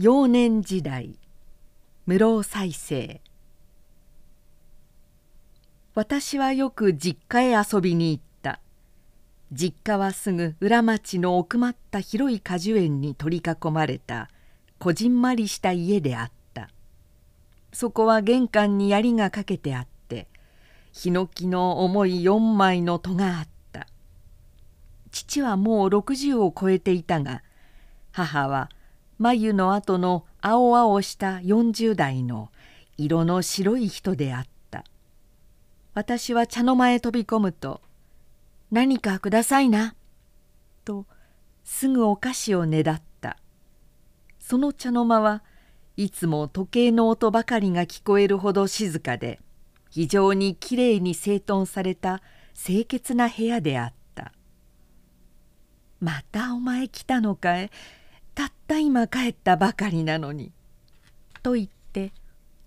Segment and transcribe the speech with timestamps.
[0.00, 1.18] 幼年時代
[2.06, 3.20] 室再生。
[5.96, 8.60] 私はよく実家へ遊びに行った。
[9.50, 14.30] 実家はすぐ裏町の奥まった広い果樹園に取り囲まれた。
[14.78, 16.68] こじんまりした家であった。
[17.72, 20.28] そこは玄関に槍がかけてあって。
[20.92, 23.88] ヒノキの重い4枚の戸があった。
[25.10, 27.42] 父はもう60を超えていたが
[28.12, 28.70] 母は
[29.18, 32.50] 眉の後の青々した40代の
[32.96, 34.84] 色の白い人であった。
[35.94, 37.80] 私は茶の間へ飛び込むと
[38.70, 39.96] 「何かくださいな」
[40.84, 41.06] と
[41.64, 43.36] すぐお菓子をねだった。
[44.38, 45.42] その茶の間は
[45.96, 49.40] いつも時計の音ばかりが聞こえるほど静かで
[49.90, 52.22] 非常にきれいに整頓された
[52.54, 54.32] 清潔な部屋であった
[56.00, 57.70] 「またお前来たのかい？
[58.38, 60.52] たった今帰ったばかりなのに」
[61.42, 62.12] と言って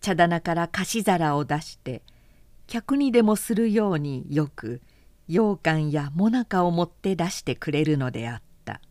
[0.01, 2.01] 茶棚から菓子皿を出して
[2.67, 4.81] 客にでもするようによく
[5.29, 8.81] 羊羹やもなかを持って出してくれるのであった。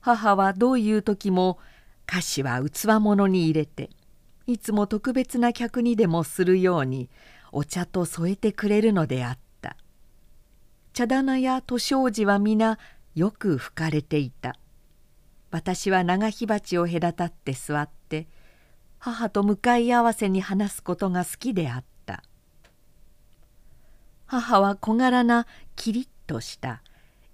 [0.00, 1.58] 母はどういう時も
[2.06, 3.90] 菓子は器物に入れて
[4.46, 7.10] いつも特別な客にでもするように
[7.52, 9.76] お茶と添えてくれるのであった。
[10.94, 12.78] 茶棚や年障子は皆
[13.14, 14.56] よく拭かれていた。
[15.54, 18.26] 私は長火鉢を隔たって座って
[18.98, 22.24] 母と向かい合わせに話すことが好きであった。
[24.26, 25.46] 母は小柄な
[25.76, 26.82] キリッとした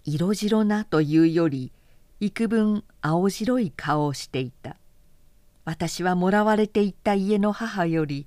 [0.04, 1.72] 色白なというより
[2.20, 4.76] 幾分青白い顔をしていた。
[5.64, 8.26] 私はもらわれていた家の母より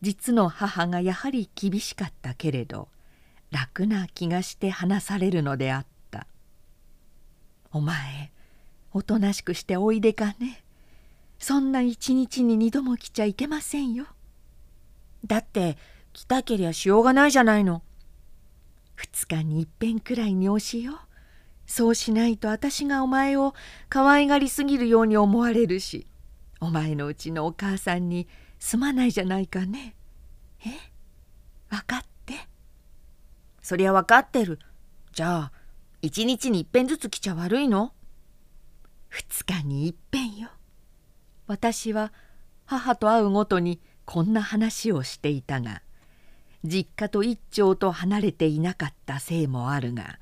[0.00, 2.88] 実の母がやはり厳しかったけれど
[3.50, 6.26] 楽な気がして話されるのであった
[7.70, 8.32] 「お前
[8.96, 10.64] おとなしくしておいでかね。
[11.38, 14.06] そんな一日に二度も来ちゃいけませんよ。
[15.26, 15.76] だって
[16.14, 17.82] 来たけりゃしようがないじゃないの。
[18.94, 20.98] 二日にいっぺんくらいにおしよう。
[21.66, 23.52] そうしないと私がお前を
[23.90, 26.06] 可愛がりすぎるように思われるし
[26.60, 28.26] お前のうちのお母さんに
[28.58, 29.94] すまないじゃないかね。
[30.64, 30.70] え？
[31.68, 32.48] 分かって。
[33.60, 34.58] そりゃ分かってる。
[35.12, 35.52] じゃあ
[36.00, 37.92] 一日にいっぺんずつ来ちゃ悪いの？
[39.16, 40.50] 二日にいっぺんよ。
[41.46, 42.12] 私は
[42.66, 45.80] 母と会うごとにこんな話をしていたが
[46.64, 50.18] 実家と一丁と離れていなかったせいもあるが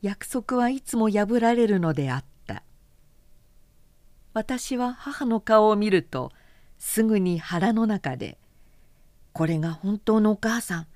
[0.00, 2.64] 約束はいつも破られるのであった
[4.34, 6.32] 私は母の顔を見ると
[6.78, 8.38] すぐに腹の中で
[9.32, 10.86] 「これが本当のお母さん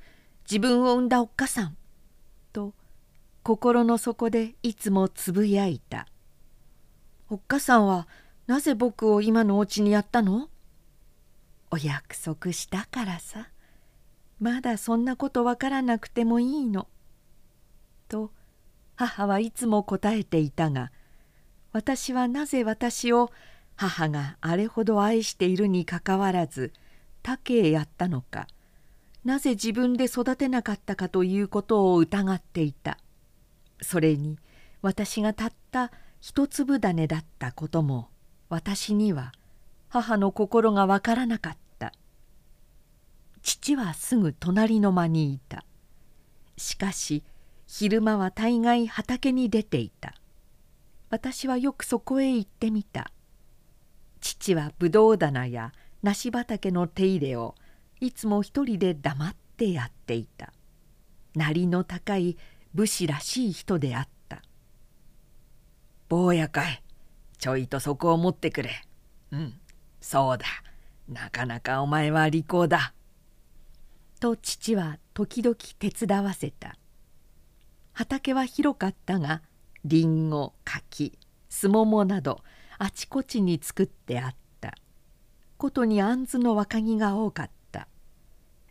[0.51, 1.77] 自分を産んだおっかさん」
[2.53, 2.75] と
[3.43, 6.09] 心の底でいつもつぶやいた
[7.29, 8.07] おっかさんは
[8.47, 10.49] なぜ僕を今のお家にやったの？
[11.73, 13.49] お約束したからさ。
[14.39, 16.87] まだそんなことわからなくてもいいの。
[18.09, 18.31] と
[18.95, 20.93] 母はいつも答えていたが
[21.73, 23.33] 私はなぜ私を
[23.75, 26.73] 母があれほど愛しているにかかわらず
[27.23, 28.47] 他家へやったのか。
[29.25, 32.99] なぜ自分で育てなかったかということを疑っていた。
[33.83, 34.39] それに
[34.81, 38.09] 私がたった一粒種だったことも
[38.49, 39.33] 私には
[39.89, 41.93] 母の心がわからなかった。
[43.43, 45.65] 父はすぐ隣の間にいた。
[46.57, 47.23] しかし
[47.67, 50.15] 昼間は大概畑に出ていた。
[51.11, 53.13] 私はよくそこへ行ってみた。
[54.21, 55.73] 父はぶどう棚や
[56.03, 57.55] 梨畑の手入れを
[58.01, 60.53] いつも一人で黙ってやっていた。
[61.35, 62.37] なりの高い
[62.75, 64.16] 武士らしい人であった。
[66.09, 66.83] 坊やかい。
[67.39, 68.71] ちょいとそこを持ってくれ。
[69.33, 69.55] うん。
[70.01, 70.47] そうだ。
[71.09, 72.93] なかなかお前は利口だ」
[74.19, 76.77] と父は時々手伝わせた。
[77.93, 79.43] 畑は広かったが
[79.85, 81.19] りんご柿
[81.49, 82.43] すももなど
[82.79, 84.75] あちこちに作ってあった。
[85.59, 87.89] ことに杏子の若木が多かった。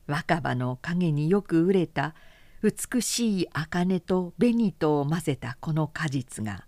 [0.08, 2.14] 若葉の陰によく熟れた
[2.62, 6.66] 美しい茜と紅とを混ぜたこの果実が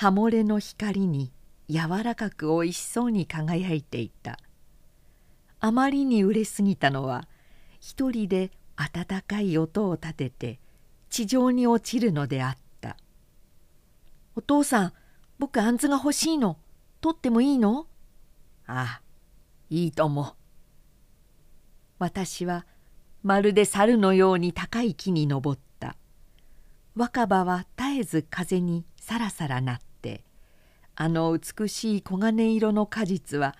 [0.00, 1.32] 葉漏れの光に
[1.68, 4.38] 柔らかくおいしそうに輝いていた。
[5.58, 7.26] あまりに売れすぎたのは
[7.80, 10.60] 一人で温かい音を立てて
[11.10, 12.96] 地上に落ちるのであった
[14.36, 14.92] 「お父さん
[15.40, 16.58] 僕あんずが欲しいの。
[17.00, 17.88] 取ってもいいの?」
[18.68, 19.02] ああ
[19.68, 20.36] いいとも。
[21.98, 22.66] 私は
[23.24, 25.96] まるで猿のように高い木に登った。
[26.94, 29.87] 若葉は絶えず風にさらさらなって
[31.00, 33.54] あの美しい黄金色の果実は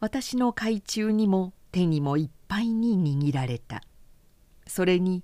[0.00, 3.82] 私の懐中にも手にもいっぱいに握られた。
[4.66, 5.22] それに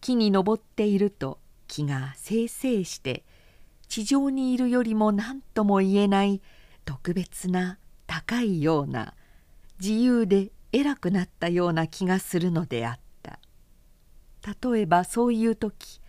[0.00, 3.24] 木に登っていると木がせいせいして
[3.86, 6.42] 地上にいるよりも何とも言えない
[6.84, 7.78] 特別な
[8.08, 9.14] 高いような
[9.80, 13.38] 自由で偉くなったような気がするのであった。
[14.68, 16.00] 例えばそういう時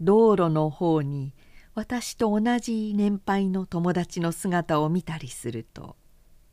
[0.00, 1.34] 道路の方に
[1.74, 5.96] 私と同じ年配の友達の姿を見たりすると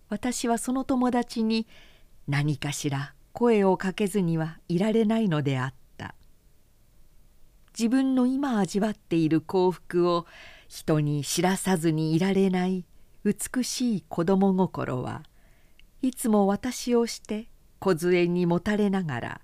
[0.10, 1.68] 私はその友達に
[2.28, 5.82] 何かしら声をかけずにはいられないのであった。
[7.78, 10.26] 自分の今味わっている幸福を
[10.68, 12.86] 人に知らさずにいられない
[13.24, 15.24] 美しい子供心は
[16.02, 17.48] いつも私をして
[17.80, 19.42] 梢にもたれながら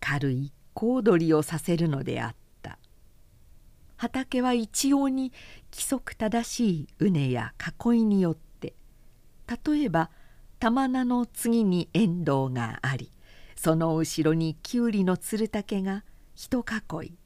[0.00, 2.43] 軽い小躍りをさせるのであった。
[3.96, 5.32] 畑は一様に
[5.72, 7.52] 規則正しい畝や
[7.84, 8.74] 囲いによって
[9.64, 10.10] 例えば
[10.58, 13.12] 玉名の次に遠藤があり
[13.56, 16.04] その後ろにきゅうりのつる竹が
[16.34, 17.18] 一囲い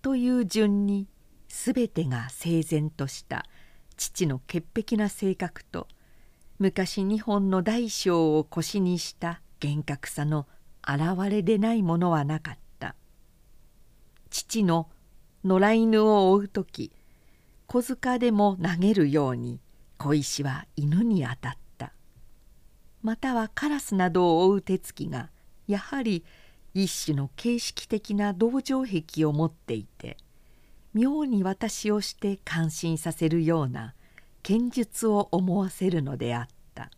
[0.00, 1.08] という順に
[1.48, 3.44] 全てが整然とした
[3.96, 5.86] 父の潔癖な性格と
[6.58, 10.46] 昔日本の大小を腰にした厳格さの
[10.82, 12.96] 現れでないものはなかった。
[14.30, 14.88] 父の
[15.44, 16.92] 野良犬を追う時
[17.66, 19.60] 小塚でも投げるように
[19.98, 21.92] 小石は犬に当たった。
[23.02, 25.30] またはカラスなどを追う手つきが
[25.66, 26.24] やはり
[26.74, 30.16] 一種の形式的な同情癖を持っていて
[30.94, 33.94] 妙に私をして感心させるような
[34.42, 36.90] 剣術を思わせるのであった。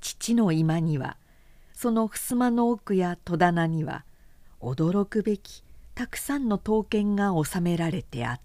[0.00, 1.18] 父の居間には
[1.74, 4.04] その襖の奥や戸棚には
[4.60, 5.61] 驚くべき
[5.94, 8.42] たくさんの刀剣が収められてあった。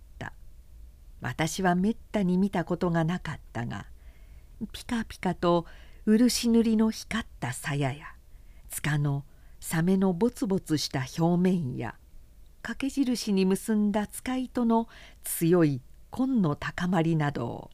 [1.22, 3.88] 私はめったに見たことがなかったが
[4.72, 5.66] ピカピカと
[6.06, 8.06] 漆塗りの光った鞘や
[8.70, 9.26] 塚の
[9.60, 11.96] サメのボツボツした表面や
[12.62, 14.88] 掛け印に結んだ使いとの
[15.24, 15.82] 強い
[16.16, 17.72] 根の高まりなどを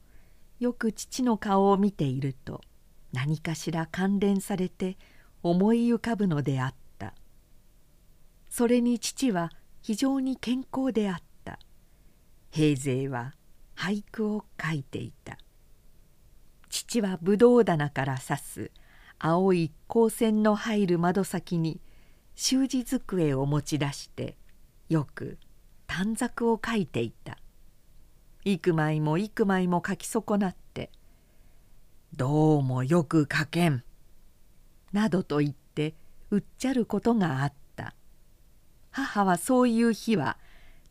[0.60, 2.62] よく父の顔を見ていると
[3.12, 4.98] 何かしら関連されて
[5.42, 7.14] 思い浮かぶのであった。
[8.50, 9.52] それに父は
[9.83, 11.59] 非常に健康であった。
[12.51, 13.33] 平勢は
[13.75, 15.38] 俳句を書いていた。
[16.69, 18.71] 父はぶどう棚から刺す。
[19.19, 21.81] 青い光線の入る窓先に
[22.33, 24.38] 習字机を持ち出して
[24.88, 25.38] よく
[25.85, 27.38] 短冊を書いていた。
[28.45, 30.91] 幾枚も幾枚も書き損なって
[32.15, 33.83] 「どうもよく書けん」
[34.94, 35.94] などと言って
[36.31, 37.62] うっちゃることがあった。
[38.94, 40.38] 母はそういう日は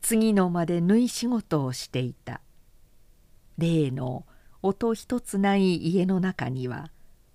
[0.00, 2.40] 次の間で縫い仕事をしていた。
[3.58, 4.26] 例の
[4.60, 6.90] 音一つない家の中には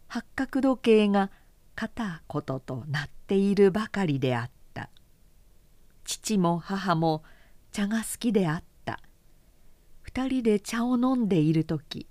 [0.07, 1.31] 八角時計が
[1.75, 4.89] 片こととなっているばかりであった。
[6.03, 7.23] 父も母も
[7.71, 8.99] 茶が好きであった。
[10.01, 12.07] 二人で茶を飲んでいる時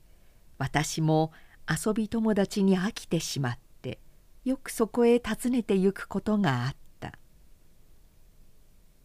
[0.58, 1.32] 私も
[1.68, 3.98] 遊び友達に飽きてしまって
[4.44, 6.85] よくそこへ訪ねてゆくことがあった。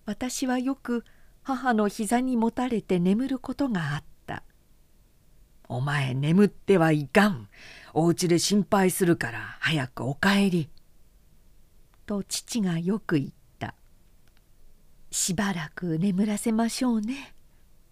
[0.05, 1.05] 私はよく
[1.43, 4.43] 母の膝にもたれて眠ることがあった
[5.67, 7.47] 「お前眠ってはいかん。
[7.93, 10.69] お家で心配するから早くお帰り」
[12.05, 13.29] と父がよく言っ
[13.59, 13.75] た
[15.11, 17.33] 「しばらく眠らせましょうね。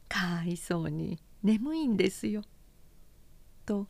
[0.08, 1.20] かわいそうに。
[1.44, 2.44] 眠いんですよ」
[3.66, 3.88] と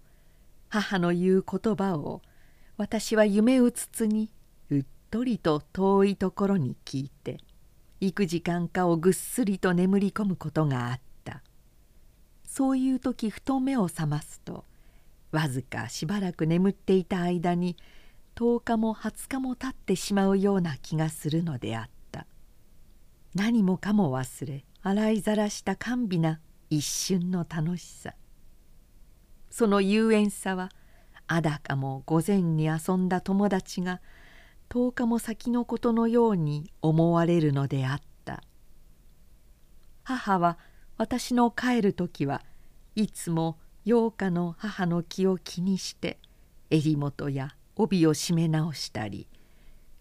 [0.69, 2.21] 母の言う言葉を
[2.77, 4.29] 私は夢うつつに
[4.69, 7.39] うっとりと遠いところに聞いて
[8.01, 11.43] 幾時間かをぐっすりと眠り込むことがあった。
[12.45, 14.65] そういう時ふと目を覚ますと
[15.31, 17.77] わずかしばらく眠っていた間に
[18.35, 22.25] 10日も20日も経ってしまうような気がするのであった。
[23.35, 26.39] 何もかも忘れ洗いざらした甘美な
[26.69, 28.15] 一瞬の楽しさ。
[29.49, 30.69] その遊園さは
[31.27, 34.01] あだかも午前に遊んだ友達が
[34.69, 38.43] 10日も先のことのように思われるのであった
[40.03, 40.57] 母は
[40.97, 42.43] 私の帰る時は
[42.95, 46.19] いつも8日の母の気を気にして
[46.69, 49.27] 襟元や帯を締め直したり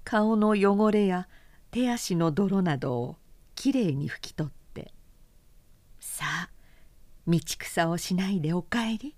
[0.05, 1.29] 顔の汚れや
[1.71, 3.17] 手足の泥などを
[3.55, 4.93] きれいに拭き取って
[6.01, 6.51] 「さあ
[7.27, 9.17] 道草をしないでお帰り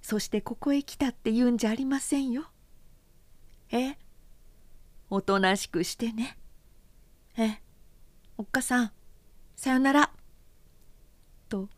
[0.00, 2.44] そしてここへ来たって言うんじゃありませんよ。
[3.70, 3.96] え
[5.08, 6.36] おとなしくしてね。
[7.36, 7.60] え
[8.38, 8.92] おっかさん
[9.54, 10.10] さよなら。
[11.48, 11.68] と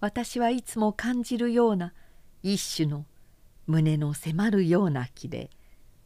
[0.00, 1.94] 私はいつも感じるような
[2.42, 3.06] 一種の
[3.66, 5.50] 胸の迫るような気で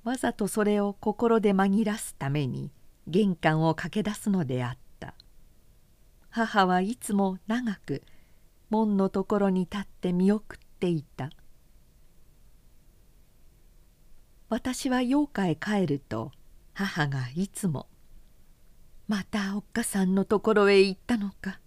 [0.04, 2.70] わざとそれを心で紛らすために
[3.08, 5.14] 玄関を駆け出すのであった
[6.30, 8.02] 母はいつも長く
[8.70, 11.30] 門のところに立って見送っていた
[14.48, 16.30] 私は陽家へ帰ると
[16.78, 17.88] 母がいつも
[19.08, 21.58] 「またおっかさんのところへ行ったのか」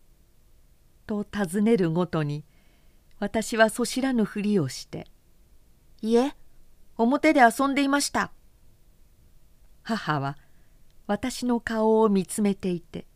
[1.07, 2.45] と尋ねるごとに
[3.17, 5.07] 私はそしらぬふりをして
[6.03, 6.35] 「いえ
[6.95, 8.31] 表で遊んでいました」
[9.81, 10.37] 母は
[11.07, 13.07] 私の顔を見つめていて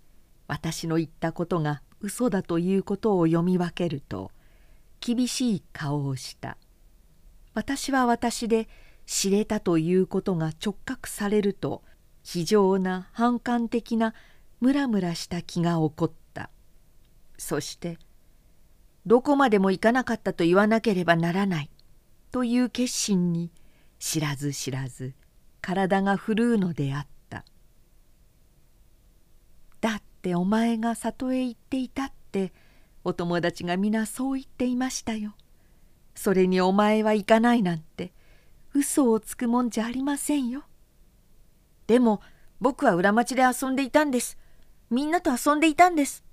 [0.48, 4.32] 私の言ったことが嘘だということを読み分けると
[5.00, 6.58] 厳しい顔をした。
[7.54, 8.68] 私は私で
[9.06, 11.84] 知れたということが直覚されると
[12.24, 14.14] 非常な反感的な
[14.62, 16.50] ムラムラした気が起こった
[17.38, 18.00] そして
[19.06, 21.70] 「どこまでも行かなかったと言わなければならない」
[22.32, 23.52] という決心に
[24.00, 25.14] 知らず知らず
[25.62, 27.46] 体が震うのであった
[29.82, 32.54] 「だってお前が里へ行っていたって
[33.04, 35.36] お友達が皆そう言っていましたよ。
[36.16, 38.14] それにお前は行かないなんて
[38.74, 40.64] 嘘をつくもんじゃありませんよ。
[41.88, 42.22] でも
[42.60, 44.38] 僕は裏町で遊んでいたんです。
[44.90, 46.24] みんなと遊んでいたんです。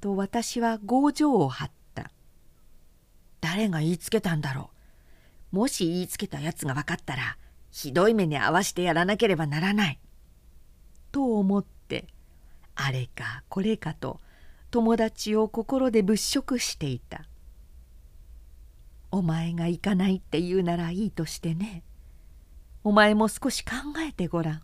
[0.00, 2.10] と私は強情を張った。
[3.40, 4.70] 誰が言いつけたんだろ
[5.52, 5.56] う。
[5.56, 7.36] もし言いつけたやつが分かったら
[7.70, 9.98] ひどい目に遭わしてやらなければならない。
[11.10, 12.06] と思って
[12.74, 14.20] あれかこれかと
[14.70, 17.26] 友達を心で物色していた。
[19.12, 21.84] お前が行かないって言うならいいとしてね。
[22.82, 24.62] お前も少し考えてごらん。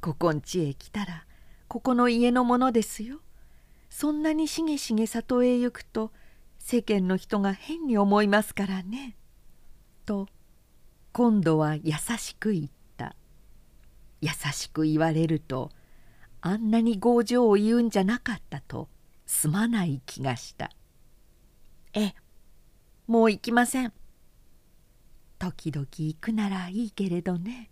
[0.00, 1.26] ここんちへ来たら
[1.68, 3.20] ここの家のものですよ。
[3.90, 6.10] そんなにしげしげ里へ行くと
[6.58, 9.16] 世間の人が変に思いますからね」
[10.06, 10.26] と
[11.12, 12.66] 今度は優しく言っ
[12.96, 13.14] た。
[14.22, 15.70] 優しく言われると
[16.40, 18.88] あんなに強情を言うんじゃなかったと
[19.26, 20.70] すまない気がした
[21.92, 22.14] 「ええ
[23.06, 23.92] もう行きません。
[25.38, 27.70] 時々行くならいいけれどね。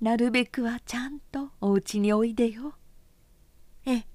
[0.00, 2.74] なるべくはちゃんとお家においでよ。
[3.86, 4.06] ええ。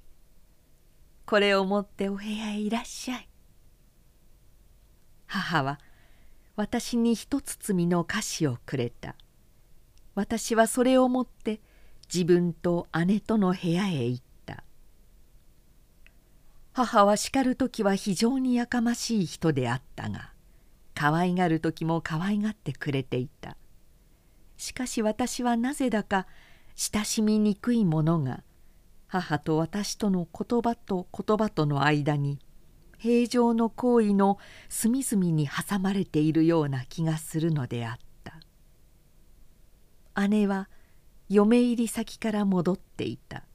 [1.25, 3.29] これを持ってお部屋へいらっしゃい。
[5.27, 5.79] 母は
[6.55, 9.15] 私に一包みの菓子をくれた。
[10.15, 11.61] 私はそれを持って
[12.11, 14.28] 自分と姉との部屋へ行った。
[16.73, 20.33] 母は叱る時は非常にやかましい人であったが
[20.93, 23.55] 可愛がる時も可愛がってくれていた。
[24.57, 26.27] しかし私はなぜだか
[26.75, 28.43] 親しみにくいものが
[29.07, 32.39] 母と私との言葉と言葉との間に
[32.97, 38.39] 平常の行為の隅々に挟まれているような気がするのであった。
[40.27, 40.67] 姉は
[41.29, 43.45] 嫁入り先から戻っていた。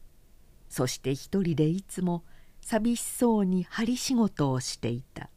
[0.70, 2.24] そして一人でいつも
[2.64, 5.28] 寂しそうに針仕事をしていた。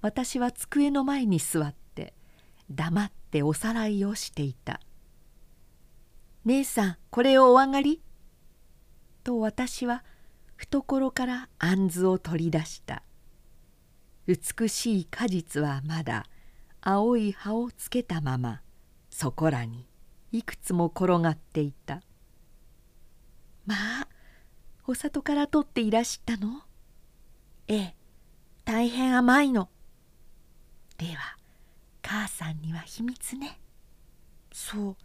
[0.00, 2.14] 私は机の前に座って
[2.70, 4.80] 黙っておさらいをしていた
[6.46, 8.00] 「姉さんこれをお上がり?」
[9.24, 10.04] と私は
[10.56, 13.02] 懐から杏を取り出した。
[14.26, 16.24] 美しい果実はまだ
[16.80, 18.62] 青い葉をつけたまま
[19.10, 19.86] そこらに
[20.32, 22.00] いくつも転がっていた。
[23.66, 24.15] まあ
[24.88, 26.62] お里から取っていらしたの？
[27.66, 27.94] ええ
[28.64, 29.68] 大変甘いの。
[30.96, 31.36] では
[32.02, 33.58] 母さんには秘密ね。
[34.52, 34.96] そう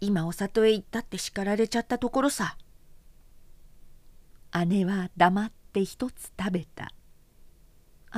[0.00, 2.58] 今お里へ行ったって叱られちゃったところさ。
[4.66, 6.92] 姉は黙って一つ食べた。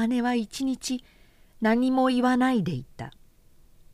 [0.09, 1.05] 姉は一日
[1.61, 3.13] 何も言わないでいた。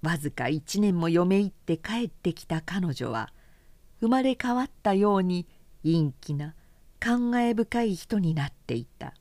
[0.02, 3.32] わずか一年も嫁入って帰ってきた彼女は
[4.00, 5.46] 生まれ変わったように
[5.84, 6.54] 陰気な
[7.02, 9.12] 感慨深い人になっていた。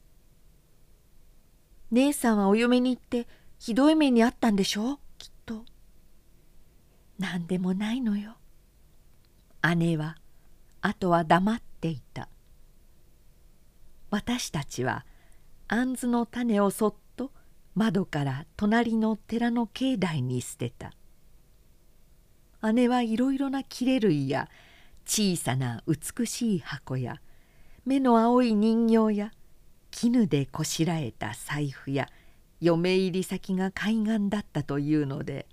[1.89, 4.93] 姉さんはお嫁に行ってひどい目にあったんでしょ？
[4.93, 5.65] うきっと。
[7.17, 8.35] 何でもないのよ。
[9.75, 10.15] 姉は
[10.81, 12.29] あとは黙っていた。
[14.11, 15.03] 私たちは
[15.67, 17.31] 杏の種をそっと
[17.73, 20.93] 窓から隣の寺の境内に捨てた。
[22.73, 24.49] 姉はいろいろな切れ類や
[25.07, 27.19] 小さな美しい箱や
[27.85, 29.31] 目の青い人形や
[29.89, 32.07] 絹でこしらえた財布や
[32.59, 35.47] 嫁入り先が海岸だったというので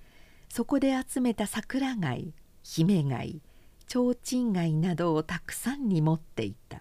[0.49, 3.40] そこで集めた桜貝姫貝
[3.88, 6.80] 提灯貝などをたくさんに持っていた。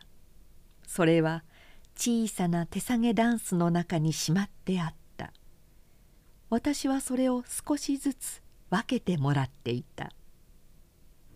[0.86, 1.44] それは
[1.96, 5.32] 小さな手提げダンスの中にしまってあった。
[6.50, 10.12] 私はそれを少しずつ分けてもらっていた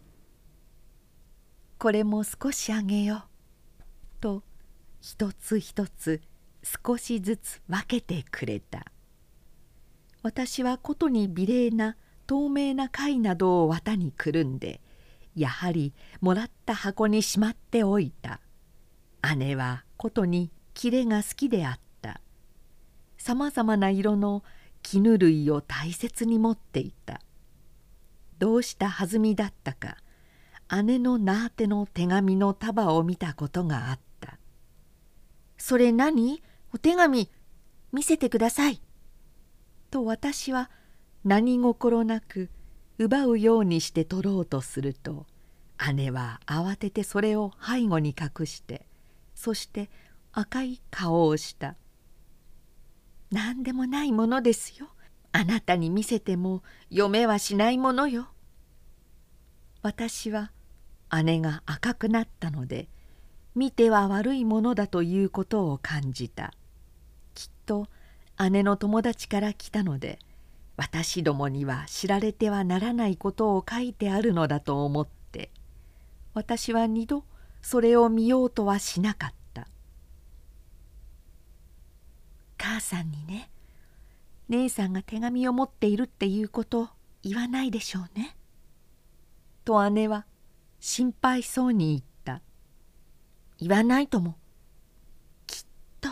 [1.80, 3.24] 「これも少しあげよう」
[5.02, 6.22] 一つ一つ
[6.64, 8.86] 少しずつ分けてくれた。
[10.22, 14.80] 私はことに美麗な透明な貝などを綿にくるんで
[15.36, 18.40] やはりもらった箱にしまっておいた。
[19.36, 22.22] 姉はことに切れが好きであった。
[23.18, 24.44] さまざまな色の
[24.84, 27.22] 絹類を大切に持っていた。
[28.38, 29.98] どうしたはずみだったか
[30.84, 34.02] 姉のナーテの手紙の束を見たことがあった
[35.62, 36.42] 「それ何？
[36.74, 37.30] お手紙
[37.92, 38.82] 見せてください」
[39.92, 40.72] と私は
[41.24, 42.50] 何心なく
[42.98, 45.28] 奪うようにして取ろうとすると
[45.94, 48.88] 姉は慌ててそれを背後に隠して
[49.36, 49.92] そして
[50.32, 51.76] 赤い顔をした
[53.32, 54.90] 「何でもないものですよ。
[55.32, 58.30] あなたに見せても嫁はしないものよ」
[59.84, 60.52] 私は
[61.24, 62.90] 姉が赤くなったので
[63.56, 66.54] 見ては悪いものだということを感じた。
[67.36, 67.88] きっと
[68.50, 70.20] 姉の友達から来たので
[70.78, 75.52] 私どもには知られてはならないことを書いてあるのだと思って
[76.34, 77.24] 私は二度
[77.62, 79.68] それを見ようとはしなかった。
[82.58, 83.50] 母さんにね
[84.50, 86.90] 姉さんが手紙を持っているっていうこと
[87.24, 88.36] 言わないでしょうね。
[89.64, 90.26] と姉は
[90.80, 92.11] 心配そうに言った。
[93.62, 94.38] 言わないとも。
[95.46, 95.64] きっ
[96.02, 96.10] と。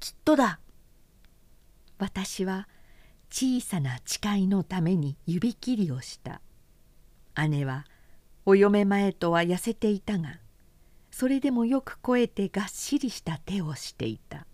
[0.00, 0.58] きっとだ。
[1.98, 2.66] 私は
[3.30, 6.40] 小さな誓いのために指切りをした。
[7.48, 7.84] 姉は
[8.46, 10.38] お嫁前とは痩せていたが
[11.10, 14.46] それでもよく肥えてがっしりした手をしていた。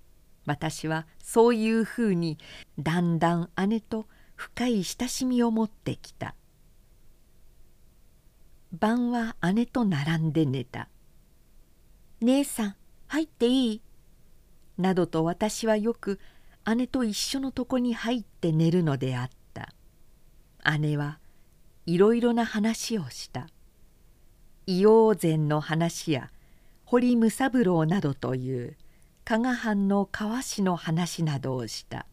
[0.46, 2.38] 私はそういうふうに
[2.80, 6.34] だんだん姉と深い親しみを持ってきた。
[8.72, 10.88] 晩は姉と並んで寝た
[12.20, 12.76] 「姉さん
[13.08, 13.82] 入っていい?」
[14.78, 16.18] などと私はよく
[16.76, 19.74] 姉と一緒の床に入って寝るのであった。
[20.78, 21.18] 姉は
[21.86, 23.48] いろいろな話をした。
[24.66, 26.30] 硫黄禅の話や
[26.84, 28.76] 堀武三郎などという
[29.24, 32.06] 加賀藩の川氏の話などをした。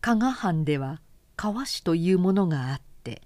[0.00, 1.00] 加賀藩では
[1.36, 3.22] 川氏というものがあって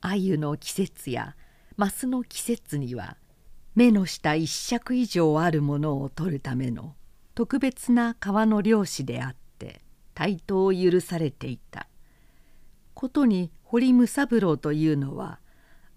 [0.00, 1.34] 鮎の季節や
[1.76, 3.16] マスの季節には
[3.76, 6.94] 目の下一尺以上あるものを取るための
[7.34, 9.82] 特別な川の漁師であって
[10.14, 11.86] 対等を許されていた。
[12.94, 15.40] ことに堀武三郎というのは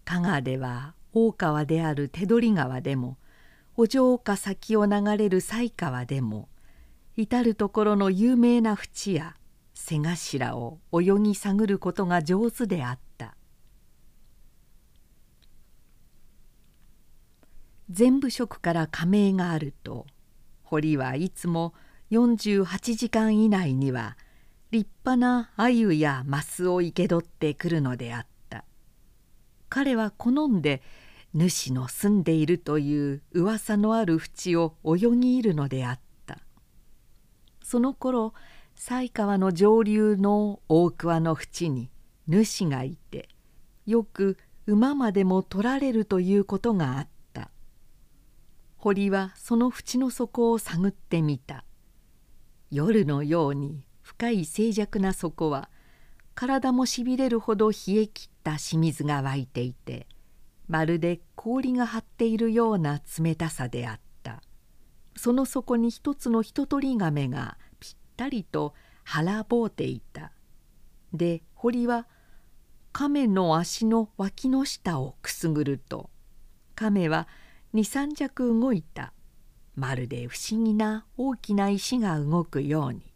[0.03, 3.17] 加賀では大川である手取川でも
[3.77, 6.49] お城か先を流れる犀川でも
[7.15, 9.37] 至る所の有名な淵や
[9.73, 13.08] 瀬頭を泳ぎ探ることが上手であった。
[17.89, 20.05] 全部職から加盟があると
[20.63, 21.73] 堀はいつも
[22.11, 24.17] 48時間以内には
[24.71, 28.65] 立派な鮎やマスを生け取ってくるのであった。
[29.67, 30.81] 彼は好んで
[31.33, 36.39] 主の住んでいるという噂のある淵を泳ぎ入るのであった。
[37.63, 38.33] その頃
[38.75, 41.89] 犀川の上流の大桑の淵に
[42.27, 43.29] 主がいて
[43.85, 47.18] よく馬までも取られるということがあった。
[48.81, 51.65] 堀はその淵の底を探ってみた。
[52.71, 55.69] 夜のように深い静寂な底は
[56.33, 60.07] 体もしびれるほど冷え切った清水が湧いていて
[60.67, 64.41] まるで氷が張っているような冷たさであった。
[65.17, 70.31] その底に一つの一鳥亀がぴったりと腹ぼうていた。
[71.11, 72.07] で堀は
[72.93, 76.09] 亀の足の脇の下をくすぐると
[76.75, 77.27] 亀は
[77.73, 79.13] 23着動いた。
[79.75, 83.13] まるで不思議な大きな石が動くように。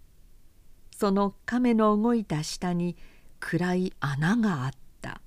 [0.96, 2.96] その亀の動いた下に
[3.40, 5.22] 暗い穴があった。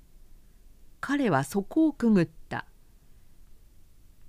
[1.01, 2.65] 彼はそこをくぐった。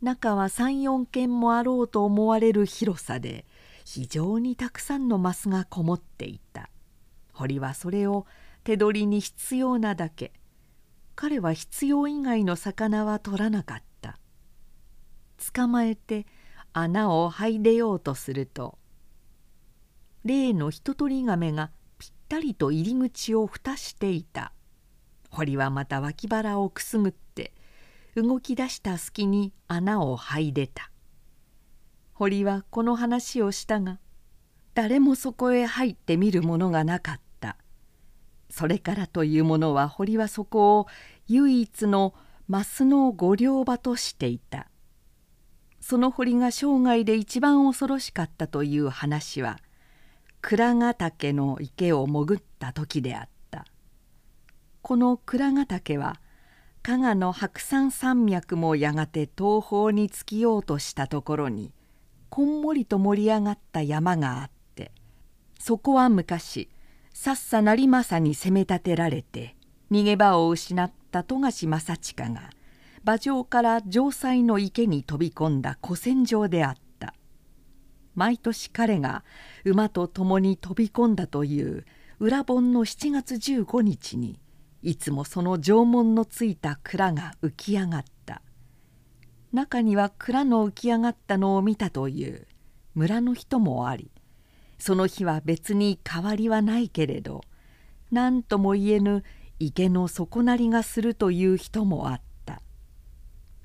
[0.02, 3.46] 中は34軒もあろうと思われる広さで
[3.84, 6.70] 非常にたくさんのマスがこもっていた。
[7.32, 8.26] 堀はそれを
[8.64, 10.32] 手取りに必要なだけ。
[11.14, 13.87] 彼は必要以外の魚は取らなかった。
[15.54, 16.26] 捕まえて
[16.72, 18.78] 穴をはい出ようとすると
[20.24, 24.52] 例の一鳥亀がぴったりと入り口を蓋していた。
[25.30, 27.52] 堀はまた脇腹をくすぐって
[28.14, 30.90] 動き出した隙に穴をはい出た。
[32.14, 34.00] 堀はこの話をしたが
[34.74, 37.56] 誰もそこへ入ってみるものがなかった。
[38.50, 40.86] それからというものは堀はそこを
[41.26, 42.14] 唯一の
[42.48, 44.67] マスの御両場としていた。
[45.80, 49.58] その堀が生涯で一番恐ろしかったという話は
[50.40, 53.38] 倉ヶ岳の池を潜った時であった。
[54.88, 56.20] この倉ヶ岳は
[56.82, 61.72] 加賀の白山山脈もやがて東方に尽きようとしたところに
[62.30, 64.92] こんもりと盛り上がった山があって
[65.58, 66.70] そこは昔
[67.12, 69.56] さっさ成政に攻め立てられて
[69.90, 72.48] 逃げ場を失った富樫正親が
[73.04, 77.14] 馬上から城塞の池に飛び込んだ古戦場であった。
[78.14, 79.24] 毎年彼が
[79.64, 81.84] 馬と共に飛び込んだという
[82.18, 84.40] 裏盆の7月15日に
[84.82, 88.42] いつもその縄文のついた蔵が浮き上がった。
[89.52, 92.46] 中には蔵の浮き上がったのを見たという
[92.94, 94.10] 村の人もあり
[94.78, 97.40] その日は別に変わりはないけれど
[98.10, 99.24] 何とも言えぬ
[99.58, 102.27] 池の底なりがするという人もあった。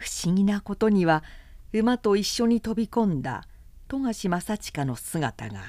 [0.04, 1.24] 不思議なことには
[1.72, 3.46] 馬と一緒に飛び込んだ
[3.88, 5.62] 富樫正親の姿が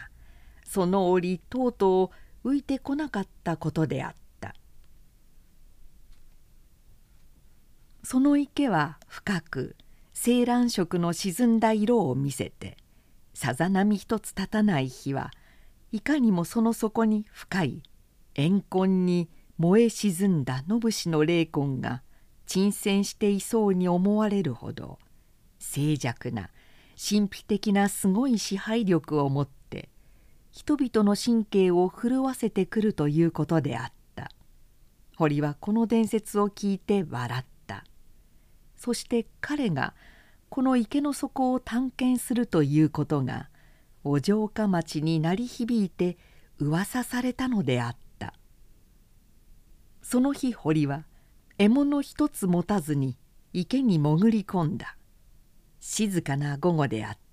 [0.67, 2.11] その折とうと
[2.43, 4.57] う浮いてこなかったことであった。
[8.03, 9.77] その池は深く
[10.15, 12.77] 青藍色の沈んだ色を見せて
[13.35, 15.31] さざ波一つ立たない日は
[15.93, 17.83] いかにもその底に深い
[18.35, 22.03] 怨恨に燃え沈んだ野節の霊魂が
[22.47, 24.99] 沈潜していそうに思われるほど
[25.59, 26.51] 静寂な
[26.97, 29.89] 神秘的なすごい支配力を持って
[30.53, 34.31] 人々の神経を震わせてくるということであった。
[35.17, 37.85] 堀はこの伝説を聞いて笑った。
[38.77, 39.95] そして彼が
[40.51, 43.49] この池の底を探検するということが
[44.05, 46.19] お城下町に鳴り響いて
[46.61, 48.35] 噂されたのであった。
[50.03, 51.05] その日堀は
[51.59, 53.17] 獲物一つ持たずに
[53.53, 54.97] 池に潜り込んだ。
[55.79, 57.25] 静かな午後であった。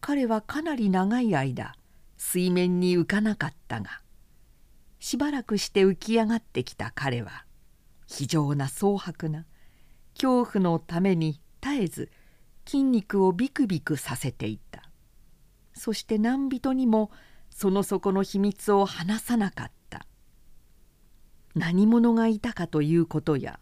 [0.00, 1.74] 彼はかなり長い間
[2.16, 4.00] 水面に浮かなかったが
[4.98, 7.44] しばらくして浮き上がってきた彼は
[8.08, 9.46] 非常な蒼白な
[10.14, 12.10] 恐怖のために絶えず
[12.66, 14.82] 筋肉をビクビクさせていた。
[15.74, 17.10] そして何人にも
[17.50, 19.81] その底の秘密を話さなかった。
[21.54, 23.60] 何者がいたかということや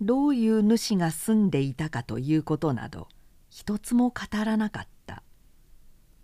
[0.00, 3.08] どういう主が住んでいたかということなど
[3.48, 5.22] 一つも語らなかった。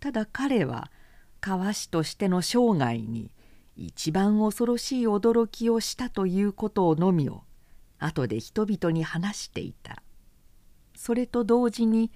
[0.00, 0.90] ただ彼は
[1.40, 3.30] 川師としての生涯に
[3.76, 7.44] 一番恐ろしい驚きをしたということをのみを
[7.98, 10.02] 後で人々に話していた。
[10.96, 12.10] それと同時に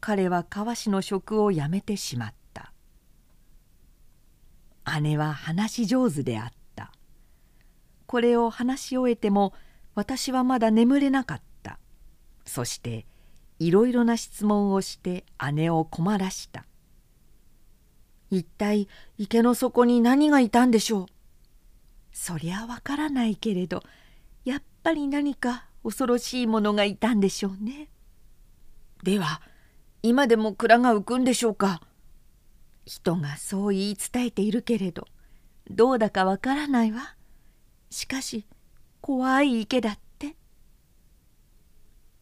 [0.00, 2.72] 彼は川師の職を辞めてしまった。
[5.00, 6.65] 姉は話し上手であった。
[8.06, 9.52] これを話し終えても
[9.94, 11.78] 私はまだ眠れなかった。
[12.44, 13.06] そして
[13.58, 16.64] いろいろな質問をして姉を困らした。
[18.30, 18.88] 一体
[19.18, 21.06] 池の底に何がいたんでしょう？
[22.12, 23.82] そりゃわからないけれど
[24.44, 27.88] やっぱり何か恐ろしいものがいたんでしょうね。
[29.02, 29.40] では
[30.02, 31.80] 今でも蔵が浮くんでしょうか？
[32.84, 35.06] 人がそう言い伝えているけれど
[35.70, 37.16] どうだかわからないわ。
[37.90, 38.46] しかし
[39.00, 40.36] 怖い池だって。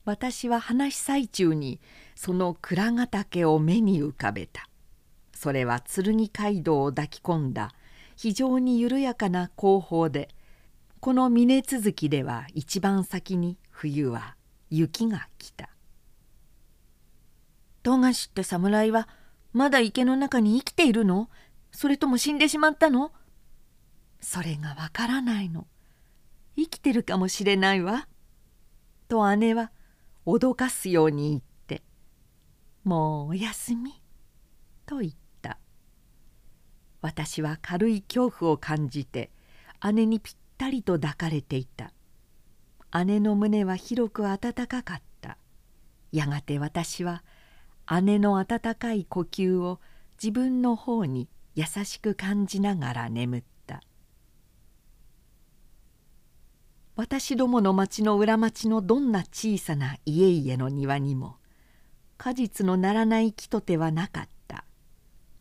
[0.04, 1.80] 私は話し最中に
[2.14, 4.68] その倉ヶ岳を目に浮かべた。
[5.32, 7.72] それは剣街道を抱き込んだ
[8.16, 10.28] 非常に緩やかな後方で
[11.00, 14.36] この峰続きでは一番先に冬は
[14.70, 15.68] 雪が来た。
[17.82, 19.08] 富樫って侍は
[19.52, 21.28] まだ池の中に生きているの？
[21.72, 23.12] それとも死んでしまったの？
[24.24, 25.66] それがわからないの。
[26.56, 28.08] 生きてるかもしれないわ」
[29.06, 29.70] と姉は
[30.24, 31.82] 脅かすように言って
[32.84, 34.02] 「もうおやすみ」
[34.86, 35.58] と言った。
[37.02, 39.30] 私は軽い恐怖を感じて
[39.92, 41.92] 姉にぴったりと抱かれていた。
[43.04, 45.36] 姉の胸は広く温かかった。
[46.12, 47.24] やがて私は
[48.02, 49.80] 姉の温かい呼吸を
[50.22, 53.53] 自分の方に優しく感じながら眠った。
[56.96, 61.36] 私どもの町の裏町のどんな小さな家々の庭にも
[62.16, 64.64] 果実のならない木とてはなかった。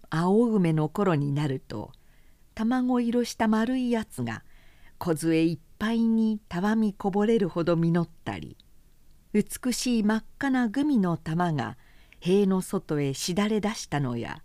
[0.09, 1.91] 青梅の頃になると
[2.53, 4.43] 卵色した丸いやつが
[4.99, 8.55] 梢いっぱいにたわみこぼれるほど実ったり
[9.33, 11.77] 美しい真っ赤なグミの玉が
[12.19, 14.43] 塀の外へしだれ出したのや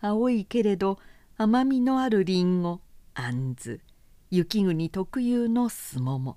[0.00, 0.98] 青いけれど
[1.36, 2.80] 甘みのあるりんご
[3.14, 3.80] あんず。
[4.30, 6.36] 雪国特有のすもも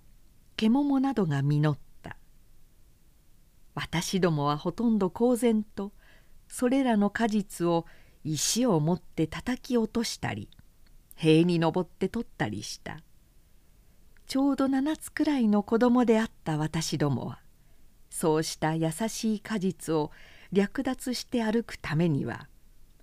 [0.57, 2.17] 獣などが実った。
[3.73, 5.91] 私どもはほとんど公然と
[6.47, 7.85] それらの果実を
[8.23, 10.49] 石を持って叩き落としたり
[11.15, 12.99] 塀に登って取ったりした。
[14.27, 17.39] ちょうど7つくらいの子供であった私どもは
[18.11, 20.11] そうした優しい果実を
[20.51, 22.47] 略奪して歩くためには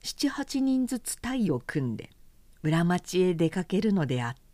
[0.02, 2.10] 七八人ずつ隊を組んで
[2.62, 4.45] 裏町へ出かけるのであった。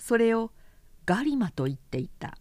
[0.00, 0.50] それを
[1.06, 2.38] ガリマと言っていた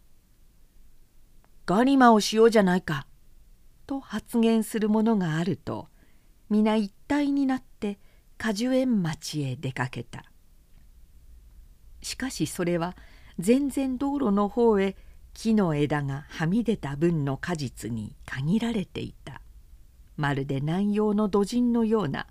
[1.68, 3.06] 「ガリマをしようじゃないか」
[3.86, 5.90] と発言する者があると
[6.50, 8.00] 皆一体になって
[8.38, 10.24] 果樹園町へ出かけた。
[12.02, 12.96] しかしそれは
[13.38, 14.96] 全然道路の方へ
[15.34, 19.42] 木の枝がはみ出た分の果実に限られていた。
[20.16, 22.28] まるで南洋の土人のような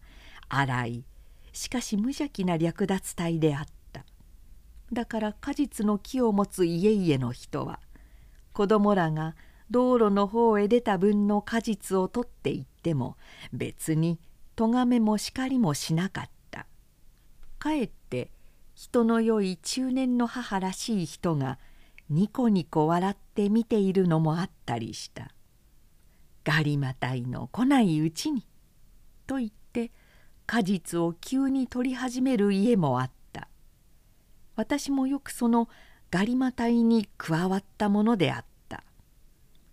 [0.49, 1.05] 荒い
[1.53, 3.78] しかし無邪気な略奪隊であった。
[4.92, 7.81] だから果実の木を持つ家々の人は
[8.53, 9.37] 子供らが
[9.70, 13.16] 道路の方へ出た分の果実を取っていっても
[13.53, 14.18] 別に
[14.57, 16.66] 咎めも叱りもしなかった。
[17.59, 18.31] かえって
[18.74, 21.59] 人の良い中年の母らしい人が
[22.09, 25.35] ニコニコ笑って見ているのもあったりした
[26.44, 28.46] 「ガリマタイの来ないうちに」
[29.27, 29.90] と言って
[30.46, 33.18] 果実を急に取り始める家もあった。
[34.59, 35.68] 私もよくその
[36.11, 38.83] ガリマタイに加わったものであった。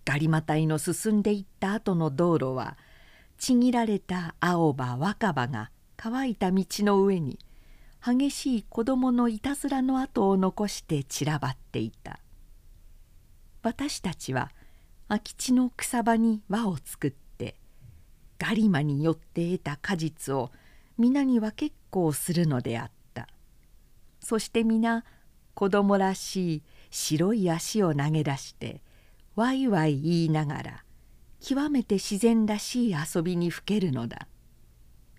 [0.06, 2.78] ガリマタイの進んでいった後の道路は
[3.40, 7.40] ちぎられた青葉若葉が乾いた道の上に
[8.06, 12.20] 激しい子供のいたずらの跡を残して散らばっていた。
[13.64, 14.52] 私たちは
[15.08, 17.56] 空き地の草場に輪を作って
[18.38, 20.52] ガリマによって得た果実を
[21.00, 22.95] 皆には結構するのであった。
[24.26, 25.06] そして皆
[25.54, 28.82] 子供らしい白い足を投げ出して
[29.36, 30.84] ワイワイ言いながら
[31.40, 34.28] 極めて自然らしい遊びにふけるのだ。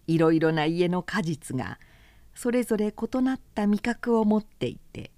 [0.09, 1.79] いろいろな家の果実が
[2.35, 5.13] それぞれ異なった味覚を持っていて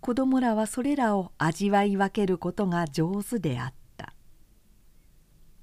[0.00, 4.12] 子供らはそれらを味わい分けることが上手であった。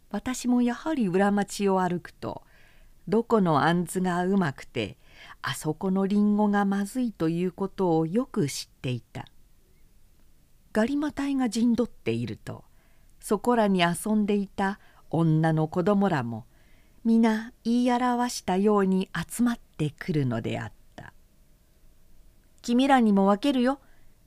[0.09, 2.43] 私もやはり裏町を歩くと
[3.09, 4.95] どこのあんずがうまくて
[5.41, 9.25] あそこのりんごがまずいということをよく知っていた。
[10.73, 12.63] ガリマ隊が陣取っていると
[13.19, 14.79] そこらに遊んでいた
[15.09, 16.45] 女の子供らも
[17.03, 21.13] 皆言い表したように集まってくるのであった
[22.61, 23.79] 「君らにも分けるよ。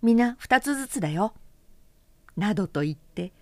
[0.03, 1.33] 皆二つずつだよ」
[2.37, 3.33] などと言って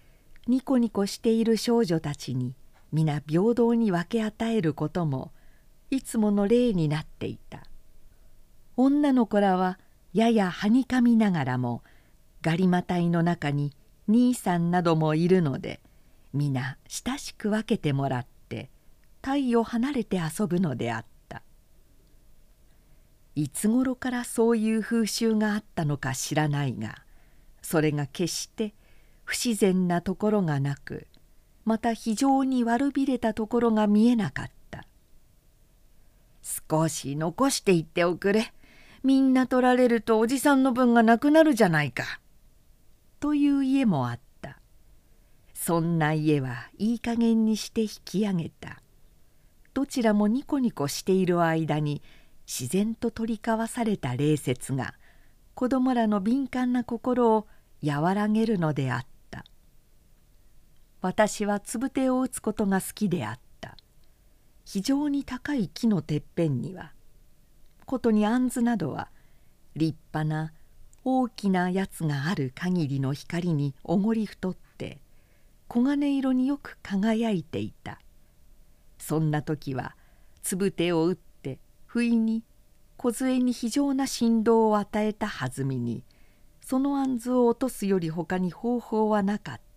[0.46, 2.54] ニコニコしている少女たちに
[2.92, 5.32] 皆平等に分け与えることも
[5.92, 7.64] いつもの例になっていた。
[8.78, 9.78] 女の子らは
[10.14, 11.82] ややはにかみながらも
[12.40, 13.74] ガリマ隊の中に
[14.08, 15.80] 兄さんなどもいるので
[16.32, 18.70] 皆親しく分けてもらって
[19.20, 21.42] 体を離れて遊ぶのであった。
[23.34, 27.02] いつ頃からそういう風習があったのか知らないが
[27.60, 28.72] それが決して
[29.24, 31.06] 不自然なところがなく
[31.66, 34.61] また非常に悪びれたところが見えなかった。
[36.42, 38.52] 少し残していっておくれ。
[39.02, 42.20] みんな取られるとおじさんの分がなくなるじゃないか」
[43.20, 44.60] という家もあった。
[45.54, 48.82] そんな家はいい加減にして引き上げた。
[49.74, 52.02] どちらもニコニコしている間に
[52.46, 54.94] 自然と取り交わされた礼節が
[55.54, 57.46] 子供らの敏感な心を
[57.84, 59.44] 和らげるのであった。
[61.00, 63.51] 私はつぶてを打つことが好きであった。
[64.64, 66.92] 非常に高い木のてっぺんには
[67.86, 69.08] ことに杏などは
[69.76, 70.52] 立派な
[71.04, 74.98] 大きなやつがある限りの光におごり太って
[75.68, 77.98] 黄金色によく輝いていた。
[78.98, 79.96] そんな時は
[80.42, 82.44] つぶてを打って不意に
[82.98, 86.04] 梢に非常な振動を与えた弾みに
[86.60, 89.71] その杏を落とすよりほかに方法はなかった。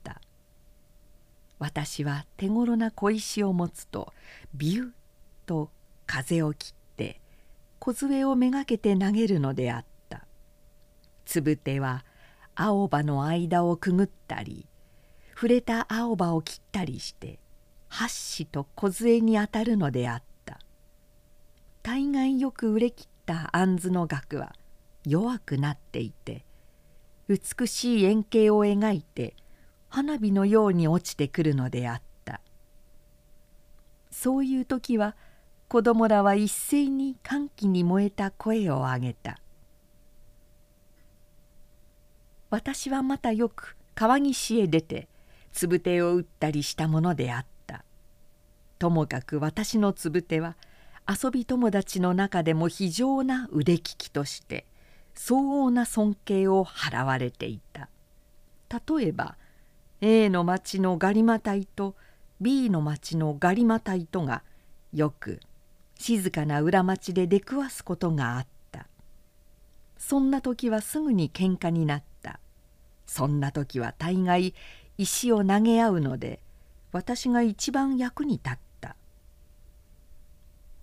[1.66, 4.14] 私は手頃な小石を持つと
[4.54, 4.90] ビュッ
[5.48, 5.72] と
[6.06, 7.20] 風を切って
[7.80, 10.28] 梢をめがけて投げるのであった。
[11.26, 12.06] つぶては
[12.54, 14.68] 青葉の間をくぐったり
[15.34, 17.40] 触れた青葉を切ったりして
[17.88, 20.60] はっしと梢に当たるのであった。
[21.82, 24.54] 大概よく売れ切った杏の額は
[25.04, 26.46] 弱くなっていて
[27.28, 29.34] 美しい円形を描いて
[29.96, 32.42] 花火のように落ちてくるのであった。
[34.12, 35.16] そういう時は
[35.70, 39.40] 子供らは一斉に歓喜に燃えた声を上げた。
[42.50, 45.08] 私はまたよく川岸へ出て
[45.54, 47.86] つぶてを打ったりしたものであった。
[48.78, 50.58] ともかく私のつぶては
[51.08, 54.66] 遊び友達の中でも非常な腕利きとして
[55.14, 57.88] 相応な尊敬を払われていた。
[58.70, 59.38] 例えば
[60.08, 61.96] A の町のガリマ隊と
[62.40, 64.44] B の町のガリマ隊とが
[64.94, 65.40] よく
[65.98, 68.86] 静かな裏町で出くわすことがあった。
[69.98, 72.40] そんな時はすぐに喧嘩になった。
[73.08, 74.54] そんな時は大概
[75.00, 76.40] 石を投げ合うので
[76.92, 78.96] 私が一番役に立った。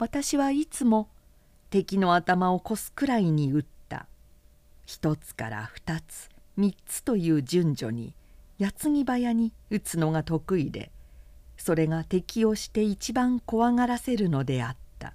[0.00, 1.06] 私はいつも
[1.70, 4.08] 敵の頭をこすくらいに撃った。
[4.84, 8.16] 一つから二つ三つという順序に
[8.62, 10.92] 矢継ぎ早に撃つのが得意で
[11.56, 15.14] それが敵をして一番怖がらせるのであった。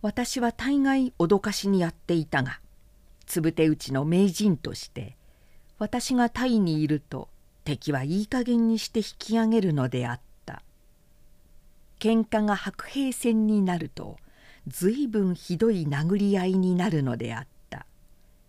[0.00, 2.58] 私は大概脅かしにやっていたが
[3.26, 5.14] つぶて打ちの名人として
[5.78, 7.28] 私がタイにいると
[7.64, 10.62] 敵はいい加減にして引き上げるのであった。
[11.98, 14.16] 喧嘩が白兵戦になると
[14.66, 17.84] 随分ひどい殴り合いになるのであった。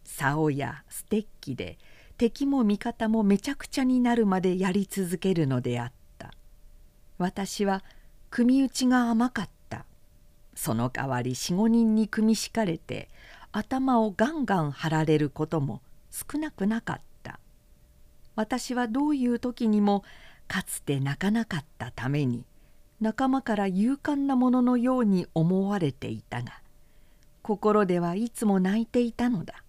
[0.06, 1.78] 竿やステッキで
[2.22, 6.30] 敵も味方もめちゃくちゃになるまでやり続けるのであった。
[7.18, 7.84] 私は
[8.30, 9.86] 組打ちが甘かった。
[10.54, 13.10] その代わり45人に組み敷かれて
[13.52, 15.82] 頭をガンガン張られることも
[16.12, 17.40] 少なくなかった。
[18.36, 20.04] 私はどういう時にも
[20.48, 22.46] かつて泣かなかったために
[23.00, 26.62] 仲間から勇敢なもののように思われていたが
[27.42, 29.64] 心ではいつも泣いていたのだ。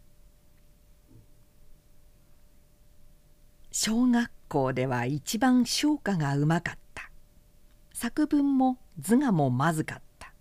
[3.74, 7.10] 小学校では一番唱歌がうまかった。
[7.94, 10.34] 作文も図画もまずかった。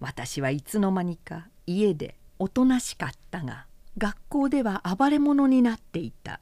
[0.00, 3.66] 私はいつの間にか家でおとなしかったが
[3.96, 6.40] 学校では暴れ者になっていた。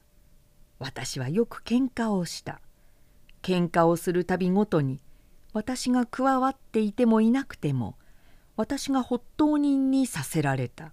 [0.79, 2.63] 私はよく喧嘩をした。
[3.43, 5.01] 喧嘩をするたびごとに
[5.53, 7.95] 私が加わっていてもいなくても
[8.57, 10.93] 私が発頭人にさせられた。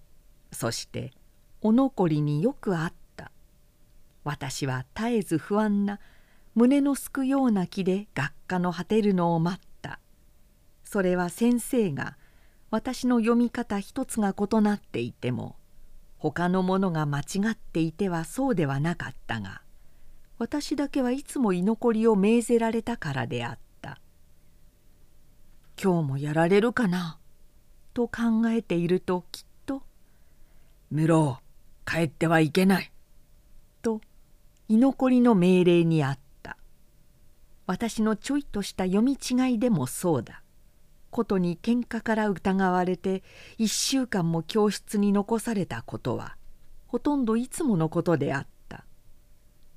[0.52, 1.12] そして
[1.62, 3.03] お残りによくあった。
[4.24, 6.00] 私は絶えず不安な
[6.54, 10.00] 胸のすくような気で学科の果てるのを待った。
[10.84, 12.16] それは先生が
[12.70, 15.56] 私の読み方一つが異なっていても
[16.16, 19.62] 他の者が間違っていてはそうではなかったが
[20.38, 24.00] 私だけはいつも居残りを命ぜられたからであった。
[25.82, 27.18] 今日もやられるかな？
[27.92, 29.82] と考えているときっと
[30.90, 31.40] 「無老
[31.84, 32.92] 帰ってはいけない」
[34.68, 36.56] 居残りの命令にあった。
[37.66, 40.42] 私のちょいとした読み違いでもそうだ。
[41.10, 43.22] ことに喧嘩から疑われて
[43.56, 46.36] 一週間も教室に残されたことは
[46.88, 48.84] ほとんどいつものことであった。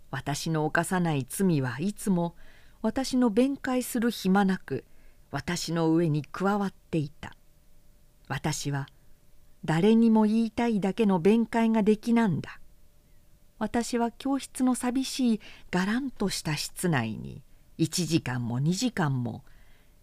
[0.10, 2.36] 私の犯さない罪はいつも
[2.82, 4.86] 私の弁解する暇なく
[5.32, 7.36] 私の上に加わっていた。
[8.28, 8.88] 私は
[9.66, 12.60] 誰にも言いたいだけの弁解ができなんだ。
[13.60, 15.42] 私は教室の寂しい
[15.72, 17.42] がらんとした室内に
[17.80, 19.44] 1時間も2時間も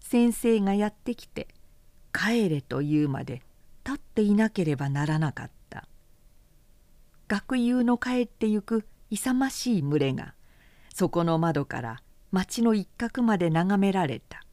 [0.00, 1.48] 先生がやってきて
[2.12, 3.42] 「帰れ」と言うまで
[3.84, 5.88] 立っていなければならなかった。
[7.26, 10.34] 学友の帰ってゆく勇ましい群れが
[10.92, 14.44] そこの窓から町の一角まで眺められた。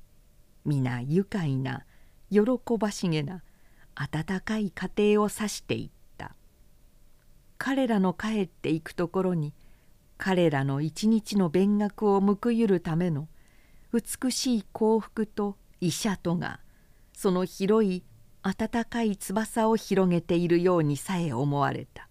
[0.63, 1.85] 皆愉快な
[2.29, 2.41] 喜
[2.77, 3.43] ばしげな
[3.95, 6.00] 温かい家庭を指していた。
[7.63, 9.53] 彼らの帰っていくところに
[10.17, 13.27] 彼らの一日の勉学を報いるための
[13.93, 16.59] 美しい幸福と医者とが
[17.13, 18.03] その広い
[18.41, 22.09] 温かい翼を広げているようにさえ思われた。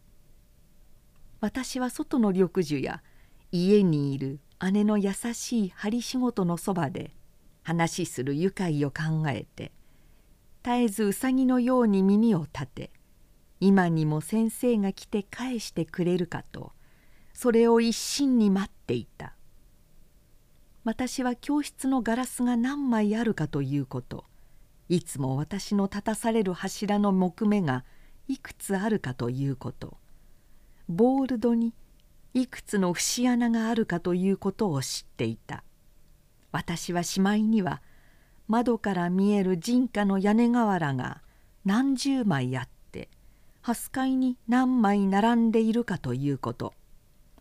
[1.41, 3.03] 私は外の緑樹や
[3.51, 4.39] 家にいる
[4.71, 7.12] 姉の優しい針仕事のそばで
[7.64, 9.72] 話する愉快を考えて
[10.62, 12.91] 絶えずうさぎのように耳を立て
[13.61, 16.73] 今にも先生が来て返してくれるかと
[17.33, 19.35] それを一心に待っていた。
[20.85, 24.25] 私は教室のガラスが何枚あるかということ
[24.89, 27.85] いつも私の立たされる柱の木目が
[28.29, 29.99] いくつあるかということ
[30.89, 31.75] ボールドに
[32.33, 35.65] いくつの節穴があるかということを知っていた。
[36.53, 37.83] 私はしまいには
[38.49, 41.23] 窓から見える人家の屋根瓦が
[41.65, 42.80] 何十枚あった。
[43.63, 46.73] て蓮階に何枚並んでいるかということ。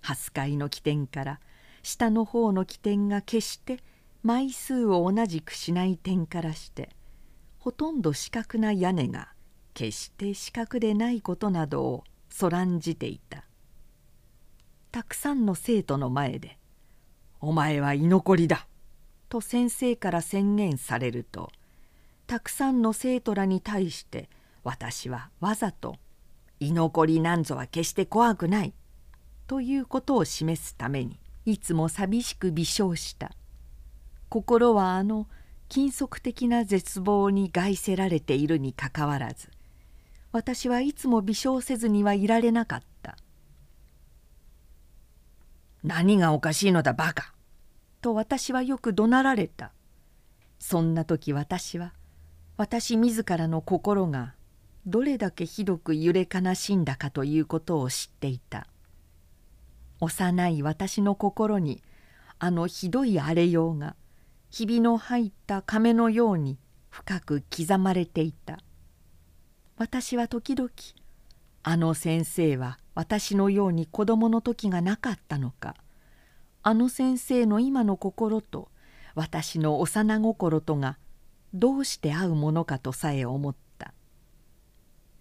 [0.02, 1.40] 蓮階の起点から
[1.84, 3.80] 下の方の起点が決して
[4.24, 6.90] 枚数を同じくしない点からして
[7.58, 9.30] ほとんど四角な屋根が
[9.74, 13.46] 決して四角でないことなどをそらんじていた。
[14.92, 16.58] たくさんの生徒の前で
[17.40, 18.68] 「お前は居残りだ」
[19.30, 21.52] と先生から宣言されると
[22.26, 24.30] たくさんの生徒らに対して
[24.64, 25.98] 私はわざと
[26.60, 28.74] 「居残りなんぞは決して怖くない」
[29.47, 33.32] ということを示すためにいつも寂しく微笑した。
[34.30, 35.28] 心はあの
[35.70, 39.49] 金属的な絶望に害せられているにかかわらず
[40.32, 43.18] 私はいつも微笑せずにはいられなかった
[45.84, 47.34] 「何がおかしいのだバカ!」
[48.01, 49.74] と私はよく怒鳴られた。
[50.60, 51.93] そんな時私は
[52.57, 54.36] 私自らの心が
[54.86, 58.68] どれだけひどく揺れ悲しんだかということを知っていた。
[60.00, 61.84] 幼い私の心に
[62.40, 63.96] あのひどい荒れようが
[64.50, 66.58] ひびの入った亀のように
[66.90, 68.60] 深く刻まれていた。
[69.78, 70.70] 私は時々
[71.64, 75.76] あの先生は私のように子供の時がなかったのか
[76.64, 78.70] あの先生の今の心と
[79.16, 80.98] 私の幼心とが
[81.54, 83.69] どうして合うものかとさえ思った。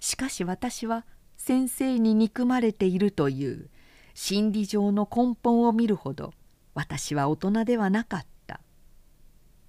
[0.01, 1.05] しかし私は
[1.37, 3.71] 先生に憎まれているという
[4.15, 6.33] 心理上の根本を見るほど
[6.75, 8.29] 私は大人ではなかった。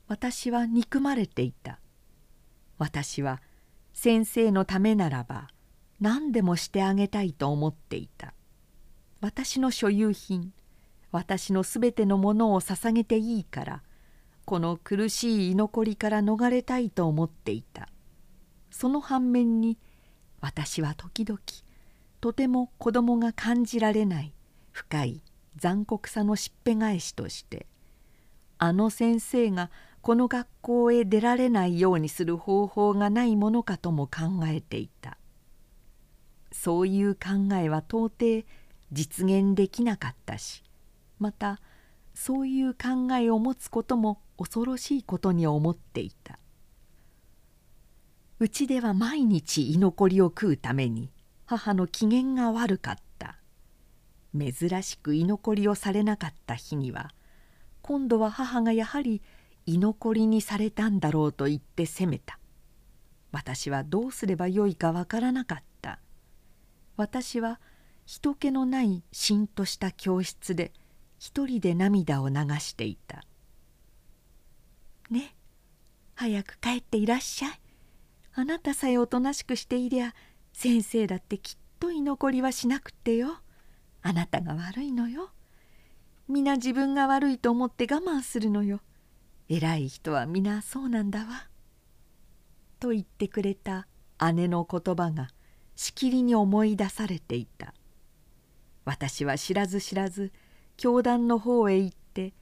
[0.08, 1.80] 私は憎まれていた。
[2.78, 3.42] 私は
[3.94, 5.50] 先生のためならば
[6.00, 8.34] 何でもしてあげたいと思っていた。
[9.22, 10.54] 私の所有品
[11.12, 13.84] 私のすべてのものを捧げていいから
[14.46, 17.90] この苦しい居残りから逃れたいと思っていた。
[18.72, 19.78] その反面に
[20.42, 21.40] 私は時々
[22.22, 24.34] とても子供が感じられない
[24.72, 25.22] 深い
[25.56, 27.66] 残酷さのしっぺ返しとして
[28.58, 29.72] あの先生が
[30.02, 35.18] この学校へ出られないようにする方法がないものかとも考えていた。
[36.52, 38.44] そういう考えは到底
[38.92, 40.64] 実現できなかったし
[41.20, 41.62] また
[42.16, 46.40] そういう考えを持つことも恐ろしいことに思っていた。
[48.42, 51.12] うちでは毎日居残りを食うために
[51.46, 53.36] 母の機嫌が悪かった。
[54.34, 57.10] 珍しく居残りをされなかった日には
[57.82, 59.22] 今度は母がやはり
[59.66, 62.40] 居残りにされたんだろうと言って責めた。
[63.32, 66.00] 私はどうすればよいかわからなかった。
[66.96, 67.60] 私は
[68.06, 70.72] 人気のないしんとした教室で
[71.18, 73.26] 一人で涙を流していた
[75.12, 75.36] 「ね
[76.16, 77.60] 早く帰っていらっしゃい。
[78.40, 80.16] あなたさえおとなしくしていりゃ
[80.54, 83.42] 先生だってきっと居残りはしなくってよ。
[84.02, 85.32] あなたが悪いのよ。
[86.30, 88.80] 皆自分が悪いと思って我慢するのよ。
[89.50, 91.50] 偉い人は皆そうなんだわ」
[92.80, 93.90] と言ってくれた
[94.34, 95.28] 姉の言葉が
[95.76, 97.74] しきりに思い出されていた。
[98.86, 100.32] 私は知らず知らず
[100.78, 102.34] 教団の方へ行って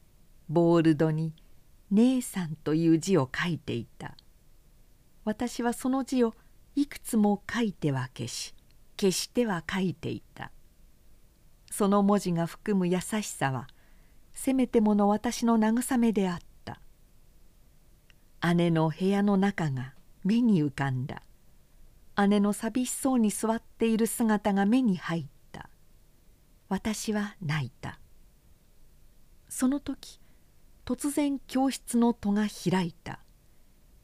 [0.48, 1.34] ボールドに
[1.90, 4.16] 「姉さん」という字を書いていた。
[5.28, 6.34] 私はその字を
[6.74, 8.56] いくつも書いては消し
[8.98, 10.52] 消しては書いていた。
[11.70, 13.68] その文字が含む優しさは
[14.34, 16.80] せめてもの私の慰めであった。
[18.56, 21.24] 姉の部屋の中が目に浮かんだ。
[22.30, 25.70] 姉の寂しそうに座っている姿が目に入った。
[26.70, 28.00] 私は泣いた。
[29.50, 30.22] その時
[30.86, 33.20] 突然教室の戸が開いた。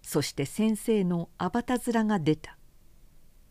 [0.04, 2.58] そして先生のあばた面が出た。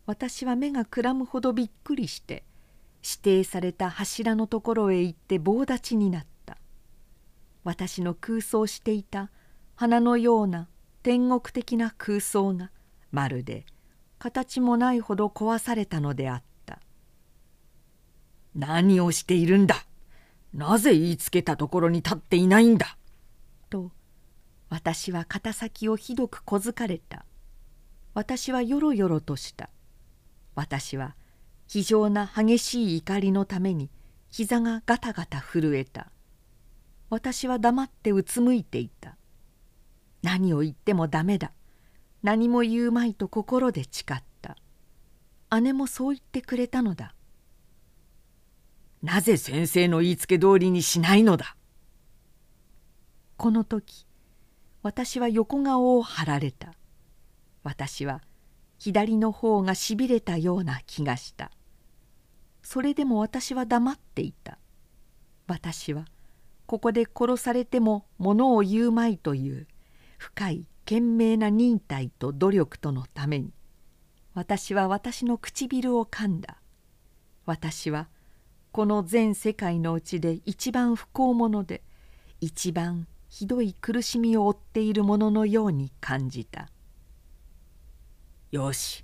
[0.05, 2.43] 私は目がくらむほどびっくりして
[3.03, 6.57] 指定された柱のところへ行って棒立ちになった。
[7.63, 9.31] 私の空想していた
[9.75, 10.67] 花のような
[11.01, 12.71] 天国的な空想が
[13.11, 13.65] まるで
[14.19, 16.79] 形もないほど壊されたのであった
[18.55, 19.85] 「何をしているんだ。
[20.53, 22.97] なぜ言いつけたところに立っていないんだ」
[24.73, 27.27] 私は肩先をひどくこづかれた。
[28.15, 29.69] 私はよろよろとした。
[30.55, 31.15] 私は
[31.67, 33.91] 非常な激しい怒りのために
[34.31, 36.07] 膝がガタガタ震えた。
[37.11, 39.15] 私は黙ってうつむいていた。
[40.23, 41.51] 何を言ってもダメだ。
[42.23, 44.57] 何も言うまいと心で誓った。
[45.61, 47.13] 姉もそう言ってくれたのだ。
[49.03, 51.55] なぜ先生の言いつけ通りにしないのだ。
[53.37, 54.07] この時
[54.83, 56.73] 私は横顔を張られた。
[57.63, 58.21] 私は
[58.77, 61.51] 左の方がしびれたような気がした。
[62.61, 64.59] それでも私は黙っていた。
[65.47, 66.05] 私は
[66.65, 69.67] ここで殺されてもものを言うまいという
[70.17, 73.53] 深い懸命な忍耐と努力とのために。
[74.33, 76.57] 私は私の唇を噛んだ。
[77.45, 78.09] 私は
[78.73, 81.83] この全世界のうちで一番不幸者で
[82.41, 86.69] 一番ひどい苦しみを負っているもののように感じた。
[88.51, 89.03] よし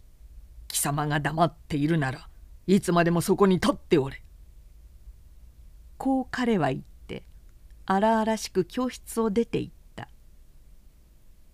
[0.67, 2.29] 貴様が黙っているなら
[2.67, 4.21] いつまでもそこに立っておれ。
[5.97, 7.23] こう彼は言って
[7.87, 10.07] 荒々しく教室を出て行った。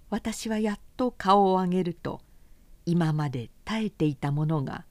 [0.09, 2.19] 私はやっと顔を上げると
[2.85, 4.83] 今まで耐えていたものが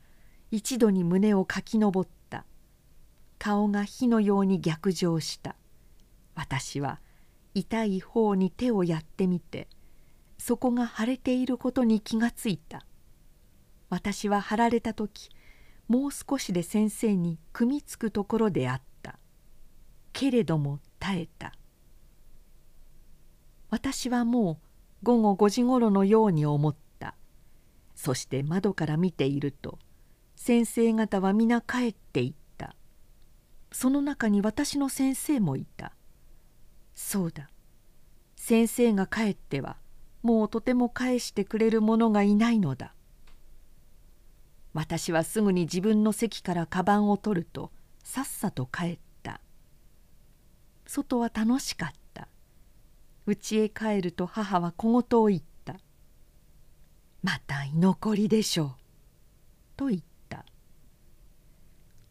[0.51, 2.47] 一度に胸を駆き上った。
[3.39, 5.55] 顔が火のように逆上した。
[6.35, 7.04] 私は
[7.55, 9.69] 痛い方に手をやってみて
[10.39, 12.85] そこが腫れていることに気がついた。
[13.89, 15.31] 私は貼られた時
[15.89, 19.19] もう少しで先生に組みつくところであった。
[20.13, 21.55] けれども耐えた。
[23.71, 24.67] 私はもう
[25.03, 27.15] 午後5時ごろのように思った。
[27.95, 29.79] そして窓から見ていると
[30.37, 32.75] 先生方は皆帰っていった。
[33.73, 35.93] その中に私の先生もいた。
[36.95, 37.51] そうだ。
[38.37, 39.77] 先生が帰っては
[40.23, 42.95] もうとても返してくれる者がいないのだ。
[44.73, 47.71] 私はすぐに自分の席からカバンを取ると
[48.03, 49.41] さっさと帰った。
[50.87, 52.29] 外は楽しかった。
[53.27, 55.77] 家へ帰ると母は小言を言った
[57.23, 58.75] 「また居残りでしょう」
[59.77, 60.45] と言った。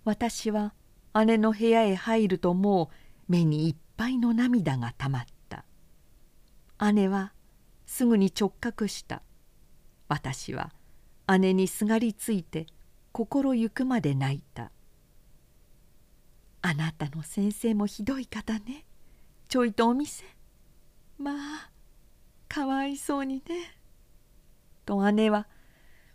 [0.06, 0.74] 私は
[1.26, 2.90] 姉の部屋へ入るとも
[3.30, 5.64] う目にいっぱいの涙がたまった。
[6.92, 7.32] 姉は
[7.86, 9.22] すぐに直角した。
[10.10, 10.74] 私は
[11.40, 12.68] 姉にすがりついて
[13.14, 14.74] 心ゆくまで泣いた
[16.62, 18.86] 「あなたの先生もひどい方ね。
[19.48, 20.26] ちょいとお店
[21.18, 21.72] まあ
[22.50, 23.42] かわいそうにね」
[24.86, 25.48] と姉は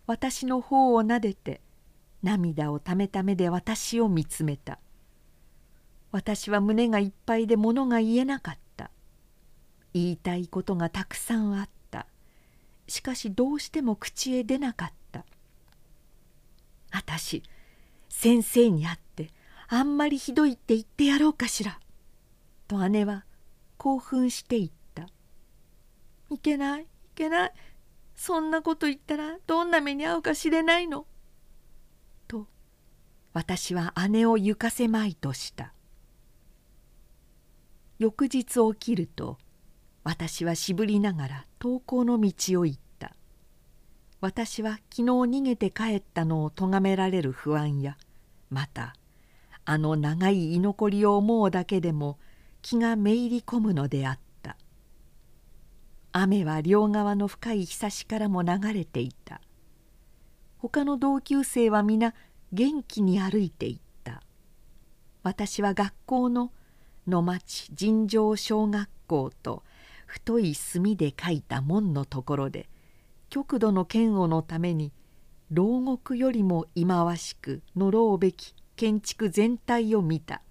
[0.07, 1.63] 私の方をなでて
[2.23, 4.79] 涙をためた目で私を見つめた。
[6.11, 8.91] 私は胸がいっぱいで物が言えなかった。
[9.95, 12.07] 言いたいことがたくさんあった。
[12.87, 15.25] しかしどうしても口へ出なかった。
[16.91, 17.43] 私
[18.09, 19.31] 先生に会って
[19.69, 21.79] あんまりひどいって言ってやろうかしら」
[22.67, 23.25] と姉は
[23.77, 25.09] 興奮して言った
[26.35, 27.53] 「いけないいけない。
[28.17, 31.07] そんなこと言ったらどんな目に遭うかしれないの」
[32.27, 32.49] と
[33.33, 35.73] 私は姉を行かせまいとした。
[37.99, 39.39] 翌日起きると
[40.05, 43.15] 私はしぶりながら登校の道を行った。
[44.21, 47.97] 私は昨日逃げて帰ったのを咎められる不安や
[48.51, 48.95] また
[49.65, 52.19] あの長い居残りを思うだけでも
[52.63, 54.57] 気がめいり込むのであった。
[56.13, 59.41] 雨は両側の深いひさしからも流れていた。
[60.59, 62.15] 他の同級生は皆
[62.53, 64.23] 元気に歩いていった。
[65.23, 66.53] 私は学校の
[67.09, 69.63] 野町尋常小学校と
[70.07, 72.69] 太い墨で書いた門のところで
[73.31, 74.93] 極度の嫌悪のために
[75.51, 80.43] 牢獄よりも忌まわしく呪うべき建築全体を見た。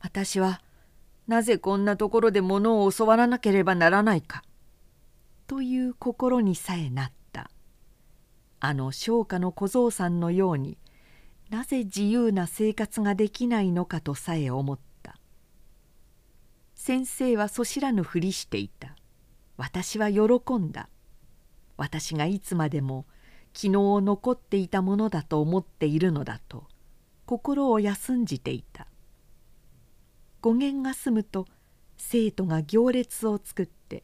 [0.00, 0.62] 私は
[1.28, 4.42] なぜこんなところで物を教わらなければならないか
[5.46, 7.50] という心にさえなった。
[8.60, 10.78] あの商家の小僧さんのように
[11.50, 14.89] なぜ自由な生活ができないのかとさえ思った。
[16.82, 18.96] 先生はそしらぬふりしていた。
[19.58, 20.88] 私は喜んだ。
[21.76, 23.04] 私がいつまでも
[23.52, 26.64] 昨日残っていたものだと思っているのだと
[27.26, 28.86] 心を休んじていた。
[30.40, 31.46] 語源が済むと
[31.98, 34.02] 生徒が行列を作って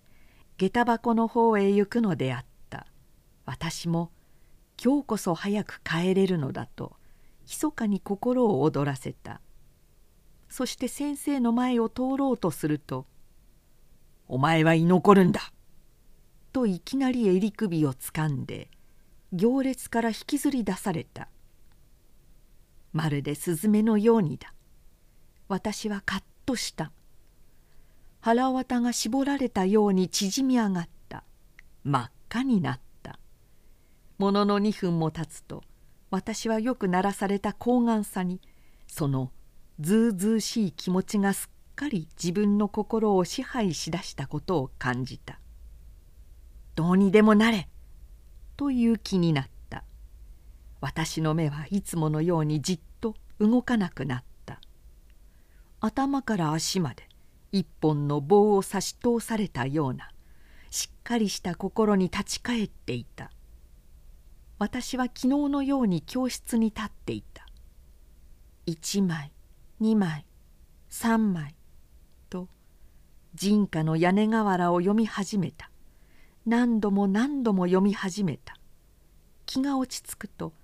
[0.58, 2.86] 下駄箱の方へ行くのであった。
[3.46, 4.10] 私も
[4.78, 6.94] 今日こそ早く帰れるのだと
[7.46, 9.40] 密かに心を躍らせた。
[10.48, 13.06] そして先生の前を通ろうとすると
[14.28, 15.52] 「お前は居残るんだ!」
[16.52, 18.70] といきなり襟首をつかんで
[19.32, 21.28] 行列から引きずり出された。
[22.92, 24.54] まるでスズメのようにだ。
[25.48, 26.92] 私はカッとした。
[28.20, 31.24] 腹綿が絞られたように縮み上がった。
[31.84, 33.18] 真っ赤になった。
[34.18, 35.62] ものの2分も経つと
[36.10, 38.40] 私はよく鳴らされた高顔さに
[38.86, 39.30] その
[39.78, 45.38] ずうずうしい気持ちがすっかり自分の心を支配しだしたことを感じた。
[46.74, 47.68] どうにでもなれ」
[48.56, 49.84] という気になった。
[50.80, 54.60] 私の目はいつものようにじっと動かなくなった。
[55.80, 57.08] 頭から足まで
[57.52, 60.10] 一本の棒を差し通されたような
[60.70, 63.30] しっかりした心に立ち返っていた。
[64.58, 67.46] 私は昨日のように教室に立っていた。
[68.66, 69.35] 1枚。
[69.78, 70.24] 2枚
[70.90, 71.54] 3枚
[72.30, 72.48] と
[73.34, 75.70] 人家の屋根瓦を読み始めた。
[76.46, 78.56] 何度も何度も読み始めた。
[79.44, 80.54] 気が落ち着くと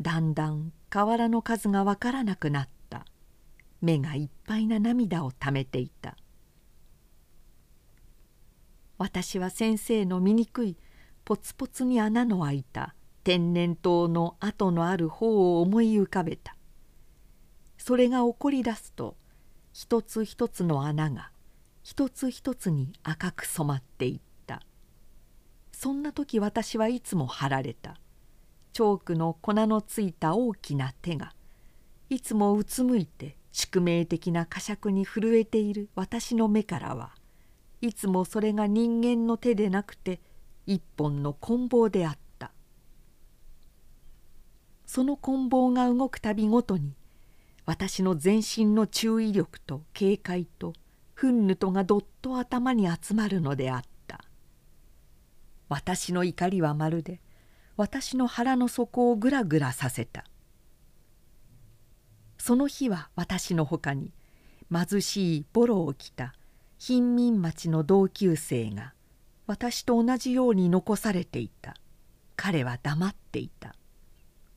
[0.00, 3.04] だんだん瓦の数がわからなくなった。
[3.80, 6.16] 目がいっぱいな涙をためていた。
[8.96, 10.76] 私は先生の醜い
[11.24, 12.94] ポツポツに穴の開いた
[13.24, 16.54] 天然痘の跡のある方を思い浮かべた。
[17.84, 19.16] それが起こり出すと
[19.72, 21.32] 一つ一つの穴が
[21.82, 24.62] 一つ一つに赤く染まっていった。
[25.72, 27.98] そんな時私はいつも貼られた。
[28.72, 31.34] チョークの粉のついた大きな手が
[32.08, 37.10] いつもうつむいて宿命的な呵責に震えている私の目からは
[37.80, 40.20] いつもそれが人間の手でなくて
[40.66, 42.52] 一本の棍棒であった。
[44.86, 46.94] その棍棒が動くたびごとに
[47.64, 50.72] 私の全身の注意力と警戒と
[51.16, 54.24] 憤怒とがどっと頭に集まるのであった。
[55.68, 57.20] 私の怒りはまるで
[57.76, 60.24] 私の腹の底をぐらぐらさせた。
[62.38, 64.12] その日は私のほかに
[64.72, 66.34] 貧しいボロを着た
[66.78, 68.94] 貧民町の同級生が
[69.46, 71.76] 私と同じように残されていた。
[72.34, 73.76] 彼は黙っていた。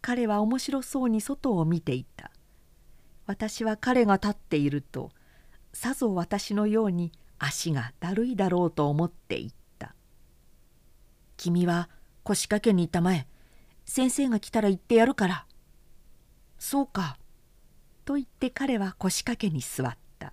[0.01, 2.31] 彼は面白そうに外を見ていた。
[3.25, 5.11] 私は彼が立っていると
[5.73, 9.95] さぞ私のように足がだるいだろうと思っていった
[11.37, 11.89] 「君は
[12.23, 13.27] 腰掛けに行ったまえ
[13.85, 15.45] 先生が来たら言ってやるから」
[16.59, 17.17] 「そうか」
[18.05, 20.31] と言って彼は腰掛けに座った。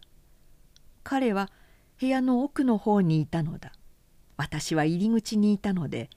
[1.03, 1.51] 彼は
[2.01, 3.73] 部屋の奥の方にいたのだ。
[4.37, 6.11] 私は入り口にいたので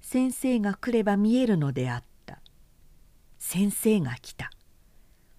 [0.00, 2.40] 先生が来れば見えるのであった。
[3.38, 4.50] 先生が来た。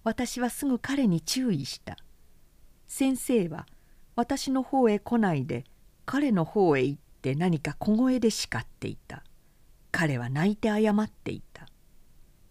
[0.04, 1.96] 私はすぐ彼に注意した。
[2.86, 3.66] 先生は
[4.16, 5.64] 私の方へ来ないで
[6.04, 9.22] 彼の方へ行って何か小声で叱っていた。
[9.90, 11.66] 彼は泣いて謝っていた。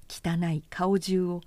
[0.10, 1.42] 汚い顔中を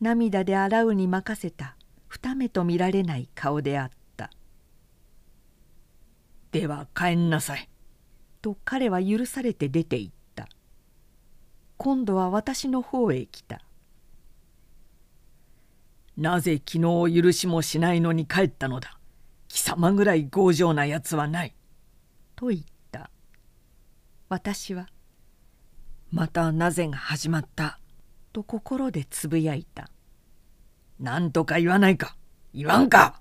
[0.00, 1.76] 涙で洗うに任せた。
[2.08, 4.30] 二目と見られない顔であった
[6.52, 7.68] 「では帰んなさい」
[8.40, 10.48] と彼は許されて出て行った。
[11.76, 13.62] 今度は私の方へ来た
[16.16, 18.98] 「なぜ昨日許しもしないのに帰ったのだ。
[19.48, 21.54] 貴様ぐらい強情なやつはない」
[22.34, 22.60] と言っ
[22.90, 23.10] た。
[24.28, 24.88] 私は
[26.10, 27.78] またなぜが始まった」
[28.32, 29.90] と心でつぶやいた
[30.98, 32.16] 「何とか言わないか。
[32.52, 33.20] 言わんか!」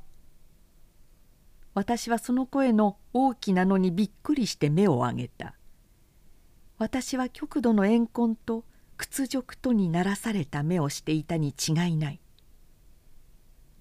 [1.76, 5.56] 私はその声の大きなのにびっくりして目を上げた。
[6.78, 8.66] 私は極度の怨恨と
[8.98, 12.20] 屈辱とにならされた目をしていたに違いない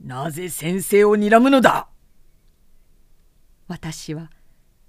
[0.05, 1.89] なぜ先生を睨むのだ？
[3.69, 4.33] 私は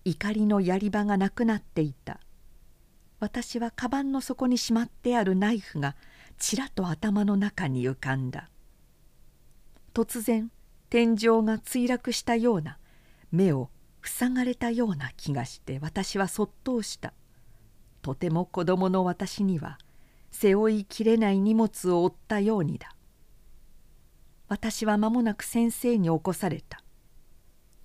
[0.06, 2.20] 怒りのやり場がなくなっていた。
[3.20, 5.96] 私はカバンの底にしまってあるナイフが
[6.40, 8.50] ちらと頭の中に浮かんだ。
[9.94, 10.52] 突然
[10.90, 12.80] 天井が墜落したような
[13.32, 13.70] 目を
[14.02, 17.14] 塞がれたような気がして私はそっとした。
[18.02, 19.78] とても子供の私には
[20.32, 22.96] 背負いきれない荷物を負ったようにだ。
[24.48, 26.84] 私は間もなく先生に起こされた。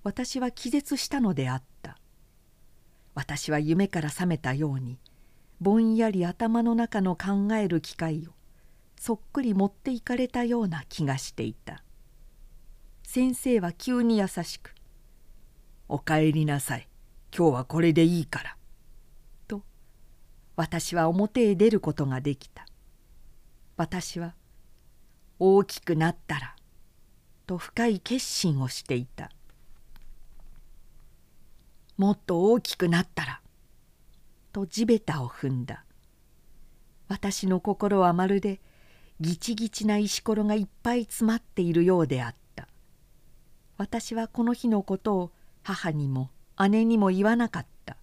[0.03, 1.97] 私は気絶したのであった。
[3.15, 4.97] 私は夢から覚めたように
[5.59, 8.31] ぼんやり頭の中の考える機会を
[8.97, 11.83] そっくり持っていかれたような気がしていた。
[13.03, 14.75] 先生は急に優しく
[15.89, 16.87] 「おかえりなさい。
[17.35, 18.57] 今日はこれでいいから」
[19.47, 19.63] と
[20.55, 22.65] 私は表へ出ることができた。
[23.75, 24.35] 私は
[25.39, 26.55] 大きくなったら
[27.47, 29.31] と深い決心をしていた。
[31.97, 33.41] もっと大きくなったら
[34.51, 35.85] と地べたを踏んだ。
[37.07, 38.59] 私の心はまるで
[39.19, 42.67] ギチギチな石ころがいっぱい詰まっているようであった。
[43.77, 45.31] 私はこの日のことを
[45.63, 46.31] 母にも
[46.69, 47.95] 姉にも言わなかった。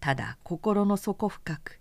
[0.00, 1.78] ただ心の底深く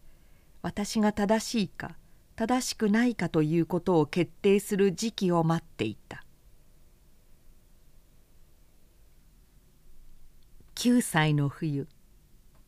[0.61, 1.95] 私が正しいか
[2.35, 6.23] 正しくないかということを決定する時期を待っていた。
[10.75, 11.87] 9歳の冬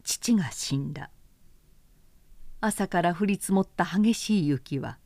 [0.04, 1.10] 父が死んだ。
[2.62, 5.00] 朝から降り積もった激しい雪は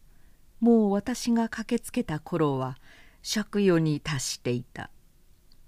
[0.59, 2.77] もう私が駆けつけた頃は
[3.23, 4.89] 借用に達していた。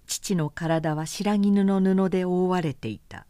[0.06, 3.26] 父の体は白絹の布で覆われていた。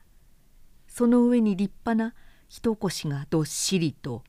[0.88, 2.16] その上に立派な
[2.50, 4.24] 一腰がどっしりと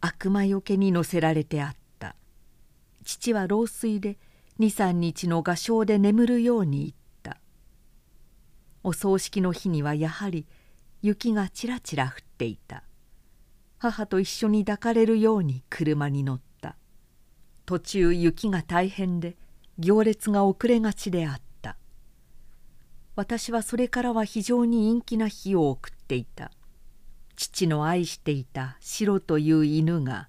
[0.00, 2.14] 悪魔よけに乗せられてあった。
[3.04, 4.18] 父は老衰で
[4.60, 6.92] 23日の画商で眠るように言っ
[7.22, 7.40] た。
[8.84, 10.46] お葬式の日にはやはり
[11.02, 12.82] 雪がちらちら降っていた。
[13.78, 16.76] 母と一緒に抱かれるように車に乗った。
[17.66, 19.36] 途中雪が大変で
[19.78, 21.76] 行列が遅れがちであった。
[23.14, 26.50] 私はそれからは非常に陰気な日を送っていた。
[27.38, 30.28] 父の愛していたシロという犬が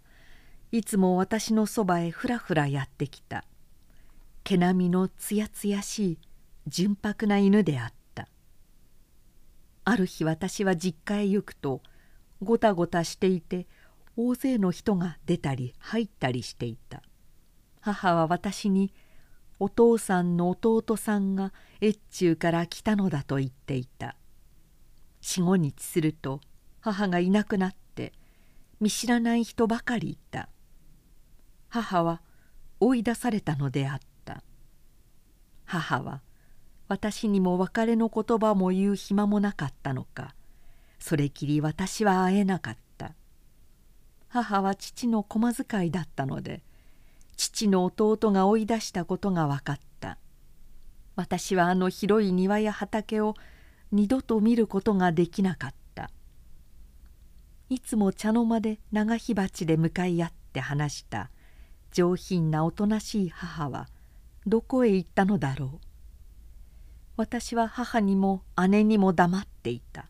[0.72, 3.45] いつも私のそばへふらふらやってきた。
[4.43, 6.18] 毛並みのつやつやしい
[6.68, 8.28] 純白な犬であった。
[9.86, 11.82] ある日私は実家へ行くと
[12.43, 13.66] ごたごたしていて
[14.16, 17.01] 大勢の人が出たり入ったりしていた。
[17.82, 18.93] 母は私に
[19.57, 24.16] お父さんの弟さんが越中から来たのだと言っていた。
[25.22, 26.39] 四五日すると
[26.82, 28.13] 母がいなくなって
[28.80, 30.49] 見知らない人ばかりいた。
[31.67, 32.21] 母は
[32.80, 34.43] 追い出されたのであった。
[35.65, 36.21] 母は
[36.88, 40.34] 私にも別れの言葉も言う暇もなかったのか
[40.97, 43.13] それきり私は会えなかった。
[44.27, 46.61] 母は父の駒遣いだったので
[47.36, 50.17] 父の弟が追い出したことが分かった。
[51.15, 53.36] 私はあの広い庭や畑を
[53.91, 55.88] 二度と見ることができなかった。
[57.70, 61.30] いつも茶の間で長火鉢で向かい合って話した。
[61.91, 63.88] 上品なおとなしい母は
[64.45, 65.80] どこへ行ったのだろう。
[67.15, 70.09] 私は母にも姉にも黙っていた。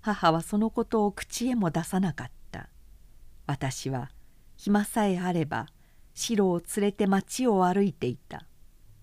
[0.00, 2.68] 母はそのことを口へも出さなかった。
[3.46, 4.10] 私は
[4.56, 5.66] 暇さえあれば
[6.14, 8.44] 白を連れて町を歩いていた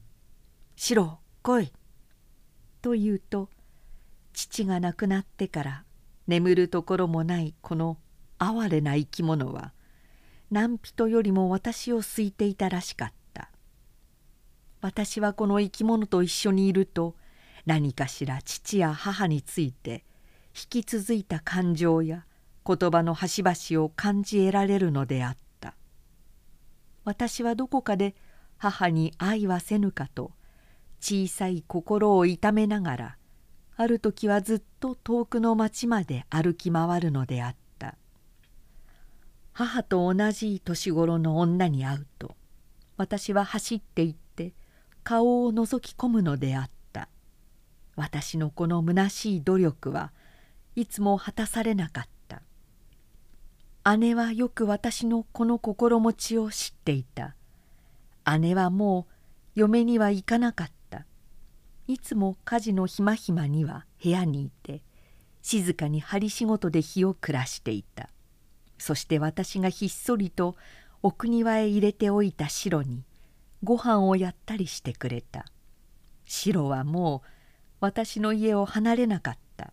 [0.75, 1.71] 「白来い」
[2.83, 3.49] と言うと
[4.33, 5.85] 父が亡くなってから
[6.27, 7.97] 眠るところもないこの
[8.37, 9.73] 哀れな生き物は
[10.51, 13.49] 何人よりも私を好いていたらしかった。
[14.81, 17.15] 私はこの生き物と一緒にいると
[17.65, 20.03] 何かしら父や母について
[20.55, 22.25] 引き続いた感情や
[22.65, 25.73] 言葉の端々を感じ得られるのであった。
[27.03, 28.15] 私はどこかで
[28.57, 30.31] 母に愛はせぬかと
[30.99, 33.17] 小さい心を痛めながら
[33.77, 37.95] ある時はずっと遠くの町まで歩き回るのであった。
[39.53, 42.35] 母と同じ年頃の女に会うと
[42.97, 44.53] 私は走って行って
[45.03, 47.09] 顔を覗き込むのであった。
[47.95, 50.11] 私のこの虚しい努力は
[50.75, 52.41] いつも果たされなかった。
[53.97, 57.35] 姉はよく私のこの心持ちを知っていた。
[58.39, 59.13] 姉はもう
[59.55, 60.74] 嫁には行かなかった。
[61.87, 64.81] いつも家事のひまひまには部屋にいて
[65.41, 68.09] 静かに針仕事で日を暮らしていた。
[68.77, 70.55] そして私がひっそりと
[71.03, 73.03] 奥庭へ入れておいた白に
[73.63, 75.45] ご飯をやったりしてくれた。
[76.25, 77.27] 白はもう
[77.79, 79.71] 私の家を離れなかった。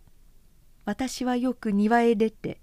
[0.85, 2.61] 私はよく庭へ出て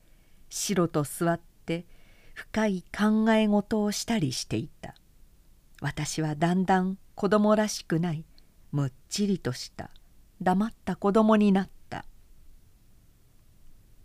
[0.49, 1.85] 白と座って
[2.33, 4.93] 深い考え事をしたりしていた。
[5.81, 8.25] 私はだんだん子供らしくない。
[8.71, 9.89] むっちりとした。
[10.41, 12.05] 黙った子供になった。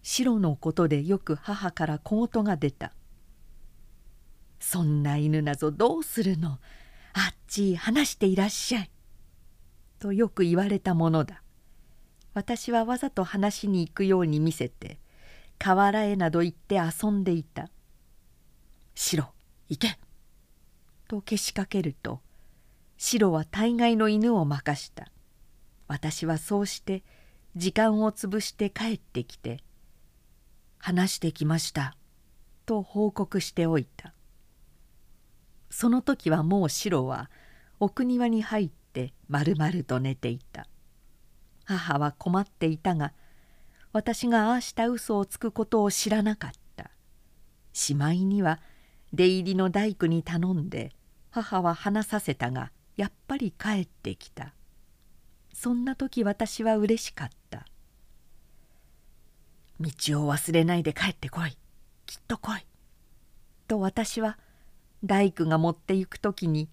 [0.02, 2.92] 白のことでよく母から小言が出た
[4.60, 6.58] 「そんな犬なぞどうするの？
[7.14, 8.90] あっち話していらっしゃい」
[9.98, 11.42] とよく言われたものだ。
[12.34, 14.98] 私はわざと話しに行くように見せて
[15.58, 17.70] 河原へなど行って遊んでいた
[18.94, 19.32] 「白
[19.68, 19.98] 行け!」
[21.08, 22.20] とけしかけると
[22.96, 25.10] 白は大概の犬を任した。
[25.86, 27.02] 私はそうして
[27.56, 29.62] 時間を潰して帰ってきて
[30.78, 31.96] 「話してきました」
[32.66, 34.14] と報告しておいた。
[35.70, 37.30] その時はもう白は
[37.80, 40.66] 奥庭に入って丸々と寝ていた。
[41.64, 43.12] 母は困っていたが
[43.92, 46.90] 私がああした嘘をつくことを知らなかった。
[47.72, 48.60] しまいには
[49.12, 50.92] 出入りの大工に頼んで
[51.30, 54.54] 母は話させたがやっぱり帰ってきた。
[55.52, 57.66] そんな時私は嬉しかった
[59.80, 59.88] 「道
[60.26, 61.56] を忘れないで帰ってこい。
[62.06, 62.66] きっと来い」
[63.68, 64.38] と私は
[65.04, 66.68] 大工が持って行く時に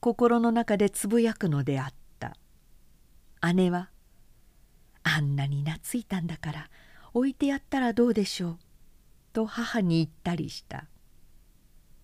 [0.00, 2.36] 心の中でつぶやくのであった。
[3.54, 3.90] 姉は
[5.02, 6.70] 「あんなに懐いたんだから
[7.12, 8.58] 置いてやったらどうでしょう」
[9.34, 10.86] と母に言ったりした。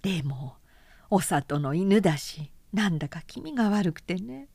[0.02, 0.56] でも
[1.10, 4.48] お里の犬だしなんだか気味が悪くてね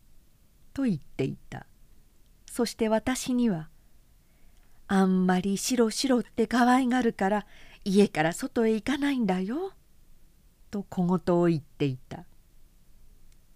[0.74, 1.66] と言っていた。
[2.46, 3.70] そして私には
[4.88, 7.48] 「あんまり白白って可愛がるから
[7.84, 9.74] 家から外へ行かないんだよ」
[10.70, 12.26] と小言を言っていた。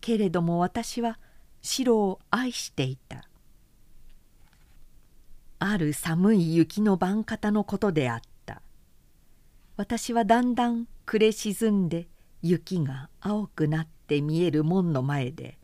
[0.01, 1.19] けれども私は
[1.61, 3.27] 白を愛していた。
[5.59, 8.61] ある寒い雪の晩方のことであった。
[9.75, 12.07] 私はだんだん暮れ沈んで
[12.41, 15.57] 雪が青くなって見える門の前で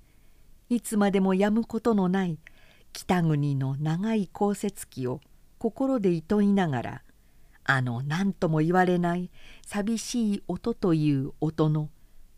[0.70, 2.38] いつまでもやむことのない
[2.92, 5.22] 北国の長い降雪期を
[5.58, 7.02] 心でいといながら
[7.64, 9.32] あの何とも言われない
[9.66, 11.90] 寂しい音という音の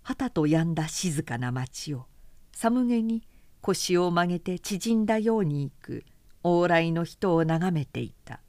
[0.04, 2.06] はたとやんだ静かな町を
[2.52, 3.24] 寒げに
[3.62, 6.06] 腰を曲げて縮んだように行く
[6.44, 8.40] 往来の人を眺めていた。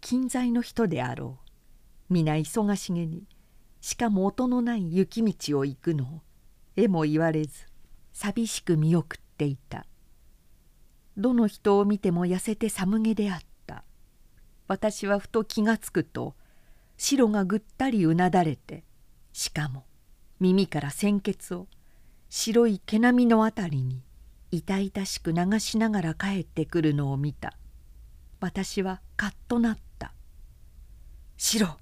[0.00, 1.50] 近在の人であろう。
[2.12, 3.28] 皆忙しげに
[3.80, 6.22] しかも音のない雪道を行くのを
[6.82, 7.66] えも言われず
[8.12, 9.86] 寂しく見送っていた。
[11.16, 13.84] どの人を見ても痩せて寒げであった。
[14.68, 16.34] 私はふと気がつくと
[16.96, 18.84] 白がぐったりうなだれて
[19.32, 19.84] しかも
[20.38, 21.66] 耳から鮮血を
[22.28, 24.02] 白い毛並みのあたりに
[24.50, 27.54] 痛々しく流しながら帰ってくるのを見た。
[28.40, 30.14] 私はカッとなった
[31.36, 31.78] 「白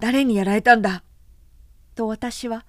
[0.00, 1.04] 誰にやられたんだ!」
[1.94, 2.64] と私は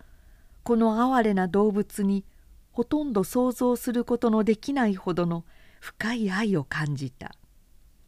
[0.63, 2.25] この哀れな動物に
[2.71, 5.45] ほとんど想像することのできないほどの
[5.79, 7.35] 深い愛を感じた。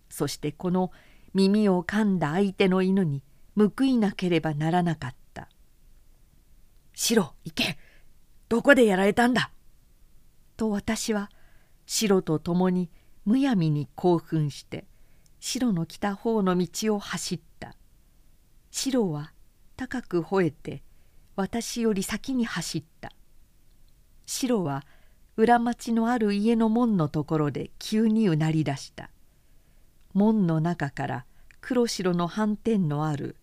[0.09, 0.91] そしてこの
[1.33, 3.21] 耳を噛んだ相手の犬に
[3.57, 5.49] 報いなければならなかった
[6.95, 7.77] 「白行け。
[8.47, 9.51] どこでやられたんだ!」
[10.55, 11.29] と私は
[11.85, 12.89] 白と共に
[13.25, 14.85] むやみに興奮して
[15.39, 17.75] 白の来た方の道を走った。
[18.71, 19.33] 白は
[19.75, 20.83] 高く吠えて
[21.35, 23.11] 私より先に走った。
[24.25, 24.83] 白は
[25.37, 29.09] 裏町のある家の門のところで急にうなり出した。
[30.13, 31.25] 門の中から
[31.59, 33.35] 黒白の斑点のある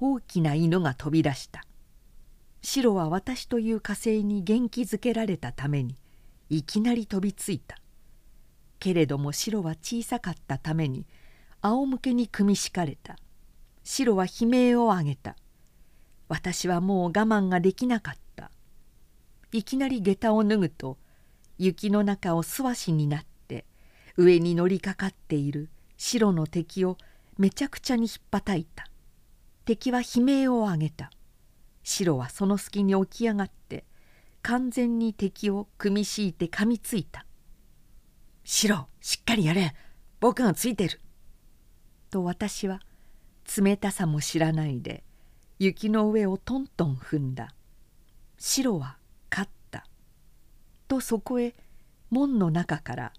[0.00, 1.64] 大きな犬が飛び出した。
[2.62, 5.96] 白は私という火星に元気づけられたために
[6.48, 7.76] いきなり飛びついた。
[8.78, 11.06] けれども白は小さかったために
[11.60, 13.16] 仰向けに組み敷かれた。
[13.84, 15.36] 白は悲鳴を上げた。
[16.28, 18.50] 私はもう我慢ができなかった。
[19.52, 20.98] いきなり下駄を脱ぐと
[21.58, 23.64] 雪の中を素足になって
[24.16, 26.98] 上に乗りかかっている白の敵を
[27.38, 28.88] めちゃくちゃにひっぱたいた。
[29.64, 31.10] 敵は悲鳴を上げた。
[31.82, 33.84] 白はその隙に起き上がって
[34.42, 37.24] 完全に敵を組み敷いて噛みついた
[38.42, 39.74] 「白しっかりやれ。
[40.18, 41.00] 僕がついてる」
[42.10, 42.80] と私は
[43.56, 45.04] 冷たさも知らないで
[45.58, 47.54] 雪の上をトントン踏んだ。
[48.38, 48.98] 白は
[49.30, 49.86] 勝った。
[50.88, 51.54] とそこへ
[52.10, 53.12] 門の中から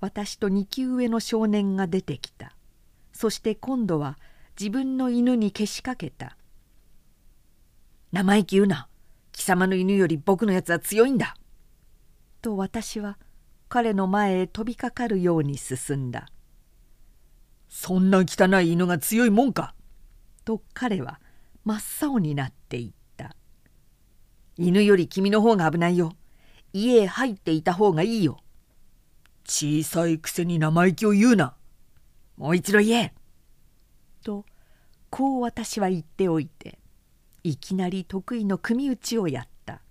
[0.00, 2.52] 私と2級上の少年が出てきた。
[3.12, 4.18] そして今度は
[4.58, 6.36] 自分の犬にけしかけた
[8.10, 8.88] 「生意気言うな。
[9.32, 11.36] 貴様の犬より僕のやつは強いんだ」
[12.42, 13.18] と私は
[13.68, 16.28] 彼の前へ飛びかかるように進んだ
[17.68, 19.74] 「そんな汚い犬が強いもんか!」
[20.44, 21.20] と彼は
[21.64, 23.36] 真っ青になっていった
[24.58, 26.12] 「犬より君の方が危ないよ。
[26.72, 28.40] 家へ入っていた方がいいよ。
[29.44, 31.54] 小さいくせに生意気を言うな。
[32.36, 33.14] もう一度言え」
[34.24, 34.44] と
[35.10, 36.78] こう私は言っておいて
[37.44, 39.82] いきなり得意の組打ちをやった。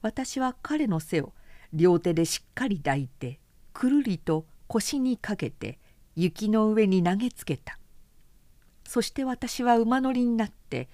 [0.00, 1.32] 私は彼の背を
[1.72, 3.38] 両手でしっかり抱いて
[3.72, 5.78] くるりと腰にかけて
[6.16, 7.78] 雪の上に投げつけた。
[8.84, 10.88] そして私は馬乗りになって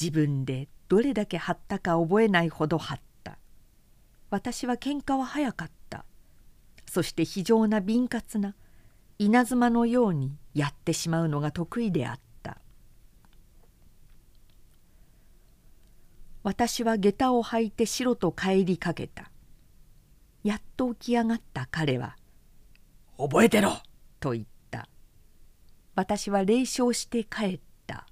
[0.00, 3.38] 自分でどれだけ張ったか覚えないほど張った。
[4.30, 6.04] 私は喧嘩は早かった。
[6.86, 8.54] そして非常な敏捷な
[9.18, 12.58] 稲妻のようにやってしまうのが得意であった。
[16.42, 19.30] 私は下駄を履いて白と帰りかけた。
[20.42, 22.16] やっと起き上がった彼は
[23.16, 23.80] 「覚えてろ!」
[24.18, 24.51] と言った
[25.94, 28.06] 私は霊笑して帰った。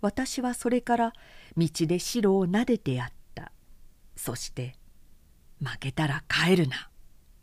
[0.00, 1.12] 私はそれから
[1.56, 3.52] 道で白を撫でてやった。
[4.16, 4.76] そして
[5.60, 6.90] 「負けたら帰るな」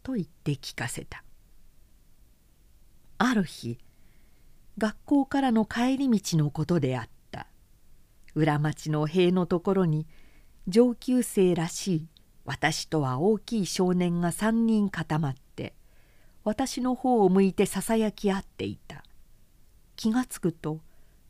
[0.03, 1.23] と言って聞かせた。
[3.17, 3.77] ある日
[4.77, 7.47] 学校からの帰り道のことであった。
[8.33, 10.07] 裏町の塀のところに
[10.67, 12.07] 上級生らしい
[12.45, 15.50] 私とは大きい少年が3人固まって
[16.43, 19.03] 私の方を向いてささやき合っていた。
[19.95, 20.79] 気がつくと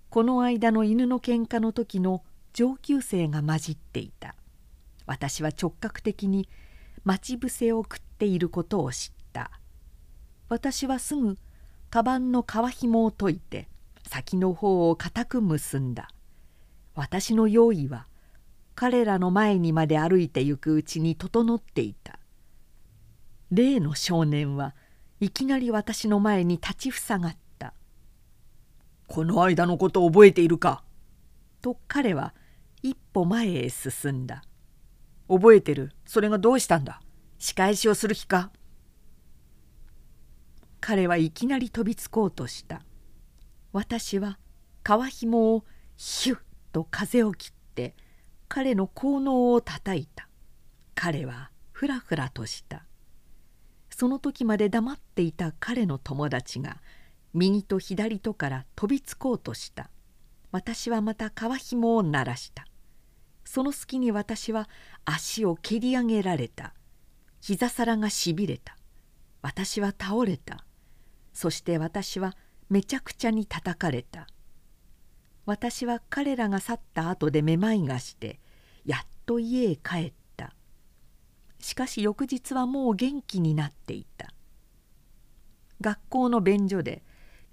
[0.09, 4.36] この間の犬の喧嘩の時の上級生が混じっていた。
[5.05, 6.47] 私は直角的に
[7.03, 9.51] 待ち伏せを食っていることを知った。
[10.49, 11.38] 私はすぐ
[11.89, 13.68] カバンの皮紐を解いて
[14.07, 16.09] 先の方を固く結んだ。
[16.95, 18.07] 私の用意は
[18.76, 22.20] 彼らの前にまで歩いてゆくうちに整っていた。
[23.51, 24.76] 例の少年は
[25.22, 27.76] いきなり私の前に立ちふさがった
[29.07, 30.84] 「この間のこと覚えているか?」
[31.61, 32.34] と彼は
[32.82, 34.43] 一歩前へ進んだ
[35.30, 35.91] 「覚えてる？
[36.05, 37.03] それがどうしたんだ？
[37.38, 38.51] 仕返しをする気か?」
[40.82, 42.82] 彼はいきなり飛びつこうとした。
[43.74, 44.39] 私は
[44.84, 45.65] 皮紐を
[45.97, 46.39] ヒュッ
[46.72, 47.95] と風を切って
[48.47, 50.28] 彼の効能をたたいた。
[50.95, 52.88] 彼はふらふらとした
[54.02, 56.78] その時まで黙っていた彼の友達が
[57.36, 59.91] 右と左とから飛びつこうとした。
[60.52, 62.66] 私はまた皮紐を鳴らした。
[63.45, 64.68] その隙に私は
[65.06, 66.74] 足を蹴り上げられた。
[67.41, 68.76] 膝皿がしびれた。
[69.43, 70.66] 私は倒れた。
[71.32, 72.36] そして私は
[72.72, 74.26] めちゃくちゃに叩かれた。
[75.45, 78.39] 私は彼らが去った後でめまいがして
[78.84, 80.20] やっと家へ帰った。
[81.62, 84.34] しかし翌日はもう元気になっていた。
[85.80, 87.03] 学校の便所で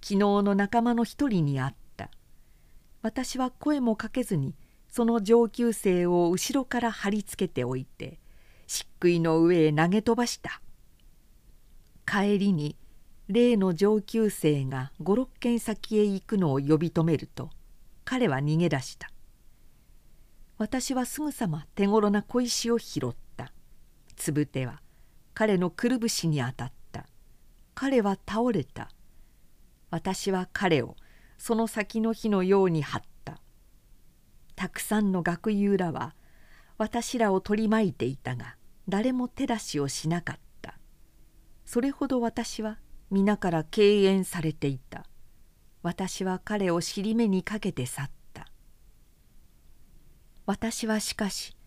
[0.03, 2.11] 昨日の仲間の一人に会った。
[3.03, 4.55] 私は声もかけずに
[4.89, 8.19] その上級生を後ろから貼り付けておいて
[8.67, 10.61] 漆喰の上へ投げ飛ばした。
[12.07, 12.77] 帰りに
[13.29, 17.51] 例の上級生が56軒先へ行くのを呼び止めると
[18.07, 19.11] 彼は逃げ出した。
[20.57, 23.28] 私はすぐさま手ごろな小石を拾った。
[24.19, 24.83] つぶては
[25.33, 27.07] 彼のくるぶしに当たった。
[27.75, 28.91] 彼は倒れた。
[29.91, 30.97] 私は彼を
[31.39, 33.41] その先の日のように張った。
[34.57, 36.17] たくさんの学友らは
[36.77, 38.57] 私らを取り巻いていたが
[38.89, 40.77] 誰も手出しをしなかった。
[41.65, 42.79] それほど私は
[43.11, 45.07] 皆から敬遠されていた。
[45.83, 48.49] 私は彼を尻目にかけて去った。
[50.47, 51.58] 私はしかし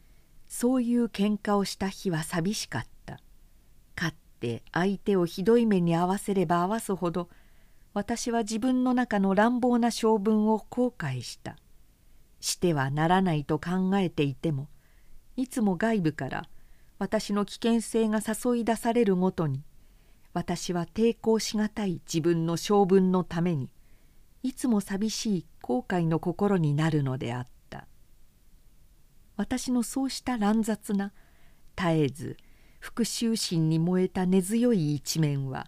[0.53, 3.21] そういう喧嘩をした日は寂しかった。
[3.95, 7.29] 勝って相手をひどい目に遭わせれば遭わすほど
[7.93, 11.55] 私は自分の中の乱暴な性分を後悔した。
[12.41, 14.67] してはならないと考えていても
[15.37, 16.49] いつも外部から
[16.99, 19.63] 私の危険性が誘い出されるごとに
[20.33, 23.69] 私は抵抗しがたい自分の性分のために
[24.43, 27.60] いつも寂しい後悔の心になるのであった。
[29.41, 31.11] 私のそうした乱雑な
[31.75, 32.37] 絶えず
[32.79, 35.65] 復讐心に燃えた根強い一面は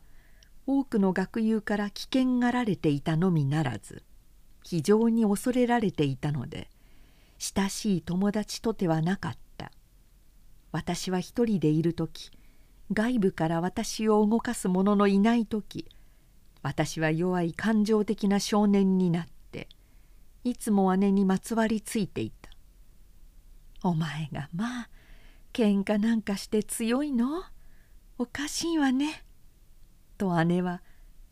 [0.68, 4.04] 多くの学友から危険がられていたのみならず
[4.64, 6.70] 非常に恐れられていたので
[7.40, 9.72] 親しい友達とてはなかった。
[10.72, 12.30] 私は一人でいる時
[12.92, 15.88] 外部から私を動かす者のいない時
[16.62, 19.68] 私は弱い感情的な少年になって
[20.44, 22.43] いつも姉にまつわりついていた
[23.84, 24.90] 「お前がまあ
[25.52, 27.44] 喧嘩なんかして強いの？
[28.18, 29.24] おかしいわね」
[30.18, 30.82] と姉は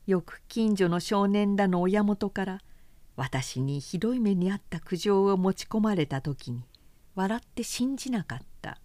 [0.05, 2.61] よく近所の少年らの親元から
[3.15, 6.63] 私にひどい目にあった苦情を持ち込まれた時に
[7.15, 8.79] 笑って信じなかった。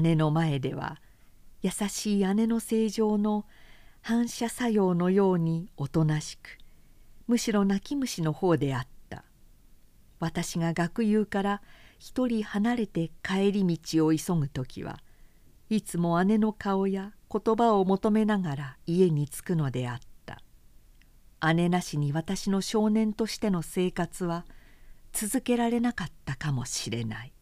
[0.00, 1.00] 姉の前では
[1.60, 3.46] 優しい姉の正常の
[4.00, 6.58] 反射作用のようにおとなしく
[7.26, 9.24] むしろ泣き虫の方であった。
[10.18, 11.62] 私が学友から
[12.04, 14.98] 一人離れて帰り道を急ぐ時は
[15.70, 20.42] いつも姉の顔や言葉を求めながら家に着くのであった。
[21.54, 24.44] 姉なしに私の少年としての生活は
[25.12, 27.32] 続けられなかったかもしれない。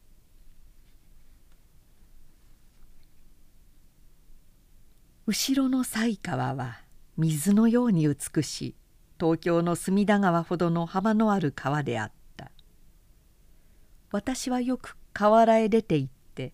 [5.27, 6.83] 後ろの犀川は
[7.17, 8.75] 水のように美しい。
[9.19, 12.20] 東京の隅田川ほどの幅のある川であった。
[14.13, 16.53] 私はよく河原へ出て行って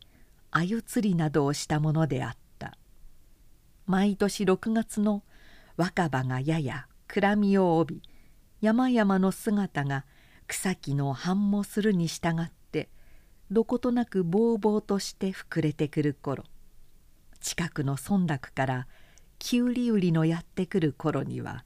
[0.50, 2.36] 鮎釣りなどをしたものであった。
[3.86, 5.22] 毎年6月の
[5.76, 8.02] 若葉がやや暗みを帯び
[8.60, 10.04] 山々の姿が
[10.48, 12.88] 草木の繁茂するに従って
[13.50, 16.44] どことなくぼうぼうとして膨れてくる頃
[17.40, 18.86] 近くの村落から
[19.38, 21.64] きゅうり売りのやってくる頃には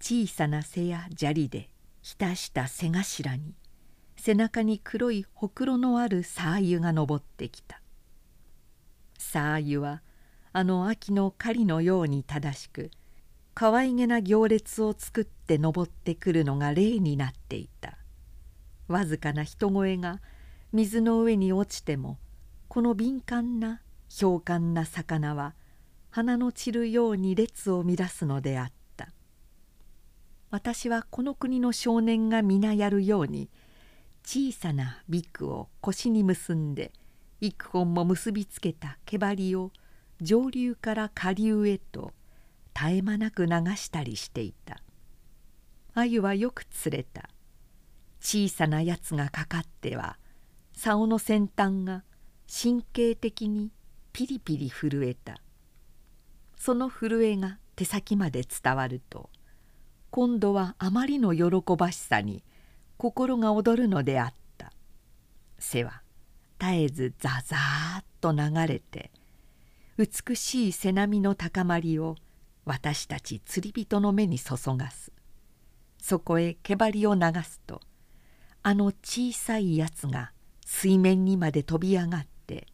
[0.00, 1.70] 小さな背や砂利で
[2.02, 3.54] 浸した背頭に
[4.26, 7.80] 背中に黒いほくろのあるサーユが登ってきた。
[9.20, 10.02] サーユは
[10.52, 12.90] あの秋の狩りのように正しく
[13.54, 17.98] 可愛げな行列を作って登ってくるのが例になっていた。
[18.88, 20.20] わずかな人声が
[20.72, 22.18] 水の上に落ちても
[22.66, 23.80] この敏感な
[24.20, 25.54] 氷管な魚は
[26.10, 29.12] 花の散るように列を乱すのであった。
[30.50, 33.48] 私はこの国の少年が皆やるように
[34.26, 36.90] 小さなビクを腰に結んで
[37.40, 39.70] 幾本も結びつけた毛針を
[40.20, 42.12] 上流から下流へと
[42.74, 44.82] 絶え間なく流したりしていた。
[45.94, 47.30] 鮎はよく釣れた。
[48.20, 50.18] 小さなやつがかかっては
[50.72, 52.02] 竿の先端が
[52.52, 53.70] 神経的に
[54.12, 55.40] ピリピリ震えた。
[56.56, 59.30] その震えが手先まで伝わると
[60.10, 62.42] 今度はあまりの喜ばしさに
[62.96, 64.72] 心が躍るのであった。
[65.58, 66.02] 背は
[66.58, 69.10] 絶えずザザーッと流れて
[69.98, 72.16] 美しい背波の高まりを
[72.64, 75.12] 私たち釣り人の目に注がす。
[75.98, 77.80] そこへ毛針を流すと
[78.62, 80.32] あの小さいやつが
[80.64, 82.66] 水面にまで飛び上がって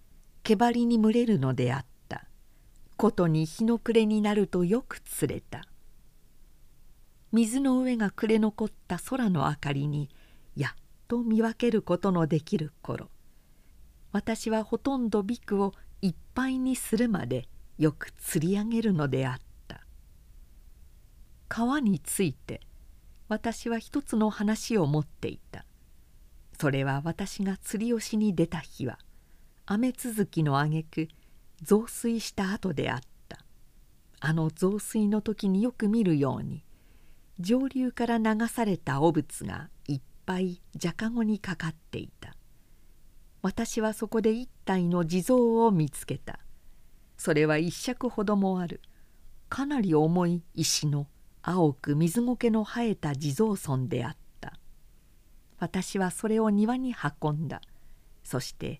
[0.43, 1.93] 毛針に群れるのであった。
[2.97, 5.64] ことに日の暮れになるとよく釣れた。
[7.33, 10.11] 水の上が暮れ残った空の明かりに
[10.55, 10.72] やっ
[11.09, 13.09] と見分けることのできる頃。
[14.12, 15.72] 私はほとんどビクを
[16.03, 19.80] いっぱいにするまでよく釣り上げるのであった。
[21.49, 22.61] 川について
[23.28, 25.64] 私は一つの話を持っていた。
[26.61, 28.99] それは私が釣りをしに出た日は
[29.64, 31.09] 雨続きのあげく
[31.62, 33.39] 増水した後であった。
[34.20, 36.62] あの増水の時によく見るように
[37.43, 42.36] 上流から流された汚物がいっぱいじゃかごにかかっていた。
[43.43, 46.38] 私はそこで一体の地蔵を見つけた。
[47.16, 48.80] それは一尺ほどもある。
[49.49, 51.09] かなり重い石の
[51.43, 54.55] 青く水苔の生えた地蔵村であった。
[55.59, 57.61] 私はそれを庭に運んだ。
[58.22, 58.78] そして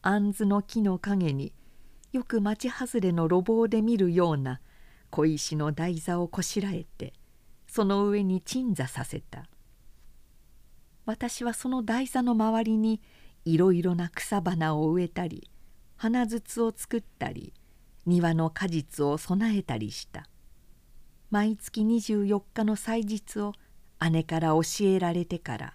[0.00, 1.52] 杏の木の陰に
[2.12, 4.62] よく町外れの路傍で見るような
[5.10, 7.12] 小石の台座をこしらえて
[7.68, 9.46] その上に鎮座させた。
[11.06, 13.00] 私はその台座の周りに
[13.44, 15.48] いろいろな草花を植えたり
[15.96, 17.54] 花筒を作ったり
[18.04, 20.28] 庭の果実を備えたりした。
[21.30, 23.52] 毎月24日の祭日を
[24.10, 25.74] 姉から教えられてから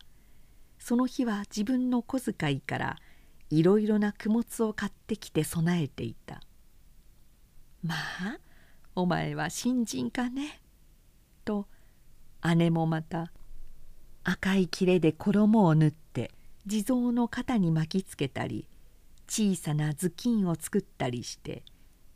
[0.79, 2.97] その日は自分の小遣いから
[3.49, 6.41] いろいろな供物を買ってきて備えていた
[7.83, 8.39] 「まあ
[8.95, 10.61] お前は新人かね」
[11.45, 11.67] と
[12.55, 13.31] 姉もまた
[14.23, 16.31] 赤い切れで衣を縫って
[16.65, 18.67] 地蔵の肩に巻きつけたり
[19.27, 21.63] 小さな頭巾を作ったりして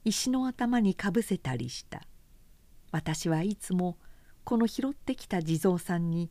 [0.05, 2.03] 石の頭にかぶせたりした。
[2.91, 3.97] 私はいつも
[4.45, 6.29] この拾ってきた地蔵さんに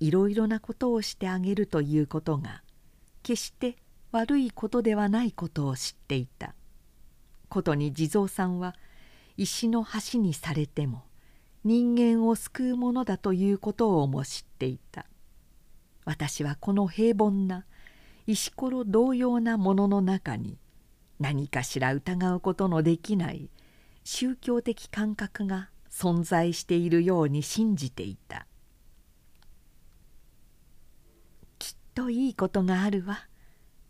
[0.00, 2.62] いろいろなことをしてあげるということが
[3.22, 3.76] 決して
[4.12, 6.54] 悪いことではないことを知っていた。
[7.50, 8.74] ことに地蔵さんは
[9.36, 11.04] 石の橋にされても
[11.64, 15.06] 人間を救うものだということをも知っていた。
[16.04, 17.66] 私はこの平凡な
[18.26, 20.58] 石ころ同様なものの中に
[21.18, 23.50] 何かしら疑うことのできない
[24.04, 28.46] 宗教的感覚が存在しているように信じていた。
[31.58, 33.28] きっといいことがあるわ。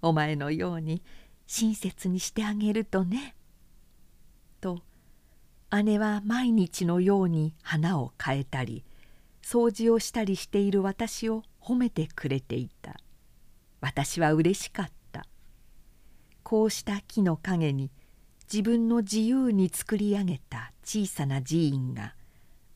[0.00, 1.02] お前のように
[1.46, 3.34] 親切にしてあげるとね」
[4.60, 4.82] と
[5.70, 8.84] 姉は毎日のように花を変えたり
[9.42, 12.96] 掃除をしたりしている私を褒めてくれていた。
[13.80, 15.26] 私は嬉しかった。
[16.42, 17.90] こうした木の陰に
[18.50, 22.14] 自分の自由に作り上げた小さな寺院が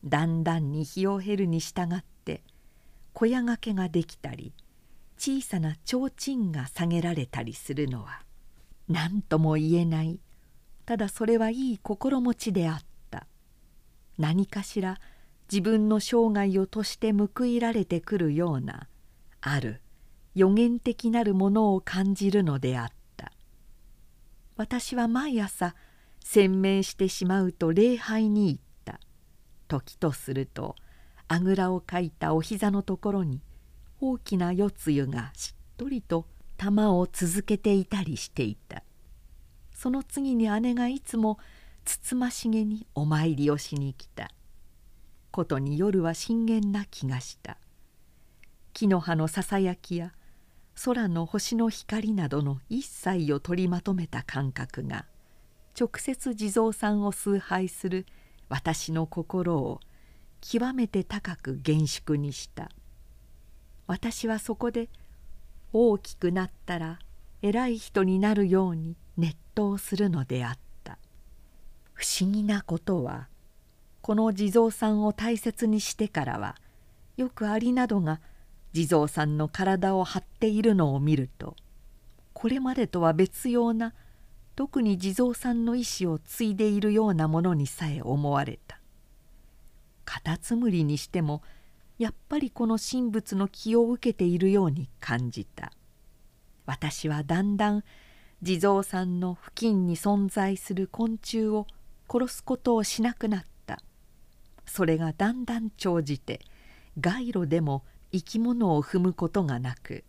[0.05, 2.43] だんだんに日を経るに従って
[3.13, 4.53] 小屋掛けができたり
[5.17, 8.21] 小さな提灯が下げられたりするのは
[8.87, 10.19] 何とも言えない
[10.85, 13.27] ただそれはいい心持ちであった。
[14.17, 14.99] 何かしら
[15.51, 18.87] 自分の生涯をとして報いられてくるような
[19.41, 19.81] ある
[20.35, 22.87] 予言的なるものを感じるのであっ
[23.17, 23.31] た。
[24.55, 25.75] 私は毎朝
[26.19, 28.99] 洗面してしまうと礼拝に行った。
[29.67, 30.75] 時とすると
[31.27, 33.41] あぐらをかいたお膝のところに
[33.99, 36.27] 大きな夜露がしっとりと
[36.57, 38.83] 玉を続けていたりしていた。
[39.73, 41.39] その次に姉がいつも
[41.85, 44.29] つつましげにお参りをしに来た。
[45.31, 47.57] ことに夜は深遠な気がした。
[48.73, 50.13] 木の葉のささやきや
[50.83, 55.05] 空の星の光などの一切を取りまとめた感覚が
[55.79, 58.05] 直接地蔵さんを崇拝する
[58.49, 59.79] 私の心を
[60.41, 62.69] 極めて高く厳粛にした。
[63.87, 64.89] 私はそこで
[65.71, 66.99] 大きくなったら
[67.41, 70.63] 偉い人になるように熱湯するのであった。
[71.93, 73.27] 不思議なことは
[74.01, 76.57] この地蔵さんを大切にしてからは
[77.15, 78.19] よくアリなどが
[78.73, 81.55] 地蔵さんの体を張っているのを見ると
[82.33, 83.93] これまでとは別様な
[84.55, 88.79] 特に地蔵さんの意志を継いでいるようなものにさえ思われた。
[90.05, 91.41] カタツムリにしても
[91.97, 95.71] やっぱりこの神仏の気を受けているように感じた。
[96.65, 97.83] 私はだんだん
[98.43, 101.65] 地蔵さんの付近に存在する昆虫を
[102.11, 103.81] 殺すことをしなくなった。
[104.65, 106.41] それがだんだん長じて
[106.99, 110.03] 街路でも生き物を踏むことがなく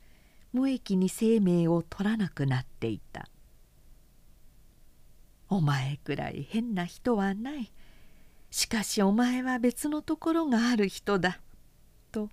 [0.53, 3.29] 無益に生命を取らなくなっていた。
[5.49, 7.73] お前くらい変な人はない。
[8.51, 11.41] しかしお前は別のところがある人だ」
[12.11, 12.31] と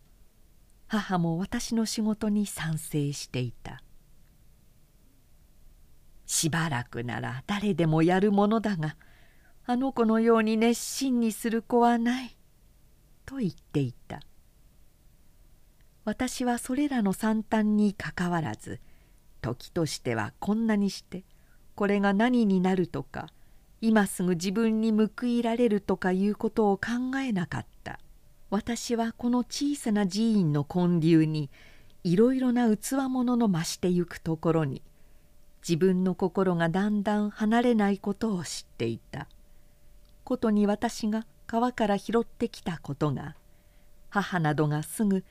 [0.88, 3.84] 母も私の仕事に賛成していた。
[6.32, 8.96] しばらくなら誰でもやるものだが
[9.66, 12.38] あの子のように熱心にする子はない」
[13.28, 14.22] と言っていた。
[16.06, 18.80] 私はそれらの惨憺にかかわらず
[19.42, 21.26] 時としてはこんなにして
[21.76, 23.28] これが何になるとか
[23.82, 28.00] 今すぐ自分に報いられるとかいうことを考えなかった。
[28.50, 31.50] 私はこの小さな寺院の建立に
[32.06, 34.82] いろいろな器物の増してゆくところに
[35.62, 39.28] 自分の心がだんだん離れないことを知っていた。
[40.24, 43.36] ことに私が川から拾ってきたことが
[44.10, 45.24] 母などがすぐ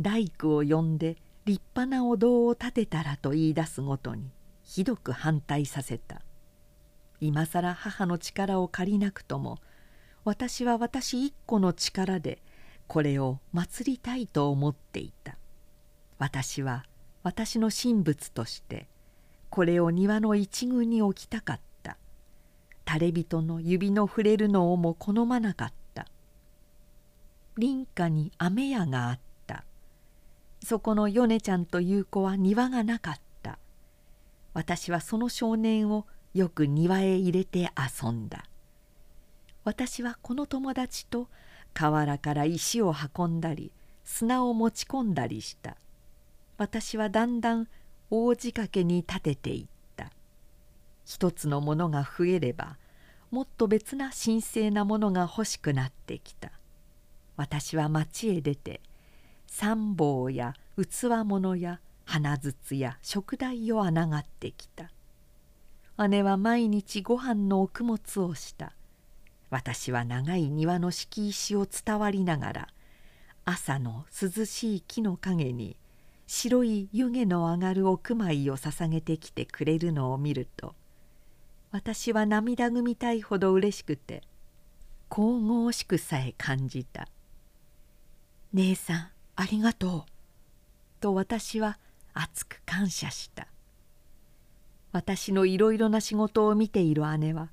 [0.00, 4.30] 大工を呼んで立派なお堂を建てたらと言い出すごとに
[4.62, 6.22] ひどく反対させた。
[7.20, 9.58] 今更母の力を借りなくとも
[10.24, 12.42] 私は私一個の力で
[12.88, 15.38] これを祭りたいと思っていた。
[16.18, 16.84] 私は
[17.22, 18.88] 私の神仏として
[19.56, 21.96] これを庭の一宮に置きたかった。
[22.86, 26.06] 垂れ人の指の触れるのをも好まなかった。
[27.58, 29.64] 林家に雨屋があった。
[30.62, 33.58] そこの米ちゃんという子は庭がなかった。
[34.52, 36.04] 私はその少年を
[36.34, 37.70] よく庭へ入れて
[38.02, 38.44] 遊んだ。
[39.64, 41.28] 私はこの友達と
[41.72, 43.72] 河原から石を運んだり
[44.04, 45.78] 砂を持ち込んだりした。
[46.58, 47.68] 私はだんだん
[48.10, 49.66] 大仕掛けに立てていっ
[49.96, 50.10] た。
[51.04, 52.78] 一つのものが増えれば
[53.30, 56.52] もっと別な神聖なものが欲しくなってきた。
[57.36, 58.80] 私は町へ出て
[59.46, 64.90] 三宝や器物や鼻筒や食台をあながってきた。
[66.08, 68.72] 姉は毎日ご飯の供物をした。
[69.50, 72.68] 私は長い庭の敷石を伝わりながら
[73.44, 75.76] 朝の涼しい木の陰に
[76.26, 80.74] 白い湯気の上がる奥舞を捧げてきてくれるのを見ると
[81.70, 84.22] 私は涙ぐみたいほどうれしくて
[85.08, 87.08] 神々しくさえ感じた
[88.52, 90.04] 「姉さんありがとう」
[91.00, 91.78] と私は
[92.14, 93.46] 熱く感謝した。
[94.92, 97.50] 私のいろいろな仕事を見ている姉は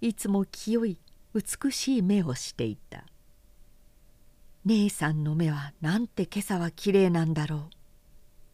[0.00, 0.98] いつも清い
[1.32, 3.04] 美しい目をしていた。
[4.64, 7.81] 姉さんの目はなんて今朝はきれいなんだろう。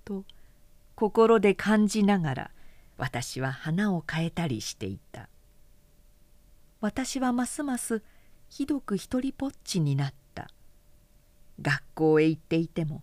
[0.08, 0.24] と
[0.94, 2.50] 心で感じながら
[2.96, 5.28] 私は花を変えたりしていた。
[6.80, 8.02] 私はますます
[8.48, 10.48] ひどく一りぽっちになった。
[11.60, 13.02] 学校へ行っていても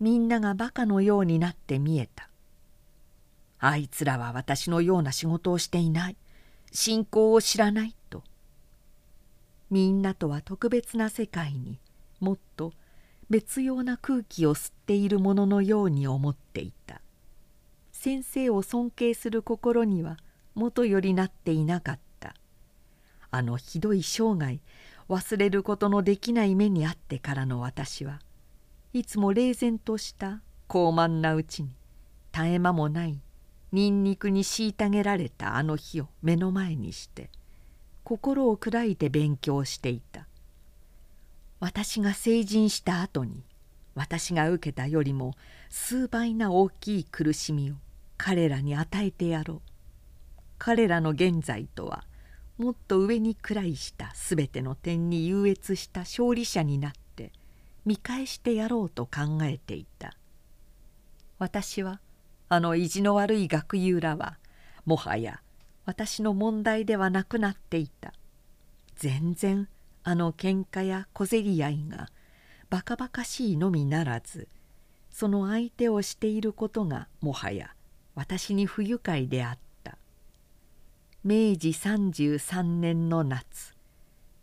[0.00, 2.28] みんながバカのようになって見えた。
[3.60, 6.16] あいつらは私のような仕事をしていない。
[6.72, 8.24] 信仰を知らないと。
[9.70, 11.78] みんなとは特別な世界に
[12.18, 12.72] もっと
[13.30, 17.00] 別様な空気を吸っているもののように思っていた。
[17.92, 20.18] 先生を尊敬する心には
[20.54, 22.34] もとよりなっていなかった。
[23.30, 24.58] あのひどい生涯
[25.08, 28.20] 忘れることのできない目にあってからの私は
[28.92, 31.70] いつも冷然とした高慢なうちに
[32.32, 33.20] 絶え間もない
[33.72, 37.30] ニンニクに虐げられたあの日を目の前にして
[38.02, 40.26] 心を砕いて勉強していた。
[41.60, 43.44] 私が成人した後に
[43.94, 45.34] 私が受けたよりも
[45.68, 47.74] 数倍な大きい苦しみを
[48.16, 49.60] 彼らに与えてやろう。
[50.58, 52.04] 彼らの現在とは
[52.58, 57.32] もっと上に位した全ての点に優越した勝利者になって
[57.86, 60.14] 見返してやろうと考えていた。
[61.38, 62.00] 私は
[62.48, 64.38] あの意地の悪い学友らは
[64.84, 65.40] もはや
[65.86, 68.12] 私の問題ではなくなっていた。
[68.96, 69.68] 全然
[70.02, 72.08] あの喧嘩や小競り合いが
[72.70, 74.48] バカバカしいのみならず
[75.10, 77.74] その相手をしていることがもはや
[78.14, 79.96] 私に不愉快であった。
[81.22, 83.74] 明治33年の夏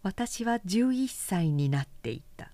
[0.03, 2.51] 私は11歳になっていた。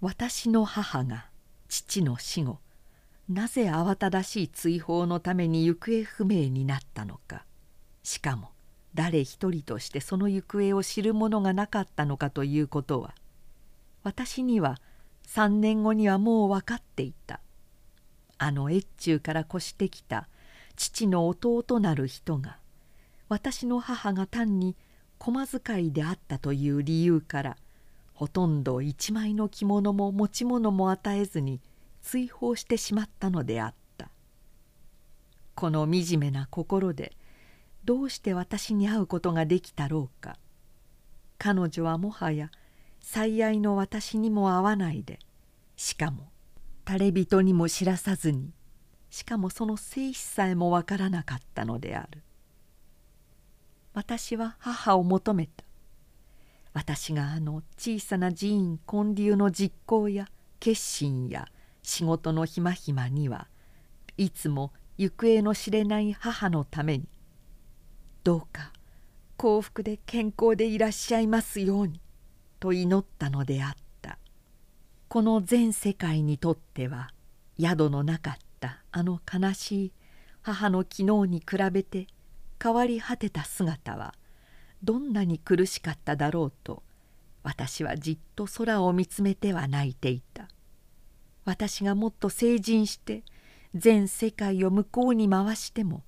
[0.00, 1.26] 私の母が
[1.68, 2.58] 父の死後
[3.32, 7.44] なぜ慌ただしい追放のために行方不明になったのか。
[8.02, 8.50] しかも
[8.94, 13.14] 誰一人としてその行方を知る者がなかったのかということは
[14.02, 14.80] 私には
[15.28, 17.40] 3年後にはもう分かっていた。
[18.38, 20.28] あの越中から越してきた
[20.74, 22.58] 父の弟なる人が
[23.28, 24.76] 私の母が単に
[25.18, 27.56] 駒遣いであったという理由から
[28.14, 31.60] ほとんど一枚の着物も持ち物も与えずに
[32.02, 34.10] 追放してしまったのであった。
[35.54, 37.12] この惨めな心で
[37.84, 40.36] どうして私に会うことができたろうか。
[41.38, 42.50] 彼女はもはや
[43.00, 45.18] 最愛の私にも会わないで
[45.76, 46.28] しかも
[46.86, 48.52] 垂れ人にも知らさずに
[49.10, 52.22] しかもその性質さえもわからなかったのである。
[53.92, 55.64] 私は母を求めた。
[56.72, 60.28] 私があの小さな寺院建立の実行や
[60.60, 61.48] 決心や
[61.82, 63.48] 仕事のひまひまには
[64.16, 67.08] いつも行方の知れない母のために
[68.24, 68.72] どうか
[69.36, 72.00] 幸福で健康でいらっしゃいますように
[72.60, 73.82] と祈ったのであった。
[75.12, 77.10] この全世界にとっては
[77.60, 79.92] 宿のなかったあの悲しい
[80.40, 82.06] 母の昨日に比べて
[82.62, 84.14] 変わり果てた姿は
[84.82, 86.82] どんなに苦しかっただろうと
[87.42, 90.48] 私はじっと空を見つめては泣いていた。
[91.44, 93.22] 私がもっと成人して
[93.74, 96.02] 全世界を向こうに回しても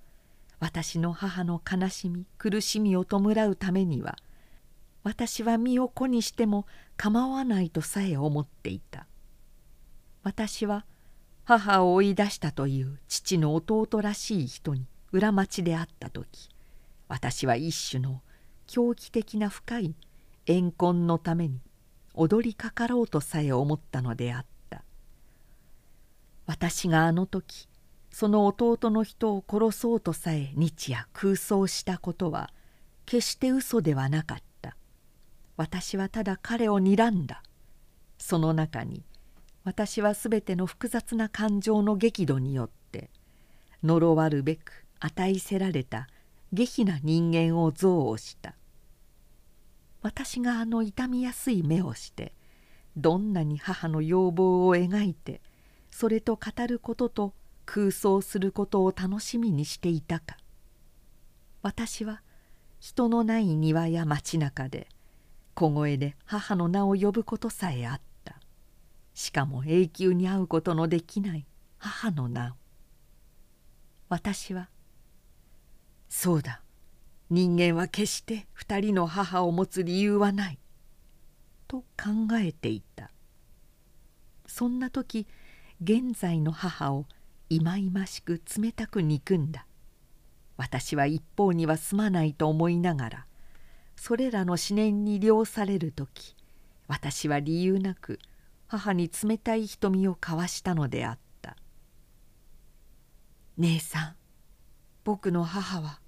[0.60, 4.16] 私の母の悲しみ苦しみを弔うためには
[5.02, 6.66] 私は身を粉にしても
[6.96, 9.06] 構わないとさえ思っていた。
[10.22, 10.86] 私は
[11.44, 16.48] 母を追い出したという父の弟らしい人に裏町で会った時
[17.06, 18.22] 私は一種の
[18.66, 19.94] 狂気的な深い
[20.46, 21.60] 怨恨のために
[22.14, 24.53] 踊りかかろうとさえ思ったのであった。
[26.46, 27.68] 私があの時
[28.10, 32.50] その弟の人を殺そうとさえ日夜空想したことは
[33.06, 34.76] 決して嘘ではなかった。
[35.56, 37.42] 私はただ彼を睨んだ。
[38.18, 39.02] その中に
[39.64, 43.10] 私はすべての複雑な感情の激怒によって
[43.82, 46.08] 呪わるべく与えせられた
[46.52, 48.54] 下品な人間を憎悪した。
[50.02, 52.32] 私があの痛みやすい目をして
[52.96, 55.40] どんなに母の要望を描いて
[55.96, 57.34] それと語ることと
[57.66, 60.36] 空想することを楽しみにしていたか。
[61.62, 62.20] 私は
[62.80, 64.88] 人のない庭や街中で
[65.54, 68.40] 小声で母の名を呼ぶことさえあった。
[69.14, 71.46] しかも永久に会うことのできない
[71.78, 72.56] 母の名を。
[74.08, 74.70] 私は
[76.10, 76.60] 「そうだ。
[77.30, 80.58] 人間は決して二人の母を持つ理由はない」
[81.68, 83.12] と考えていた。
[84.44, 85.28] そんな時
[85.82, 87.06] 現在の母を
[87.48, 89.66] いまいましく冷たく憎んだ。
[90.56, 93.26] 私は一方にはすまないと思いながら
[93.96, 96.36] それらの思念に漁される時
[96.86, 98.18] 私は理由なく
[98.66, 101.56] 母に冷たい瞳を交わしたのであった
[103.58, 104.16] 「姉さん
[105.04, 106.00] 僕の母は」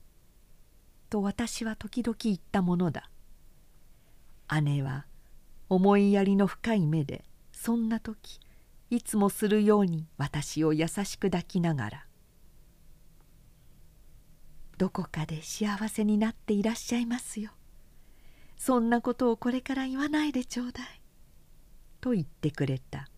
[1.11, 3.11] と私は時々言ったものだ。
[4.63, 5.07] 姉は
[5.69, 8.39] 思いやりの深い目でそんな時
[8.91, 12.07] いつもするように私を優しく抱きながら
[14.79, 17.51] 「どこかで幸せになっていらっしゃいますよ。
[18.57, 21.03] そんなことをこれから言わないでちょうだい」
[22.01, 23.09] と言ってくれた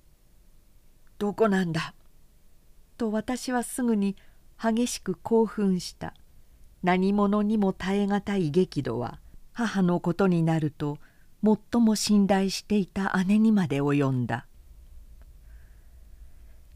[1.18, 1.94] 「どこなんだ?」
[2.98, 4.16] と私はすぐに
[4.62, 6.14] 激しく興奮した。
[6.82, 9.20] 何者にも耐え難い激怒は
[9.52, 10.98] 母のことになると
[11.42, 14.46] 最も信頼していた姉にまで及んだ。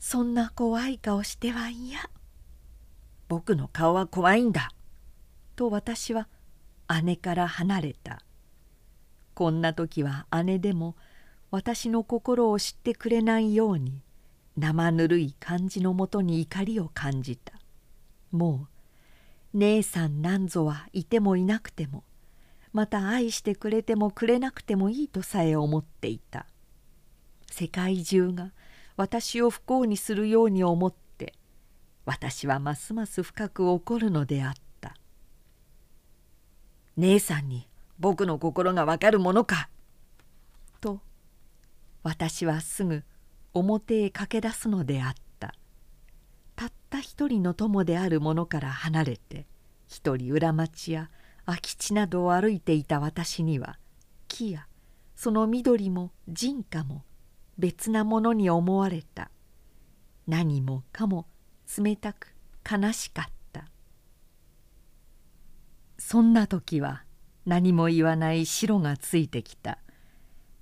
[0.06, 1.98] そんな怖い顔しては嫌。
[3.26, 4.70] 僕の顔は怖いんだ。
[5.56, 6.28] と私は
[7.02, 8.22] 姉から離れた。
[9.32, 10.94] こんな時は姉でも
[11.50, 14.02] 私の心を知ってくれないように
[14.58, 17.54] 生ぬるい感じのもとに怒りを感じた。
[18.30, 18.68] も
[19.54, 22.04] う姉さんなんぞはいてもいなくても
[22.74, 26.44] また愛してくれてもくれなくてもいいとさえ思っていた。
[27.50, 28.52] 世界中が
[28.96, 31.34] 私を不幸にするように思って
[32.04, 34.96] 私はますます深く怒るのであった
[36.96, 37.68] 「姉さんに
[37.98, 39.68] 僕の心がわかるものか!」
[40.80, 41.00] と
[42.02, 43.02] 私はすぐ
[43.52, 45.54] 表へ駆け出すのであった
[46.56, 49.46] たった一人の友である者から離れて
[49.88, 51.10] 一人裏町や
[51.46, 53.78] 空き地などを歩いていた私には
[54.28, 54.66] 木や
[55.16, 57.04] その緑も人家も
[57.58, 59.30] 別なものに思われた。
[60.26, 61.26] 何もかも
[61.78, 62.34] 冷たく
[62.68, 63.66] 悲しかった。
[65.98, 67.04] そんな時は
[67.46, 69.78] 何も言わない白がついてきた。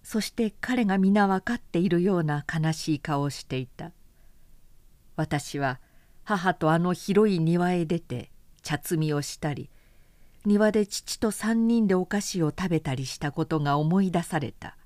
[0.03, 3.93] そして彼が皆分かっているような悲しい顔をしていた。
[5.17, 5.81] 私は
[6.25, 8.31] 母とあの広い庭へ出て
[8.63, 9.71] 茶摘みをしたり
[10.45, 14.77] 庭で父と三人でお菓子を食べたりしたことが思い出された。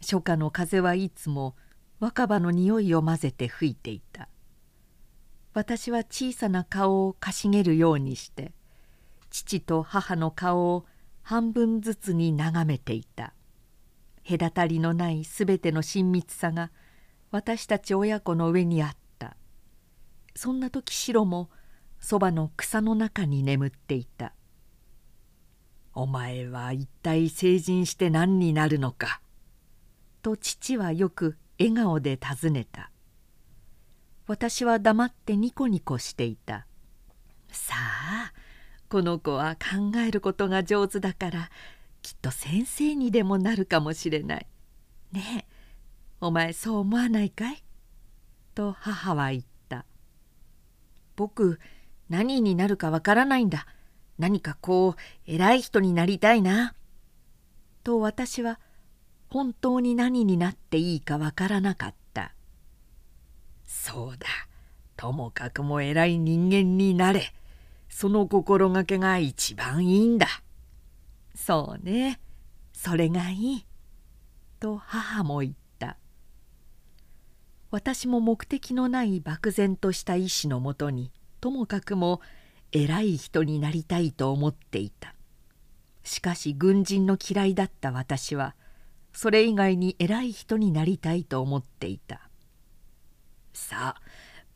[0.00, 1.56] 初夏の風はいつも
[2.00, 4.28] 若葉の匂いを混ぜて吹いていた。
[5.54, 8.52] 私は小さな顔をかしげるようにして
[9.30, 10.86] 父と母の顔を
[11.22, 13.34] 半分ずつに眺めていた。
[14.28, 16.70] 隔たりのないすべての親密さが
[17.30, 18.98] 私たち親子の上にあった。
[20.34, 21.50] そんな時白も
[21.98, 24.32] そばの草の中に眠っていた
[25.92, 29.20] 「お前は一体成人して何になるのか」
[30.28, 32.90] と父はよく笑顔で尋ねた。
[34.26, 36.66] 私は黙ってニコニコしていた。
[37.50, 38.32] さあ
[38.90, 41.50] この子は考えることが上手だから
[42.02, 44.46] きっと先生にでもなるかもしれない。
[45.12, 45.54] ねえ
[46.20, 47.64] お前そう思わないかい?」
[48.54, 49.86] と母は言った
[51.16, 51.58] 「僕
[52.10, 53.66] 何になるかわからないんだ。
[54.18, 56.74] 何かこう偉い人になりたいな」
[57.82, 58.60] と私は
[59.28, 62.34] 本当に何になっていいかわからなかった
[63.66, 64.26] 「そうだ。
[64.96, 67.32] ともかくも偉い人間になれ。
[67.88, 70.26] その心がけが一番いいんだ」
[71.34, 72.20] そうね。
[72.72, 73.66] それがいい。
[74.60, 75.96] と母も言った。
[77.70, 82.20] 私も目的のない漠然とした意志のもとにともかくも
[82.72, 85.14] 偉い人になりたいと思っていた。
[86.02, 88.56] しかし軍人の嫌いだった私は
[89.20, 92.30] それ以外に偉い人になりたいと思っていた。
[93.52, 94.00] さあ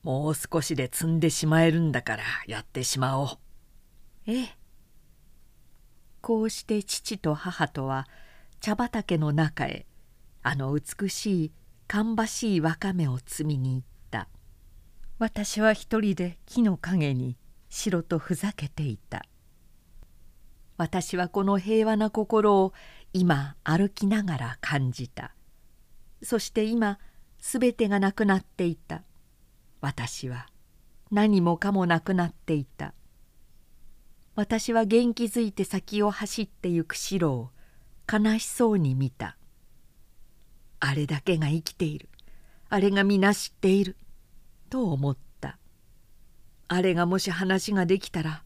[0.05, 3.29] もう少しで積んでしまえるんだからやってしまおう。
[4.29, 4.57] ええ。
[6.21, 8.07] こうして父と母とは
[8.61, 9.85] 茶畑の中へ
[10.45, 11.53] あの美しい
[11.89, 14.29] 芳しいわかめを摘みに行った。
[15.19, 17.37] 私は一人で木の陰に
[17.69, 19.25] 白とふざけていた。
[20.79, 22.73] 私はこの平和な心を
[23.13, 25.35] 今歩きながら感じた。
[26.23, 26.99] そして今
[27.39, 29.03] すべてがなくなっていた。
[29.81, 30.47] 私は
[31.11, 32.95] 何もかもなくなっていた。
[34.35, 37.51] 私は元気づいて先を走ってゆく白を
[38.11, 39.37] 悲しそうに見た。
[40.81, 42.09] あれだけが生きている。
[42.71, 43.97] あれが皆知っている。
[44.71, 45.59] と思った。
[46.69, 48.43] あれがもし話ができたら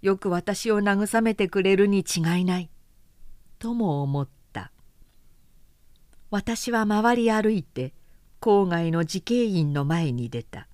[0.00, 2.70] よく私を慰めてくれるに違いない。
[3.58, 4.72] とも思った。
[6.30, 7.94] 私は回り歩いて
[8.40, 10.68] 郊外の慈恵院の前に出た。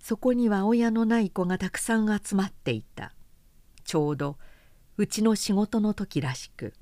[0.00, 3.12] そこには親のない子がたくさん集まっていた。
[3.84, 4.38] ちょうど
[4.96, 6.74] うちの仕事の時らしく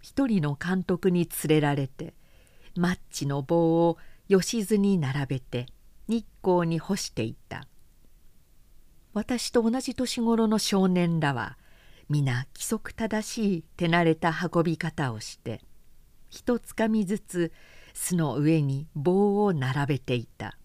[0.00, 2.14] 一人の監督に連れられて
[2.76, 5.66] マッチの棒を吉津に並べて
[6.08, 7.66] 日光に干していた。
[9.14, 11.56] 私と同じ年頃の少年らは
[12.10, 15.60] 皆規則正しい手慣れた運び方をして
[16.30, 17.52] 一つかみずつ
[17.92, 20.56] 巣の上に棒を並べていた。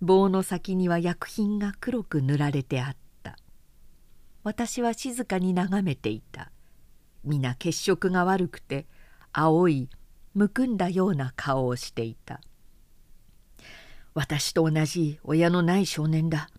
[0.00, 3.38] 棒の先には薬品が黒く塗られてあった。
[4.44, 6.52] 私は静かに眺めていた。
[7.24, 8.86] 皆血色が悪くて
[9.32, 9.88] 青い
[10.34, 12.40] むくんだような顔をしていた。
[14.14, 16.50] 私と同じ親のない少年だ。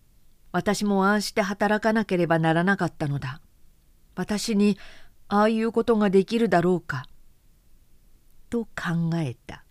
[0.51, 3.42] 私もああして働かなければならなかったのだ。
[4.15, 4.77] 私に
[5.27, 7.05] ああいうことができるだろうか
[8.49, 9.63] と考えた。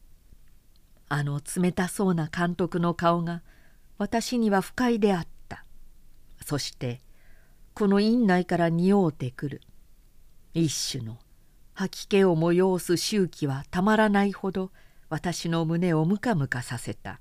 [1.09, 3.43] あの冷たそうな監督の顔が
[3.99, 5.65] 私には不快であった。
[6.45, 7.01] そして
[7.75, 9.61] この院内から匂うてくる
[10.55, 11.19] 一種の
[11.75, 14.71] 吐き気を催す周期はたまらないほど
[15.09, 17.21] 私の胸をムカムカさせた。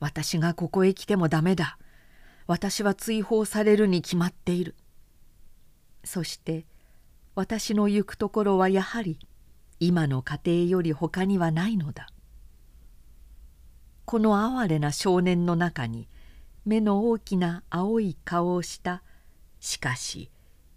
[0.00, 1.78] 私がここへ来てもダメだ。
[2.46, 4.74] 私は追放されるに決まっている。
[6.04, 6.66] そして
[7.34, 9.18] 私の行くところはやはり
[9.80, 12.08] 今の家庭より他にはないのだ。
[14.04, 16.08] この哀れな少年の中に
[16.64, 19.02] 目の大きな青い顔をした
[19.60, 20.30] しかし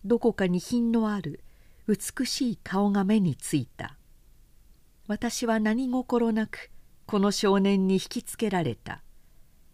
[0.04, 1.42] どこかに品のある
[1.88, 3.98] 美しい顔が目についた。
[5.08, 6.72] 私は何心なく
[7.06, 9.04] この少年に引きつけられた。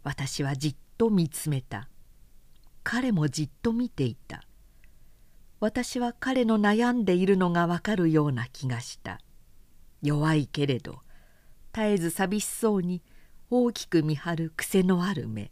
[0.03, 1.89] 私はじっと見つめた。
[2.83, 4.46] 彼もじっと見ていた。
[5.59, 9.19] 私は彼の悩んでいるのがわかるような気がした。
[10.03, 10.99] 弱いけれど
[11.73, 13.01] 絶えず寂しそうに
[13.49, 15.51] 大きく見張る癖のある目。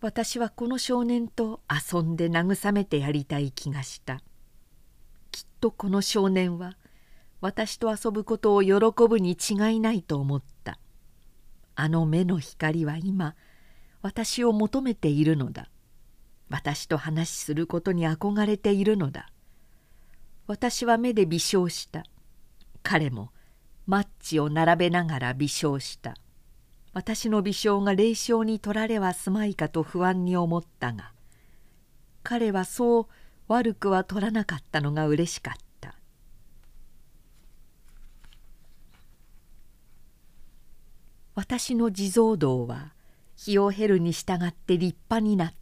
[0.00, 4.22] 私はこの少年と遊んで慰めてやりたい気がした。
[5.30, 6.78] きっとこの少年は
[7.40, 8.74] 私と遊ぶことを喜
[9.08, 10.78] ぶに違いないと思った。
[11.74, 13.34] あの目の光は今
[14.00, 15.68] 私を求めているのだ。
[16.48, 19.30] 私と話することに憧れているのだ。
[20.46, 22.04] 私は目で微笑した。
[22.82, 23.30] 彼も
[23.86, 26.16] マッチを並べながら微笑した。
[26.94, 31.12] 私の微笑が霊笑に取られはすまいかと不安に思ったが
[32.24, 33.06] 彼はそう
[33.46, 35.94] 悪くは取らなかったのがうれしかった。
[41.34, 42.92] 私の地蔵道は
[43.36, 45.57] 日を経るに従って立派になった。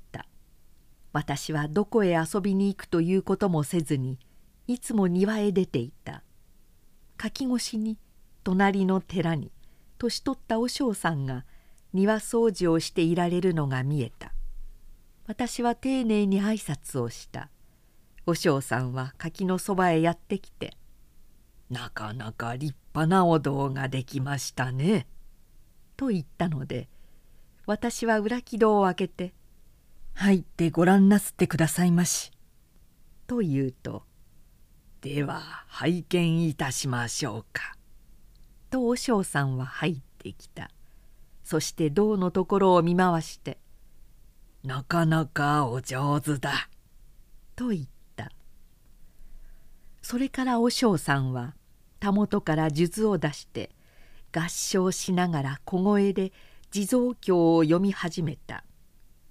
[1.16, 4.18] 私はどこへ遊びに行くということもせずに
[4.66, 6.22] いつも庭へ出ていた。
[7.16, 7.96] 柿越しに
[8.44, 9.50] 隣の寺に
[9.96, 11.46] 年取った和尚さんが
[11.94, 14.34] 庭掃除をしていられるのが見えた。
[15.26, 17.48] 私は丁寧に挨拶をした。
[18.26, 20.76] 和尚さんは柿のそばへやってきて
[21.70, 25.06] 「なかなか立派なお堂ができましたね」
[25.96, 26.90] と言ったので
[27.64, 29.32] 私は裏木戸を開けて
[30.18, 32.32] 「入ってご覧なすってくださいまし」
[33.28, 34.02] と言うと
[35.02, 37.76] 「では拝見いたしましょうか」
[38.70, 40.70] と和尚さんは入ってきた。
[41.44, 43.58] そして銅のところを見回して
[44.64, 46.68] 「なかなかお上手だ」
[47.54, 47.86] と言っ
[48.16, 48.32] た。
[50.02, 51.54] それから和尚さんは
[52.00, 53.70] たもとから数珠を出して
[54.32, 56.32] 合唱しながら小声で
[56.70, 58.64] 地蔵経を読み始めた。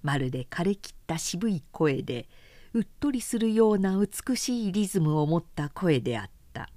[0.06, 2.28] まるで枯れきった渋い声で
[2.74, 6.70] うっとりするような美しいリズムを持った声であった。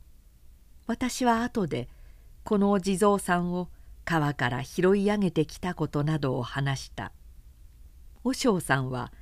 [0.87, 1.89] 私は後で
[2.43, 3.69] この地蔵さんを
[4.03, 7.11] 川から拾い上げてきたことなどを話した。
[8.23, 9.13] 和尚さんは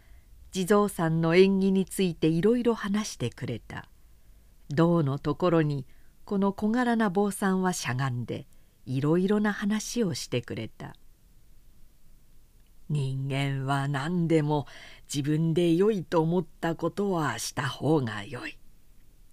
[0.52, 3.90] 地蔵さんの縁起についていろいろ話してくれた。
[4.70, 5.86] 銅のところに
[6.24, 8.48] この小柄な坊さんはしゃがんで
[8.86, 10.96] いろいろな話をしてくれた。
[12.90, 14.66] 人間は何でも
[15.14, 18.58] 自分で良いと思ったことはした方がよい。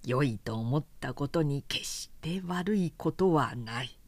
[0.05, 3.99] 良いと思ったことに決して悪いことはない」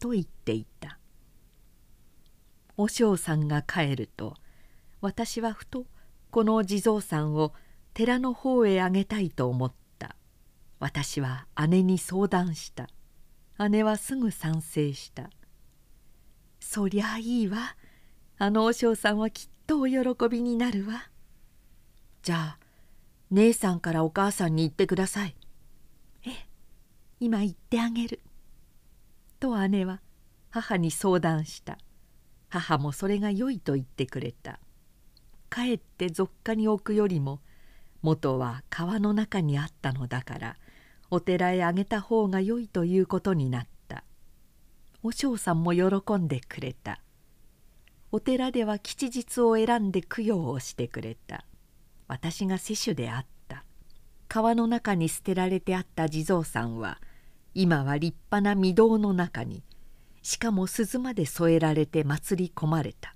[0.00, 0.98] と言っていた。
[2.76, 4.36] 和尚さんが帰ると
[5.00, 5.86] 私はふと
[6.30, 7.52] この地蔵さんを
[7.92, 10.14] 寺の方へあげたいと思った。
[10.78, 12.88] 私は姉に相談した。
[13.68, 15.30] 姉はすぐ賛成した
[16.60, 17.76] 「そりゃいいわ。
[18.38, 21.10] あの和尚さんはきっとお喜びになるわ」
[22.22, 22.58] じゃあ
[23.30, 25.36] 姉さんからお母さんに言ってください。
[26.24, 26.48] ええ、
[27.20, 28.20] 今言ってあげる。
[29.38, 30.00] と姉は
[30.50, 31.78] 母に相談した。
[32.48, 34.60] 母もそれが良いと言ってくれた。
[35.50, 37.40] かえって俗家に置くよりも
[38.02, 40.56] 元は川の中にあったのだから
[41.10, 44.04] お寺へあげた方が良いということになった。
[45.02, 47.00] お嬢さんも喜んでくれた。
[48.10, 51.44] お寺では吉日を選んで供養をしてくれた。
[52.06, 53.64] 私が施主であった。
[54.28, 57.00] 川の中に捨てられてあった地蔵さんは
[57.54, 59.62] 今は立派な御堂の中に
[60.22, 63.14] しかも鈴まで添えられて祭り込まれた。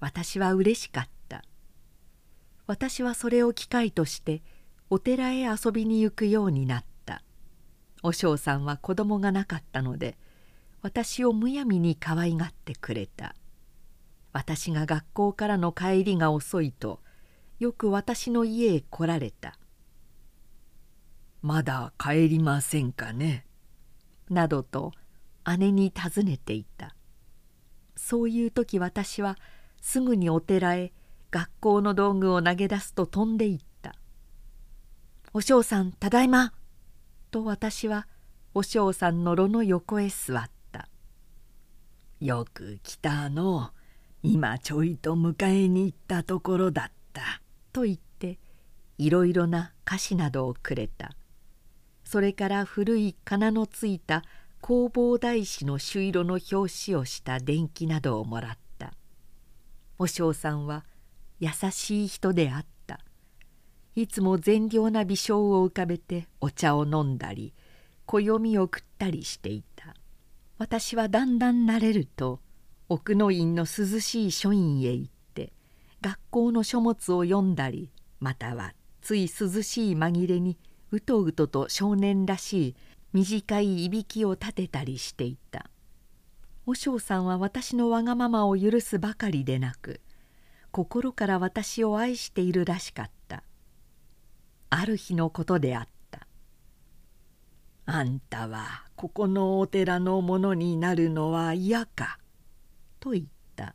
[0.00, 1.42] 私は嬉しかった。
[2.66, 4.42] 私はそれを機会として
[4.90, 7.22] お寺へ遊びに行くようになった。
[8.02, 10.16] 和尚さんは子供がなかったので
[10.82, 13.34] 私をむやみに可愛がってくれた。
[14.34, 17.00] 私が学校からの帰りが遅いと
[17.60, 19.56] よく私の家へ来られた。
[21.40, 23.46] まだ帰りませんかね？
[24.28, 24.92] などと
[25.58, 26.96] 姉に尋ねていた。
[27.94, 29.38] そういう時私は
[29.80, 30.92] すぐにお寺へ
[31.30, 33.94] 学校の道具を投げ出すと飛んでいった。
[35.32, 36.52] お嬢さんただいま
[37.30, 38.08] と私は
[38.52, 40.88] お嬢さんの炉の横へ座った。
[42.18, 43.70] よく来たの。
[44.26, 47.42] 今ちょいと迎えに行ったところだった。
[47.74, 48.38] と言って
[48.96, 51.10] いろいろな菓子などをくれた。
[52.04, 54.22] それから古い金のついた
[54.66, 58.94] 弘法大師の朱色の表紙をした電気などをもらった。
[59.98, 60.86] 和尚さんは
[61.38, 63.00] 優しい人であった。
[63.94, 67.52] いつも善良な微笑を浮かべてお茶を飲んだり
[68.06, 69.94] 暦を食ったりしていた。
[70.56, 72.40] 私はだんだん慣れると
[72.88, 75.52] 奥の院の涼しい書院へ行って
[76.00, 77.90] 学校の書物を読んだり
[78.20, 80.58] またはつい涼しい紛れに
[80.90, 82.76] うとうとと少年らしい
[83.12, 85.70] 短いいびきを立てたりしていた。
[86.66, 90.00] 和尚さんは私のわがままを許すばかりでなく
[90.70, 93.44] 心から私を愛しているらしかった。
[94.70, 96.26] ある日のことであった
[97.86, 102.18] 「あんたはここのお寺のものになるのは嫌か」
[103.04, 103.24] と言っ
[103.54, 103.74] た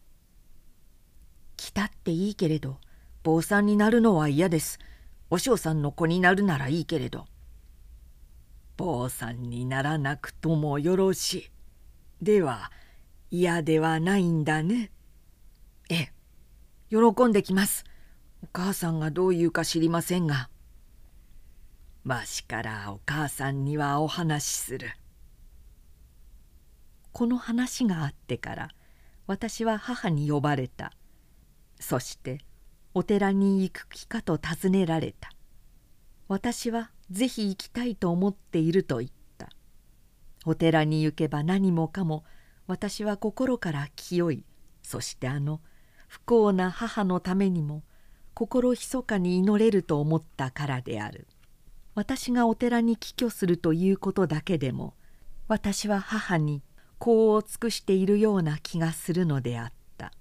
[1.55, 2.79] 「来たっていいけれど
[3.21, 4.79] 坊さんになるのは嫌です。
[5.29, 7.27] お嬢さんの子になるならいいけれど」
[8.75, 11.33] 坊さんにならなくともよろし
[12.21, 12.23] い。
[12.23, 12.71] では
[13.29, 14.91] 嫌ではないんだね。
[15.89, 16.13] ええ。
[16.89, 17.83] 喜んできます。
[18.41, 20.49] お母さんがどう言うか知りませんが。
[22.03, 24.89] わしからお母さんにはお話しする。
[27.11, 28.69] この話があってから
[29.29, 30.91] 私は母に呼ばれた。
[31.79, 32.39] そして
[32.95, 35.29] お寺に行く気かと尋ねられた。
[36.27, 39.49] 私はぜひ行きたいと思っていると言った。
[40.47, 42.23] お寺に行けば何もかも
[42.65, 44.45] 私は心から清い。
[44.81, 45.61] そしてあの
[46.07, 47.83] 不幸な母のためにも
[48.33, 51.27] 心ひそかに祈れると思ったからである。
[51.93, 54.95] 私がお寺に帰居するということだけでも
[55.47, 56.63] 私は母に
[56.99, 60.11] 功を尽くしているような気がするのであった。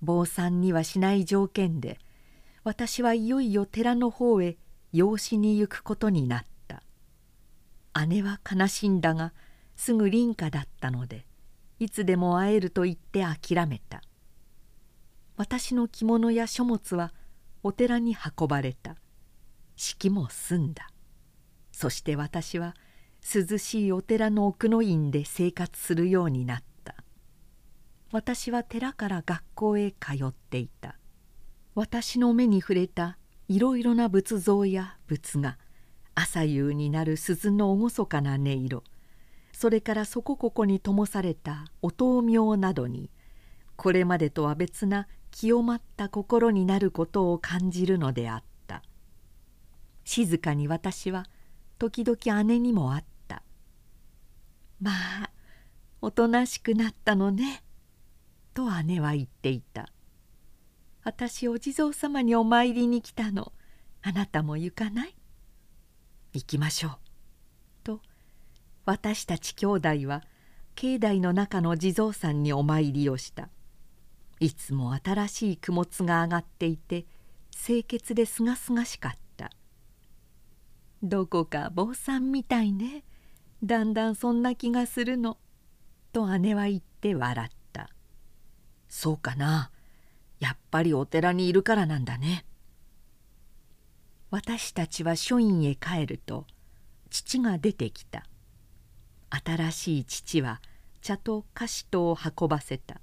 [0.00, 1.98] 坊さんにはしない条件で
[2.62, 4.56] 私はいよいよ寺の方へ
[4.92, 6.82] 養子に行くことになった。
[8.06, 9.32] 姉は悲しんだが
[9.74, 11.26] すぐ凛花だったので
[11.80, 14.02] いつでも会えると言って諦めた。
[15.36, 17.12] 私の着物や書物は
[17.62, 18.96] お寺に運ばれた。
[19.76, 20.88] 式も済んだ。
[21.70, 22.74] そして私は
[23.30, 26.94] 涼しいお寺の奥の院で生活するようになった。
[28.10, 30.96] 私は寺から学校へ通っていた。
[31.74, 35.58] 私の目に触れたいろいろな仏像や仏画
[36.14, 38.82] 朝夕になる鈴の厳かな音色
[39.52, 43.10] それからそこここに灯されたお灯明などに
[43.76, 48.82] これまでとは別な清まった心になることを感じるのであった。
[50.04, 51.26] 静かに私は
[51.78, 53.04] 時々姉にも会っ
[54.80, 54.92] 「ま
[55.24, 55.30] あ
[56.00, 57.62] おとなしくなったのね」
[58.54, 59.88] と姉は言っていた
[61.04, 63.52] 「私お地蔵様にお参りに来たの。
[64.00, 65.16] あなたも行かない?」
[66.32, 66.98] 「行きましょう」
[67.82, 68.00] と
[68.84, 70.22] 私たち兄弟は
[70.76, 73.48] 境内の中の地蔵さんにお参りをした。
[74.40, 77.06] いつも新しい供物が上がっていて
[77.50, 79.50] 清潔ですがすがしかった。
[81.02, 83.02] どこか坊さんみたいね。
[83.62, 85.38] だんだんそんな気がするの。
[86.12, 87.90] と姉は言って笑った。
[88.88, 89.70] そうかな。
[90.40, 92.44] やっぱりお寺にいるからなんだね。
[94.30, 96.46] 私たちは書院へ帰ると
[97.10, 98.24] 父が出てきた。
[99.30, 100.60] 新しい父は
[101.00, 103.00] 茶と菓子とを運ばせた。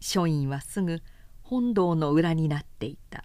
[0.00, 1.00] 書院はすぐ
[1.42, 3.24] 本堂の裏になっていた。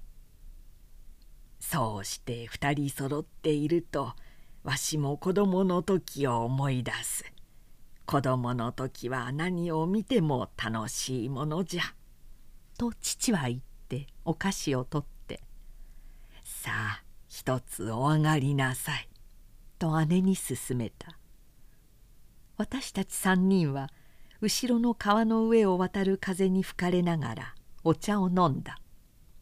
[1.59, 4.13] そうして二人揃っていると
[4.67, 7.23] わしも子供の時を思い出す。
[8.05, 11.83] 子供の時は何を見ても楽しいものじゃ」
[12.77, 15.41] と父は言ってお菓子を取って
[16.43, 19.07] 「さあ一つお上がりなさい」
[19.79, 21.17] と姉に勧めた。
[22.57, 23.89] 私たち三人は
[24.41, 28.81] 後ろの川の上を渡る風に吹かれながらお茶を飲んだ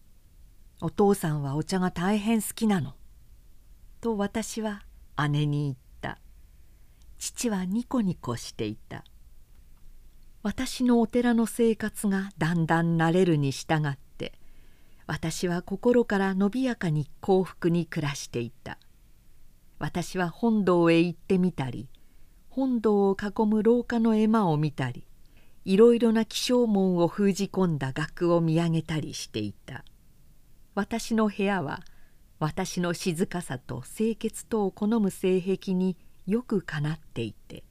[0.82, 2.94] 「お父さんはお茶が大変好きなの」
[4.02, 4.84] と私は
[5.30, 6.20] 姉に言った。
[7.18, 9.04] 父はニコニコしていた。
[10.46, 14.34] 私のお寺の生活がだんだん慣れるに従って
[15.08, 18.78] 私は心から伸びやかに幸福に暮らしていた。
[19.80, 21.90] 私は本堂へ行ってみたり
[22.50, 25.08] 本堂を囲む廊下の絵馬を見たり
[25.66, 29.84] いろいろな気象門を封じ込んだ額を見上げたりしていた。
[30.76, 31.82] 私の部屋は
[32.40, 35.98] 私の静かさと清潔とを好む性癖に
[36.28, 37.64] よくかなっていて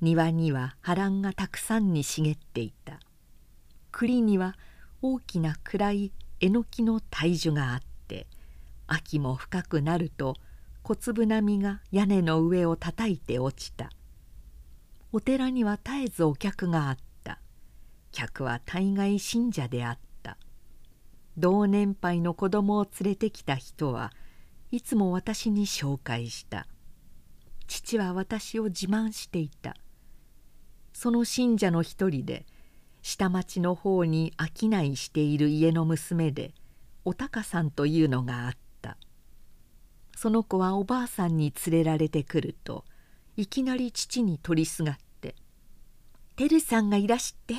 [0.00, 3.00] 庭には波乱がたくさんに茂っていた。
[3.92, 4.56] 栗には
[5.00, 8.26] 大きな暗いえのきの大樹があって
[8.86, 10.34] 秋も深くなると
[10.82, 13.90] 小粒波が屋根の上をたたいて落ちた。
[15.12, 17.40] お寺には絶えずお客があった。
[18.12, 20.05] 客は大概信者であった。
[21.38, 24.12] 同年配の子供を連れてきた人は
[24.70, 26.66] いつも私に紹介した。
[27.66, 29.76] 父は私を自慢していた。
[30.92, 32.46] その信者の一人で
[33.02, 36.54] 下町の方に商いしている家の娘で
[37.04, 38.66] お高さんというのがあった。
[40.16, 42.84] その子はおばあさんに連れられてくると
[43.36, 45.36] いきなり父に取りすがって
[46.36, 47.54] 「てるさんがいらして」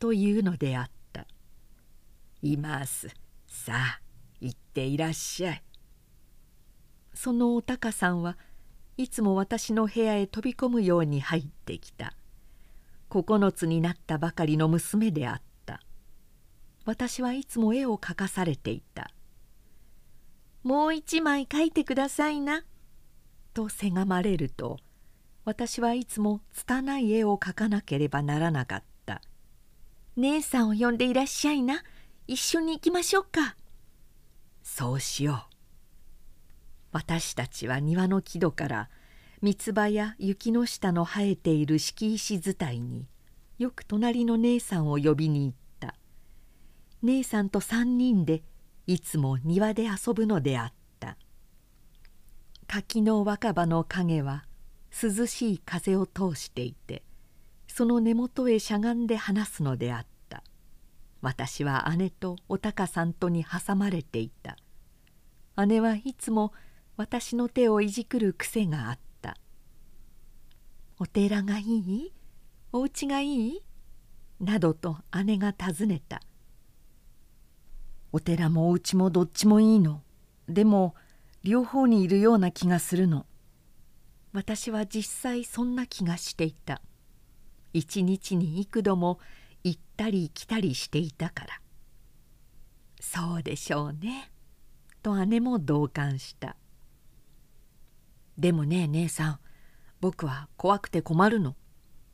[0.00, 0.90] というのであった
[2.42, 3.08] 「います。
[3.46, 4.00] さあ
[4.40, 5.62] 行っていらっしゃい」
[7.14, 8.36] そのお高さんは
[8.96, 12.14] いつも私の部屋へ飛び込むように入ってきた。
[13.10, 15.46] 9つになったばかりの娘であった。
[16.86, 19.10] 私はいつも絵を描かされていた
[20.62, 22.64] 「もう一枚描いてくださいな」
[23.54, 24.78] とせがまれると
[25.44, 29.20] 私はいつも拙い絵を描かなければならなかった
[30.16, 31.82] 「姉さんを呼んでいらっしゃいな。
[32.26, 33.56] 一緒に行きましょうか」
[34.62, 35.56] そうしよう。
[36.92, 38.90] 私たちは庭の木戸から
[39.42, 43.06] 三つ葉や雪の下の生えている敷石伝いに
[43.58, 45.94] よく隣の姉さんを呼びに行った。
[47.02, 48.42] 姉さんと三人で
[48.86, 51.16] いつも庭で遊ぶのであった。
[52.66, 54.44] 柿の若葉の影は
[54.90, 57.04] 涼しい風を通していて
[57.68, 60.15] その根元へしゃがんで話すのであった。
[61.26, 64.56] 私は姉とお高さんとに挟まれていた。
[65.66, 66.52] 姉はいつも
[66.96, 69.36] 私の手をいじくる癖があった
[71.00, 72.12] 「お寺がいい？
[72.70, 73.62] お家がいい?」
[74.38, 76.22] などと姉が尋ねた
[78.12, 80.04] 「お寺もお家もどっちもいいの
[80.48, 80.94] でも
[81.42, 83.26] 両方にいるような気がするの」
[84.32, 86.80] 私は実際そんな気がしていた。
[87.72, 89.18] 一日に幾度も
[89.66, 91.60] 行ったり来たりしていたから
[93.00, 94.30] 「そうでしょうね」
[95.02, 96.56] と姉も同感した
[98.38, 99.40] 「でもね姉さん
[100.00, 101.56] 僕は怖くて困るの。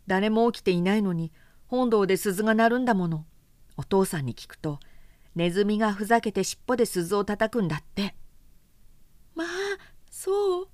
[0.07, 1.31] 誰も起きていないのに
[1.67, 3.27] 本堂で鈴が鳴るんだもの。
[3.77, 4.81] お父さんに聞くと
[5.35, 8.17] ネズミがふざけて尻尾で鈴を叩くんだって。
[9.35, 9.47] まあ
[10.11, 10.69] そう。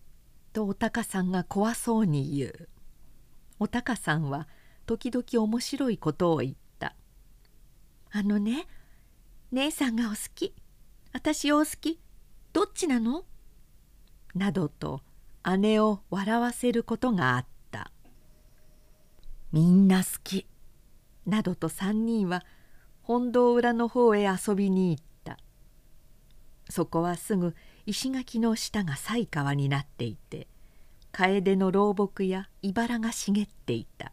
[0.53, 2.69] とおたかさんが怖そうに言う。
[3.59, 4.49] おたかさんは
[4.87, 6.68] 時々面白いことを言った
[8.11, 8.67] あのね
[9.53, 10.55] 姉さんがお好き。
[11.13, 11.99] 私をお好き。
[12.53, 13.25] どっちなの？
[14.35, 15.01] などと
[15.59, 17.91] 姉を笑わせることがあった
[19.53, 20.47] 「みんな好き」
[21.27, 22.45] などと3人は
[23.03, 25.39] 本堂裏の方へ遊びに行った。
[26.69, 27.57] そこはすぐ
[27.87, 30.47] 石垣の下が犀川になっていて
[31.13, 34.13] 楓の老木や茨が茂っていた。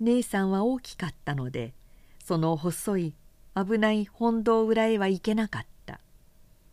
[0.00, 1.72] 姉さんは大きかったので
[2.24, 3.14] その細い
[3.54, 6.00] 危ない本堂裏へは行けなかった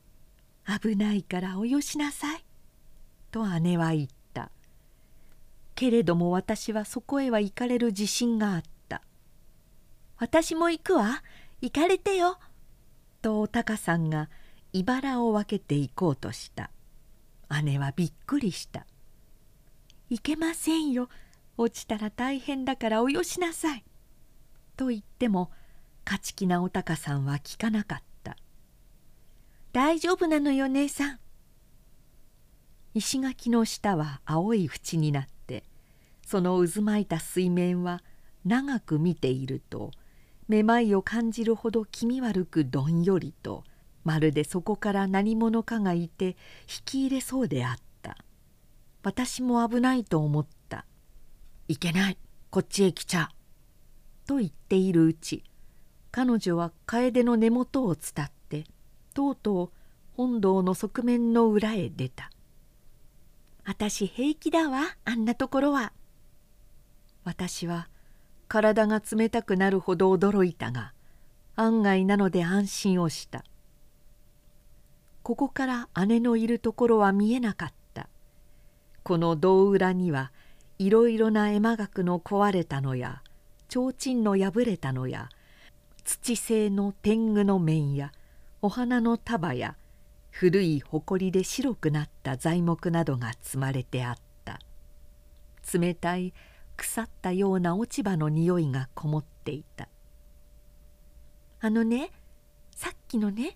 [0.82, 2.45] 「危ないからおよしなさい」
[3.32, 4.49] と姉は言った。
[5.76, 9.02] けれども私はそこへは行かれる自信があった。
[10.18, 11.23] 私も行くわ。
[11.61, 12.40] 行かれてよ。
[13.22, 14.30] とおたかさんが
[14.73, 16.72] 茨を分けて行こうとした。
[17.64, 18.86] 姉はびっくりした
[20.10, 21.10] 「いけませんよ。
[21.57, 23.84] 落ちたら大変だからおよしなさい」
[24.82, 25.52] と言っても
[26.06, 28.36] 勝ち気なおたかさんは聞かなかった
[29.74, 31.20] 「大丈夫なのよ姉さん。
[32.95, 35.64] 石垣の下は青い縁になって
[36.26, 38.02] その渦巻いた水面は
[38.44, 39.91] 長く見ていると
[40.48, 43.64] めまいを感じるほど気味悪くどんよりと
[44.03, 46.36] まるでそこから何者かがいて引
[46.86, 48.18] き入れそうであった。
[49.03, 50.88] 私も危ないと思った
[51.70, 52.18] 「いけない。
[52.49, 53.30] こっちへ来ちゃ」
[54.32, 55.44] と言っているうち
[56.10, 58.64] 彼女は楓の根元を伝って
[59.14, 59.70] とうとう
[60.16, 62.32] 本堂の側面の裏へ出た。
[63.66, 65.91] 私平気だわあんなところは。
[67.26, 67.90] 私は
[68.48, 70.94] 体が冷たくなるほど驚いたが
[71.58, 73.44] 案外なので安心をした。
[75.24, 78.08] ここから姉のいるところは見えなかった。
[79.03, 80.32] この胴裏には
[80.80, 83.22] いろいろな絵馬額の壊れたのや
[83.72, 85.30] 提灯の破れたのや
[86.03, 88.11] 土製の天狗の面や
[88.61, 89.77] お花の束や
[90.30, 94.60] 古い埃で白くなった材木などが積まれてあった。
[95.73, 96.34] 冷たい
[96.76, 99.88] 腐ったような落ち葉の匂いがこもっていた。
[101.61, 102.11] あのね
[102.76, 103.56] さっきのね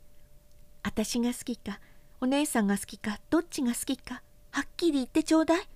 [0.83, 1.81] 私が好きか
[2.21, 4.21] お姉さんが好きかどっちが好きか
[4.51, 5.67] はっきり言ってちょうだい。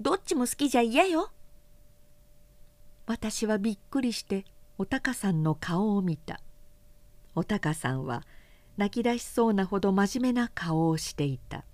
[0.00, 1.30] どっちも好きじゃ嫌よ。
[3.06, 4.44] 私はびっくりして
[4.78, 6.40] おたかさんの顔を見た。
[7.34, 8.24] おたかさんは
[8.76, 11.64] 泣き出しそうなほど真面目な顔をしていた。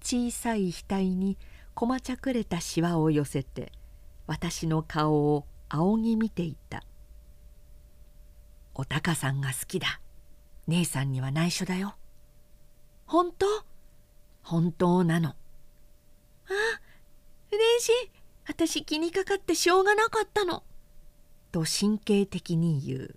[0.00, 1.38] 小さい額に
[1.74, 3.72] こまちゃくれたしわを寄せて
[4.26, 6.82] 私の顔を仰ぎ見ていた
[8.74, 10.00] 「おたかさんが好きだ。
[10.66, 11.96] 姉さんには内緒だよ」
[13.06, 13.46] 「本当？
[14.42, 15.34] 本当なの」あ
[17.50, 18.21] 嬉しい。
[18.46, 20.62] 私気にかかってしょうがなかったの」
[21.52, 23.16] と神経的に言う。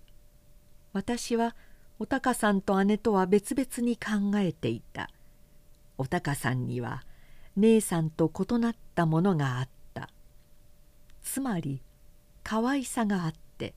[0.92, 1.54] 私は
[1.98, 5.10] おたかさんと姉とは別々に考えていた。
[5.98, 7.04] おたかさんには
[7.56, 10.10] 姉さんと異なったものがあった。
[11.22, 11.80] つまり
[12.42, 13.74] 可愛さがあって。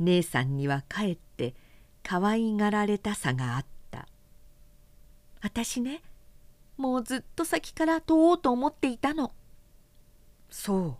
[0.00, 1.54] 姉さんにはかえって
[2.02, 4.08] 可愛がられたさがあった。
[5.42, 6.02] 私ね
[6.78, 9.32] もうずっと先から問おうと思っていたの。
[10.50, 10.96] そう。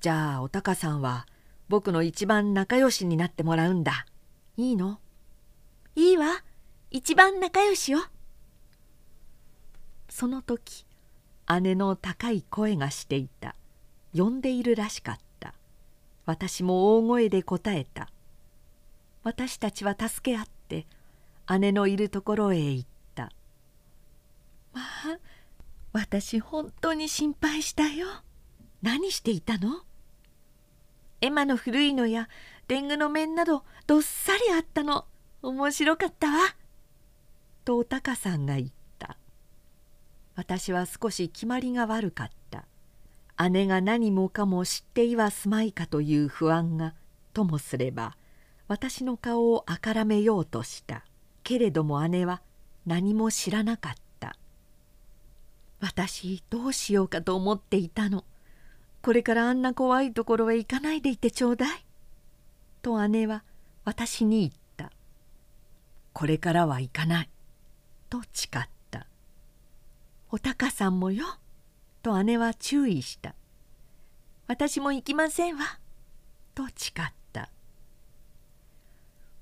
[0.00, 1.26] じゃあおたかさんは
[1.68, 4.06] 僕の一番仲良しになってもらうんだ。
[4.56, 5.00] いいの？
[5.96, 6.44] いいわ。
[6.90, 8.00] 一番仲良しよ。
[10.08, 10.84] その時
[11.60, 13.54] 姉の高い声がしていた。
[14.14, 15.54] 呼んでいるらしかった。
[16.26, 18.08] 私も大声で答えた。
[19.22, 20.86] 私たちは助け合って
[21.58, 23.32] 姉のいるところへ行った。
[24.72, 25.18] まあ
[25.92, 28.06] 私本当に心配したよ。
[28.84, 29.80] 何していたの？
[31.22, 32.28] エマの古いのや
[32.68, 35.06] 天狗の面などどっさりあったの。
[35.40, 36.54] 面白かったわ」
[37.64, 39.16] とおたかさんが言った。
[40.36, 42.66] 私は少し決まりが悪かった。
[43.48, 46.92] 姉が何もかも知っていはすまいかという不安が
[47.32, 48.18] ともすれば
[48.68, 51.06] 私の顔をあからめようとした。
[51.42, 52.42] けれども姉は
[52.84, 54.36] 何も知らなかった。
[55.80, 58.24] 私どうしようかと思っていたの。
[59.04, 61.84] これからあんな怖いところへ行かないでいてちょうだい」
[62.80, 63.44] と姉は
[63.84, 64.90] 私に言った。
[66.14, 67.30] これからは行かない」
[68.08, 69.06] と誓った
[70.32, 71.26] 「おたかさんもよ」
[72.02, 73.34] と姉は注意した
[74.48, 75.78] 「私も行きませんわ」
[76.56, 77.50] と誓った。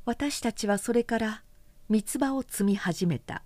[0.05, 1.44] 私たちはそれから
[1.89, 3.44] 三つ葉を摘み始めた。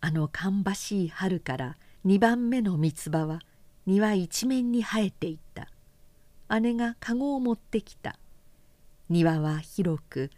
[0.00, 3.42] あの芳しい春から2番目の三つ葉は
[3.86, 5.68] 庭一面に生えていた。
[6.60, 8.18] 姉が籠を持ってきた。
[9.10, 10.30] 庭は広く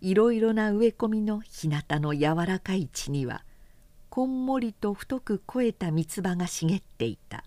[0.00, 3.44] いろいろな植え込みの日向の柔らかい地には
[4.08, 7.44] こんもりと太く肥えた三つ葉が茂っていた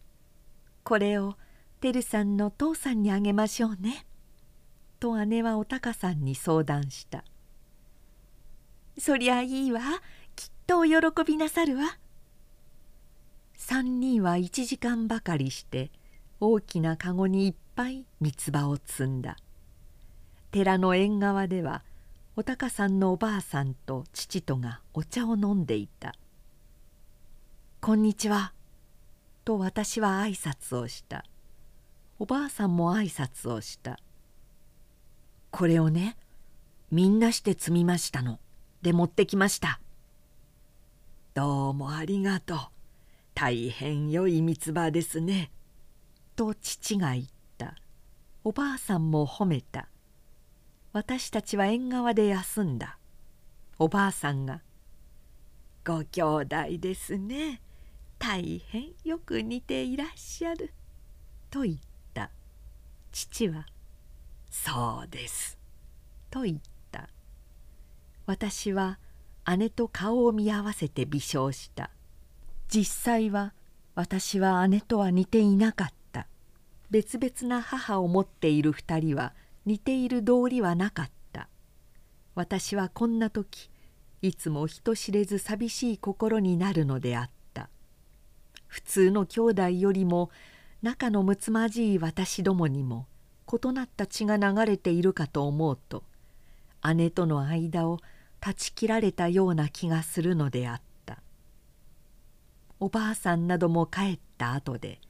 [0.84, 1.36] 「これを
[1.80, 4.06] てるさんの父さんにあげましょうね」
[5.00, 7.24] と姉はおたかさんに相談した
[8.98, 9.80] 「そりゃいいわ。
[10.36, 11.98] きっとお喜びなさるわ」
[13.58, 15.90] 3人は1時間ばかりして
[16.40, 19.36] 大きなかごにいっぱい三つ葉を摘んだ。
[20.50, 21.82] 寺の縁側では
[22.36, 26.14] おたかさんのおばあさんと父とがお茶を飲んでいた
[27.80, 28.52] 「こんにちは」
[29.44, 31.24] と私は挨拶をした。
[32.18, 33.98] おばあさんも挨拶をした
[35.50, 36.16] 「これをね
[36.90, 38.38] みんなして摘みましたの。
[38.82, 39.80] で持ってきました」
[41.34, 42.73] 「どうもありがとう。
[43.34, 45.50] 大変良い三つ葉ですね」
[46.36, 47.26] と父が言っ
[47.58, 47.76] た。
[48.44, 49.88] おばあさんも褒めた。
[50.92, 52.98] 私たちは縁側で休んだ。
[53.78, 54.62] おばあさんが
[55.84, 56.46] 「ご兄弟
[56.78, 57.60] ですね。
[58.18, 60.72] 大変よく似ていらっしゃる」
[61.50, 61.78] と言っ
[62.12, 62.30] た。
[63.12, 63.66] 父は
[64.50, 65.58] 「そうです」
[66.30, 66.58] と言っ
[66.90, 67.08] た。
[68.26, 68.98] 私は
[69.56, 71.90] 姉と顔を見合わせて微笑した。
[72.74, 73.54] 実際は
[73.94, 76.26] 私は姉とは似ていなかった。
[76.90, 79.32] 別々な母を持っている二人は
[79.64, 81.48] 似ている道理はなかった。
[82.34, 83.70] 私はこんな時
[84.22, 87.70] いつも人知れず寂しい心になるのであった。
[88.66, 90.32] 普通の兄弟よりも
[90.82, 93.06] 仲のむつまじい私どもにも
[93.52, 96.02] 異なった血が流れているかと思うと
[96.92, 98.00] 姉との間を
[98.40, 100.93] 断ち切られたような気がするのであった。
[102.80, 105.00] おばあさんなども帰った後で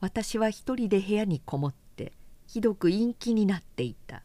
[0.00, 2.12] 私は一人で部屋にこもって
[2.46, 4.22] ひどく陰気になっていた。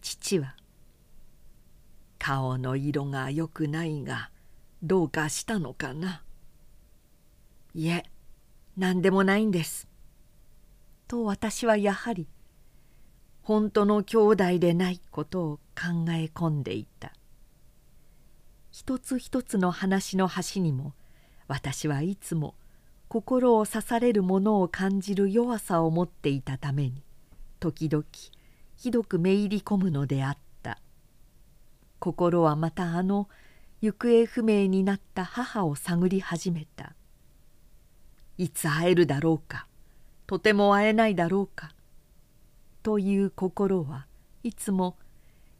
[0.00, 0.56] 父は
[2.18, 4.30] 「顔の色がよくないが
[4.82, 6.22] どうかしたのかな」
[7.74, 8.04] 「いえ
[8.76, 9.86] 何でもないんです」
[11.06, 12.26] と私はやはり
[13.42, 17.12] 本当の兄弟でないことを考え込んでいた。
[18.70, 20.94] 一つ一つの話の端にも
[21.50, 22.54] 私はいつも
[23.08, 27.02] 心を刺されるものを感じる弱さを持っていたために
[27.58, 28.04] 時々
[28.76, 30.78] ひどくめいり込むのであった。
[31.98, 33.28] 心はまたあの
[33.80, 36.94] 行方不明になった母を探り始めた。
[38.38, 39.66] いつ会えるだろうか
[40.28, 41.74] とても会えないだろうか」
[42.84, 44.06] という心は
[44.44, 44.96] いつも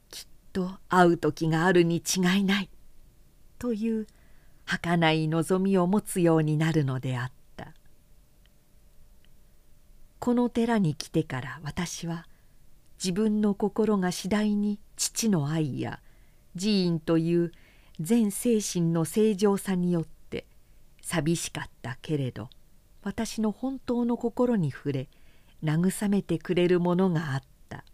[0.08, 2.70] きっと会う時があるに違いない
[3.58, 4.06] という
[4.70, 7.74] 儚い望みを持つようになるのであった。
[10.20, 12.28] この寺に来てから私は
[13.02, 15.98] 自分の心が次第に父の愛や
[16.56, 17.52] 寺院という
[17.98, 20.46] 全精神の正常さによって
[21.02, 22.48] 寂しかったけれど
[23.02, 25.08] 私の本当の心に触れ
[25.64, 27.84] 慰めてくれるものがあった。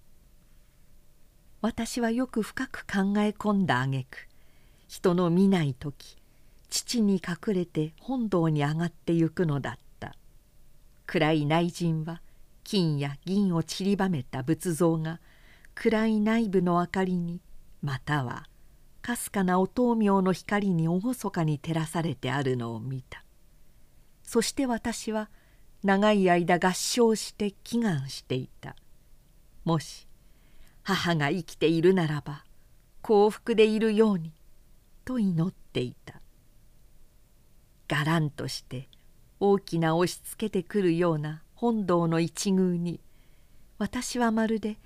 [1.63, 4.29] 私はよく深く考え込んだあげく
[4.89, 6.16] 人の見ない時
[6.69, 10.15] 父に隠れて本堂に上がってゆくのだった。
[11.07, 12.21] 暗い内陣は
[12.65, 15.21] 金や銀を散りばめた仏像が
[15.75, 17.41] 暗い内部の明かりに
[17.81, 18.49] または
[19.03, 23.23] かすかなお灯明の光に厳かに照らされてあるのを見た。
[24.25, 25.31] そして私は
[25.85, 28.75] 長い間合唱して祈願していた。
[29.65, 30.09] もし
[30.83, 32.45] 母が生きているならば
[33.03, 34.33] 幸福でいるように
[35.05, 36.21] と祈っていた。
[37.89, 38.89] がらんとして
[39.39, 43.01] 大きな押しつけてくるような本堂の一宮に
[43.79, 44.79] 私はまるで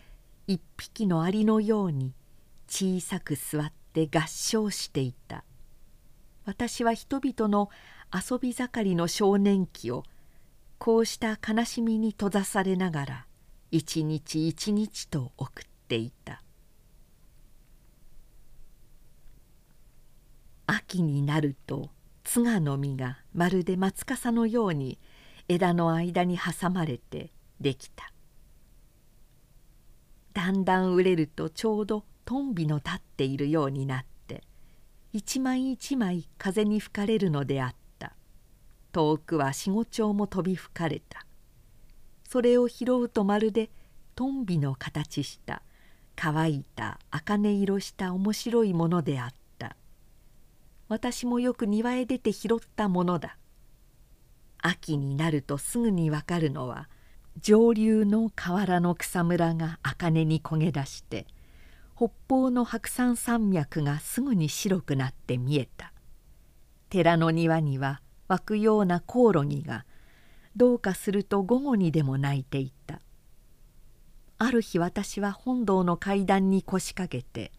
[0.47, 2.13] 一匹のアリのように
[2.69, 5.45] 小さく座って合唱していた。
[6.45, 7.71] 私は人々の
[8.13, 10.05] 遊び盛りの少年期を
[10.79, 13.27] こうした悲しみに閉ざされながら
[13.71, 16.43] 一日一日と送っていた。
[20.67, 21.91] 秋になると
[22.25, 24.99] 津賀の実がまるで松笠のように
[25.49, 28.13] 枝の間に挟まれてできた。
[30.33, 34.45] だんだん熟れるとちょうどトンビの立っているようになって
[35.13, 38.15] 一枚一枚風に吹かれるのであった。
[38.93, 41.27] 遠くは四五丁も飛び吹かれた。
[42.29, 43.71] それを拾うとまるで
[44.15, 45.63] トンビの形した
[46.15, 49.40] 乾いた茜色した面白いものであった。
[50.91, 53.37] 私もよく庭へ出て拾ったものだ。
[54.59, 56.89] 秋になるとすぐにわかるのは
[57.41, 61.27] 上流の河原の草むらが茜に焦げ出して
[61.97, 65.93] 北方の白山山脈がすぐに白くなって見えた。
[66.89, 69.87] 寺の庭には湧くようなコオロギが
[70.57, 73.01] どうかすると午後にでも泣いていた。
[74.39, 77.53] ある日私は本堂の階段に腰掛けて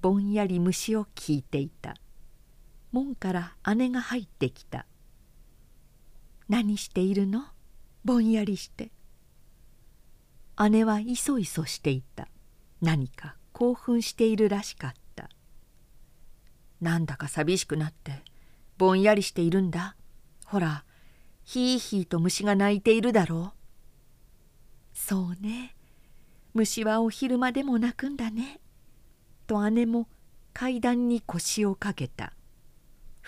[0.00, 1.94] ぼんやり虫を聞いていた。
[2.92, 4.86] 門から姉が入ってきた。
[6.48, 7.44] 何しているの？
[8.04, 8.90] ぼんやりして。
[10.70, 12.28] 姉はいそいそしていた。
[12.80, 15.28] 何か興奮しているらしかった。
[16.80, 18.24] なんだか寂しくなって
[18.78, 19.96] ぼんやりしているんだ。
[20.46, 20.84] ほら
[21.44, 23.58] ひいひいと虫が鳴いているだろう。
[24.92, 25.76] そうね。
[26.52, 28.60] 虫はお昼間でも鳴くんだね。
[29.46, 30.08] と姉も
[30.52, 32.32] 階段に腰をかけた。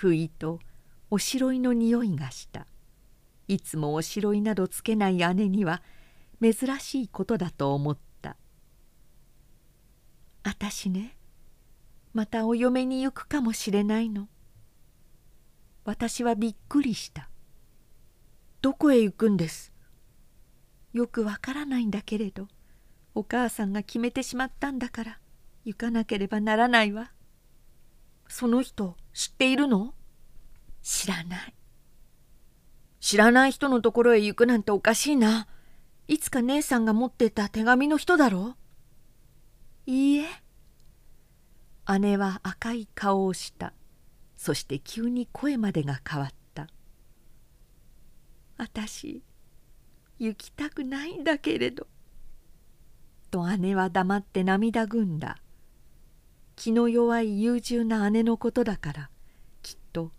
[0.03, 0.59] 不意と
[1.13, 2.67] おしろいの匂いがした。
[3.47, 5.81] いつもおしろいなどつけない姉には
[6.41, 8.37] 珍しいことだと思った
[10.43, 11.17] 「あたしね
[12.15, 14.29] またお嫁に行くかもしれないの」
[15.85, 17.29] 私はびっくりした
[18.61, 19.73] 「どこへ行くんです?」
[20.93, 22.49] よくわからないんだけれど。
[23.15, 25.19] お母さんが決めてしまったんだから
[25.65, 27.13] 行かなければならないわ。
[28.33, 29.93] その人知っているの？
[30.83, 31.55] 知らない
[32.99, 35.47] 知らない人のところへ行くなんておかしいな。
[36.09, 38.57] いつか姉さんが持ってた手紙の人だろ？
[39.87, 40.25] ういいえ。
[42.01, 43.75] 姉は赤い顔をした。
[44.35, 46.69] そして急に声までが変わった。
[48.57, 49.23] あたし、
[50.19, 51.87] 行きたくないんだけれど。
[53.31, 55.37] と姉は黙って涙ぐんだ。
[56.57, 59.11] 気の弱い優柔な姉のことだから
[59.63, 60.13] きっと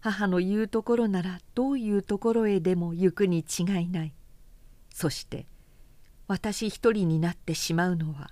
[0.00, 4.14] 母の言うところならどういうところへでも行くに違いない。
[4.94, 5.46] そして
[6.28, 8.30] 私一人になってしまうのは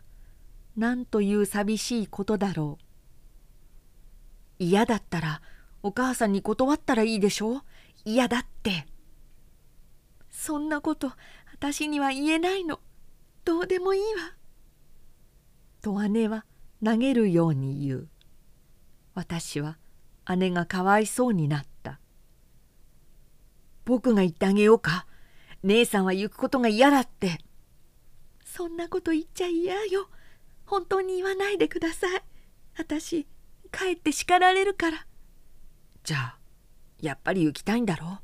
[0.77, 2.85] 何という寂しいことだろう。
[4.59, 5.43] 嫌だったら
[5.82, 7.59] お母さんに断ったらいいでしょ？
[7.59, 7.62] う
[8.05, 8.86] 嫌だって。
[10.31, 11.12] そんなこと
[11.52, 12.81] 私には言えないの。
[13.44, 14.35] どうでもいいわ。
[15.82, 16.44] と姉は
[16.85, 18.09] 投げるように言う。
[19.15, 19.78] 私は
[20.36, 22.01] 姉がかわいそうになった。
[23.85, 25.07] 僕が言ってあげようか。
[25.62, 27.39] 姉さんは行くことが嫌だって。
[28.44, 30.09] そんなこと言っちゃ嫌よ。
[30.65, 32.23] 本当に言わないでください。
[32.78, 33.27] 私
[33.73, 35.07] 帰って叱られるから。
[36.05, 36.39] じゃあ
[37.01, 38.19] やっぱり行きたいんだろう。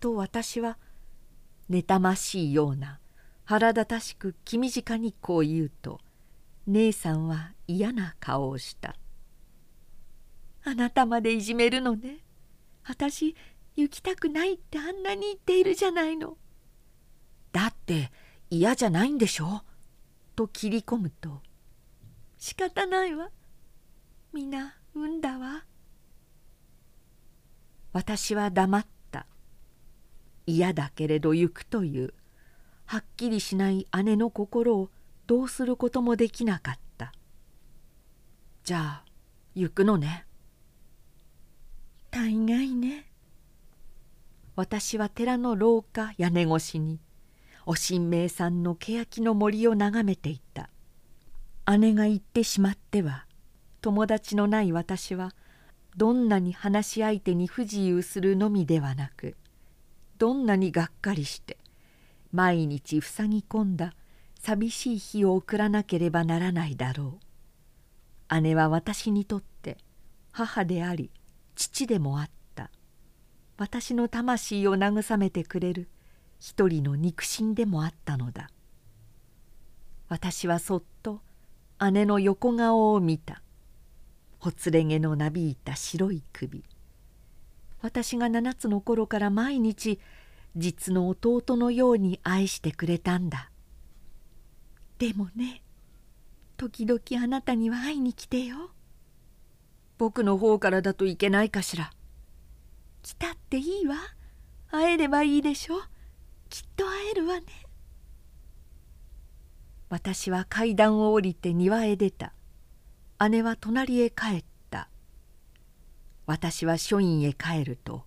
[0.00, 0.78] と私は
[1.70, 3.00] 妬ましいような
[3.44, 6.00] 腹立たしく気短にこう言うと。
[6.66, 8.96] 姉さんは嫌な顔をした
[10.64, 12.18] 「あなたまでいじめるのね。
[12.84, 13.34] 私
[13.74, 16.36] 行きたくないってあんなに言っているじゃないの」
[17.52, 18.12] だって
[18.50, 19.62] 嫌じゃないんでしょ？
[20.36, 21.42] と切り込むと
[22.38, 23.30] 「仕方ないわ。
[24.32, 25.64] 皆産んだわ」
[27.92, 29.26] 私は黙った。
[30.46, 32.14] 嫌だけれど行くという。
[32.86, 34.90] はっきりしない姉の心を
[35.26, 37.12] どうすることもできなかった。
[38.64, 39.04] じゃあ
[39.54, 40.26] 行くのね。
[42.10, 43.10] 大概ね。
[44.54, 47.00] 私は寺の廊下屋根越しに
[47.64, 50.68] お神明さんの欅の森を眺めていた。
[51.78, 53.26] 姉が行ってしまっては
[53.80, 55.32] 友達のない私は
[55.96, 59.36] どんなに話し相手に不自由するのみではなく
[60.18, 61.58] どんなにがっかりして
[62.32, 63.94] 毎日塞ぎ込んだ
[64.42, 67.20] 寂しい日を送らなければならないだろ
[68.28, 68.40] う。
[68.40, 69.78] 姉は私にとって
[70.32, 71.12] 母であり
[71.54, 72.70] 父でもあった。
[73.56, 75.88] 私の魂を慰めてくれる
[76.40, 78.50] 一人の肉親でもあったのだ。
[80.08, 81.20] 私はそっと
[81.92, 83.42] 姉の横顔を見た。
[84.40, 86.64] ほつれ毛のなびいた白い首。
[87.80, 90.00] 私が七つの頃から毎日
[90.56, 93.51] 実の弟のように愛してくれたんだ。
[95.02, 95.64] でもね
[96.56, 98.70] 時々あなたには会いに来てよ。
[99.98, 101.90] 僕の方からだといけないかしら。
[103.02, 103.96] 来たっていいわ。
[104.70, 105.74] 会えればいいでしょ。
[106.48, 107.46] きっと会えるわね。
[109.88, 112.32] 私は階段を降りて庭へ出た。
[113.28, 114.88] 姉は隣へ帰った。
[116.26, 118.04] 私は書院へ帰ると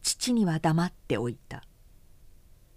[0.00, 1.64] 父には黙っておいた。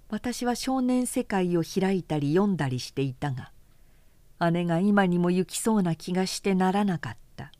[0.10, 3.53] 私は少年世界を開いたり読んだりしていたが
[4.52, 7.52] 姉が今にも行きそうな気がしてならなかった。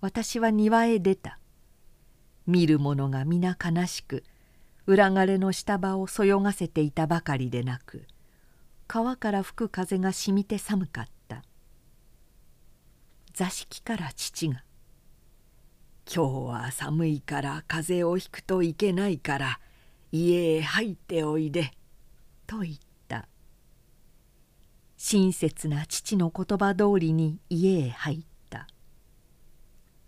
[0.00, 1.38] 私は庭へ出た。
[2.46, 4.22] 見る者が皆悲しく
[4.86, 8.06] 裏枯れの下場をそよがせていたばかりでなく
[8.86, 11.42] 川から吹く風がしみて寒かった。
[13.32, 14.62] 座敷から父が
[16.06, 19.60] 「今日は寒いから風邪をひくといけないから
[20.12, 21.72] 家へ入っておいで」
[22.46, 22.93] と言った。
[25.06, 28.66] 親切な父の言葉通りに家へ入った。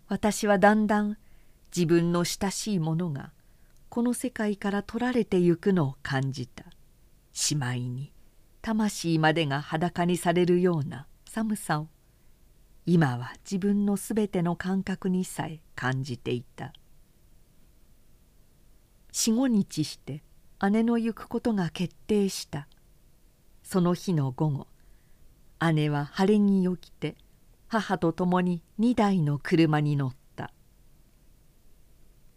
[0.07, 1.17] 私はだんだん
[1.67, 3.31] 自分の親しいものが
[3.89, 6.63] この世界から取られてゆくのを感じた。
[7.31, 8.11] しまいに
[8.63, 11.89] 魂までが裸にされるような寒さを
[12.87, 16.73] 今は自分のすべての感覚にさえ感じていた。
[19.11, 20.23] 四五日して
[20.71, 22.67] 姉の行くことが決定した。
[23.61, 24.67] その日の午後
[25.73, 27.15] 姉は晴れ着を着て
[27.67, 30.51] 母と共に2台の車に乗った。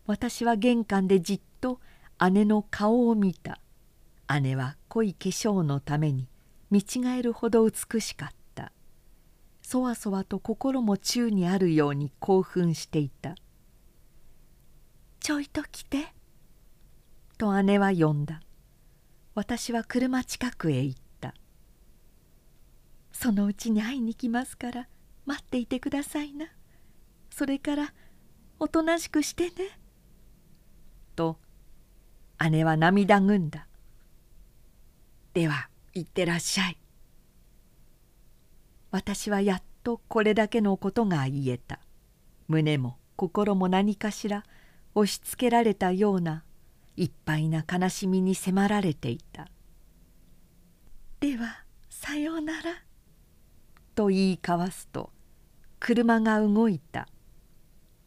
[0.07, 1.81] 私は玄関でじっと
[2.33, 3.61] 姉の顔を見た。
[4.41, 6.29] 姉は濃い化粧のために
[6.71, 8.73] 見違えるほど美しかった。
[9.63, 13.37] そわそわと心も宙にあるように興奮していた
[15.21, 16.13] 「ちょいと来て」
[17.39, 18.41] と姉は呼んだ。
[19.37, 21.03] 私は車近くへ行った
[23.23, 24.89] 「そのうちに会いに来ますから
[25.27, 26.47] 待っていてくださいな。
[27.29, 27.93] それから
[28.59, 29.79] おとなしくしてね」
[31.17, 31.39] と
[32.51, 33.67] 姉は涙ぐんだ
[35.35, 36.79] 「では行ってらっしゃい」
[38.91, 41.79] 私はやっとこれだけのことが言えた。
[42.49, 44.47] 胸も心も何かしら
[44.95, 46.43] 押しつけられたような
[46.97, 49.51] いっぱいな悲しみに迫られていた
[51.21, 52.83] 「ではさようなら」
[54.01, 55.11] と言い交わすと
[55.79, 57.07] 車が動いた。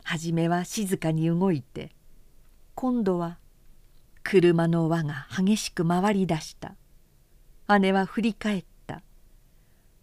[0.04, 1.92] 初めは静かに動いて
[2.74, 3.38] 今度は
[4.24, 6.74] 車の輪が激しく回り出した。
[7.80, 9.04] 姉は振り返った。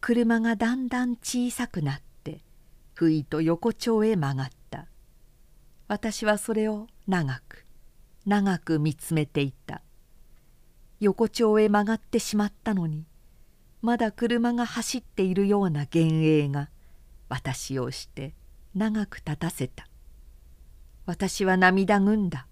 [0.01, 2.39] 車がだんだん小さくなって
[2.95, 4.87] ふいと横丁へ曲がった。
[5.89, 7.67] 私はそれを長く
[8.27, 9.83] 長く見つめていた。
[11.01, 13.07] 横丁へ曲がってしまったのに
[13.83, 16.69] まだ車が走っているような幻影が
[17.29, 18.35] 私をして
[18.75, 19.87] 長く立たせた。
[21.07, 22.47] 私は涙ぐんだ。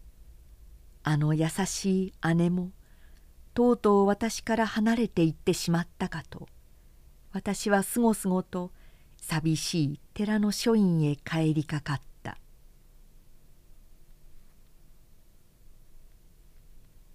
[1.03, 2.73] あの優しい姉も
[3.55, 6.49] とうとう私から離れていってしまったかと。
[7.33, 8.73] 私はすごすごと
[9.21, 12.39] 寂しい寺の書院へ帰りかかった。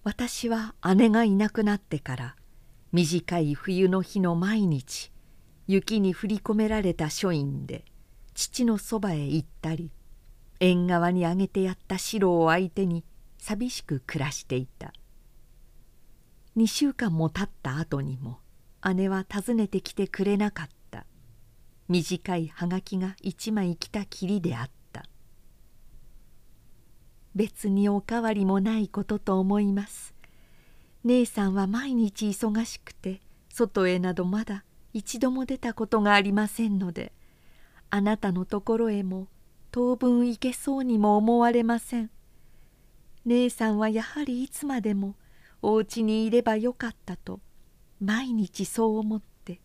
[0.04, 2.36] 私は姉がいなくなってから
[2.94, 5.12] 短い冬の日の毎日
[5.66, 7.86] 雪に降り込められた書院で
[8.36, 9.92] 父のそばへ行ったり
[10.60, 13.04] 縁側にあげてやった白を相手に
[13.40, 14.94] 寂しく暮らしていた。
[16.56, 18.38] 2週間も経った後にも
[18.94, 21.08] 姉は訪ねてきてくれなかった。
[21.90, 25.06] 短いはがきが一枚来たきりであった。
[27.34, 30.14] 別におかわりもないことと思います。
[31.04, 33.20] 姉さんは毎日忙しくて
[33.50, 34.64] 外へなどまだ
[34.94, 37.12] 一度も出たことがありませんので
[37.90, 39.28] あなたのところへも
[39.72, 42.12] 当分行けそうにも思われません。
[43.26, 45.16] 姉さんはやはりいつまでも
[45.62, 47.40] お家にいればよかったと
[48.00, 49.62] 毎日そう思って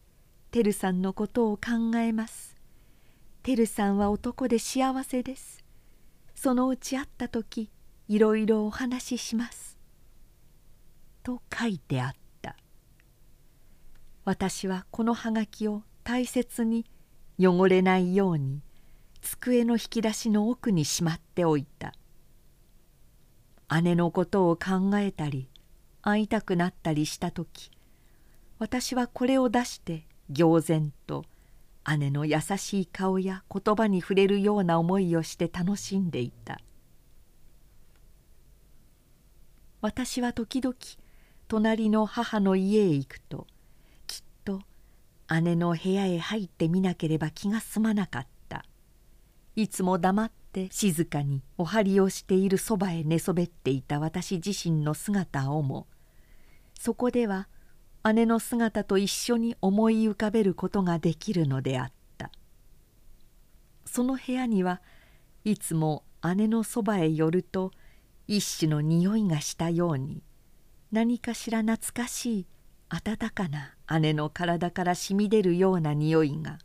[0.50, 2.56] てるさんのことを考えます。
[3.42, 5.62] てるさんは男で幸せです。
[6.34, 7.70] そのうち会った時
[8.08, 9.67] いろいろお話しします」
[11.28, 12.56] と書いてあった。
[14.24, 16.86] 私はこのはがきを大切に
[17.38, 18.62] 汚れないように
[19.20, 21.92] 机の引き出しの奥にしまっておいた。
[23.82, 25.50] 姉のことを考えたり
[26.00, 27.70] 会いたくなったりした時
[28.58, 31.26] 私はこれを出して仰然と
[31.98, 36.58] 姉の優しい顔や言葉に触れるような思いをして楽しんでいた。
[39.82, 40.74] 私は時々
[41.48, 43.46] 隣の母の家へ行くと
[44.06, 44.60] きっと
[45.42, 48.66] 姉の部屋へ入ってみなければ気が済まなかった。
[49.56, 55.88] いつも黙って静かにお針をしているそばへ寝そべっていた私自身の姿をも
[56.78, 57.48] そこでは
[58.14, 62.30] 姉の姿と一緒に思い浮かべることができるのであった。
[63.86, 64.82] その部屋には
[65.44, 66.04] いつも
[66.36, 67.72] 姉のそばへ寄ると
[68.26, 70.22] 一種の匂いがしたように
[70.90, 72.46] 何かしら懐かしい
[72.88, 76.58] 温かな姉の体からしみ出るような匂いが。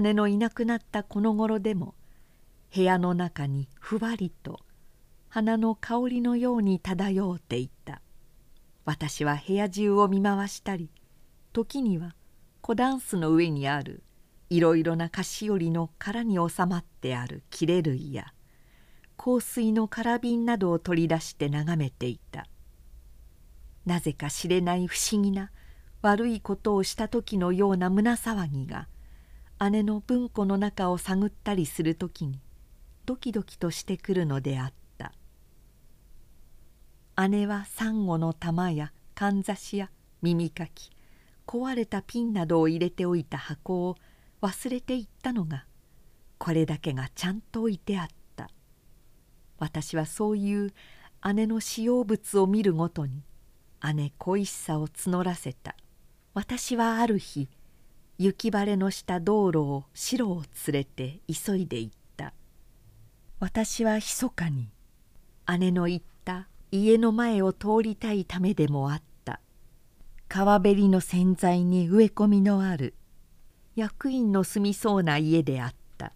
[0.00, 1.94] 姉のいなくなったこの頃でも
[2.72, 4.60] 部屋の中にふわりと
[5.28, 8.02] 花の香りのように漂っていた。
[8.84, 10.88] 私は部屋中を見回したり
[11.52, 12.14] 時には
[12.60, 14.02] 小ダンスの上にある
[14.48, 18.32] いろいろな菓子折りの殻に収まってある切れ類や
[19.16, 22.46] 香水の空瓶などを取り出して眺めていた。
[23.88, 25.50] なぜか知れない不思議な
[26.02, 28.86] 悪いことをした時のような胸騒ぎが
[29.70, 32.38] 姉の文庫の中を探ったりする時に
[33.06, 35.12] ドキドキとしてくるのであった。
[37.28, 39.90] 姉はサンゴの玉やかんざしや
[40.20, 40.90] 耳かき
[41.46, 43.96] 壊れたピンなどを入れておいた箱を
[44.42, 45.64] 忘れていったのが
[46.36, 48.50] これだけがちゃんと置いてあった。
[49.58, 50.74] 私はそういう
[51.32, 53.22] 姉の使用物を見るごとに
[53.94, 55.76] 姉恋しさを募らせた。
[56.34, 57.48] 私はある日
[58.18, 62.32] 雪晴れのした道路を白を連れて急いで行った。
[63.40, 64.68] 私は密かに
[65.58, 69.40] 姉の言った家の前を通りたいためでもあった。
[70.28, 72.94] 川べりの洗剤に植え込みのある
[73.76, 76.12] 役員の住みそうな家であった。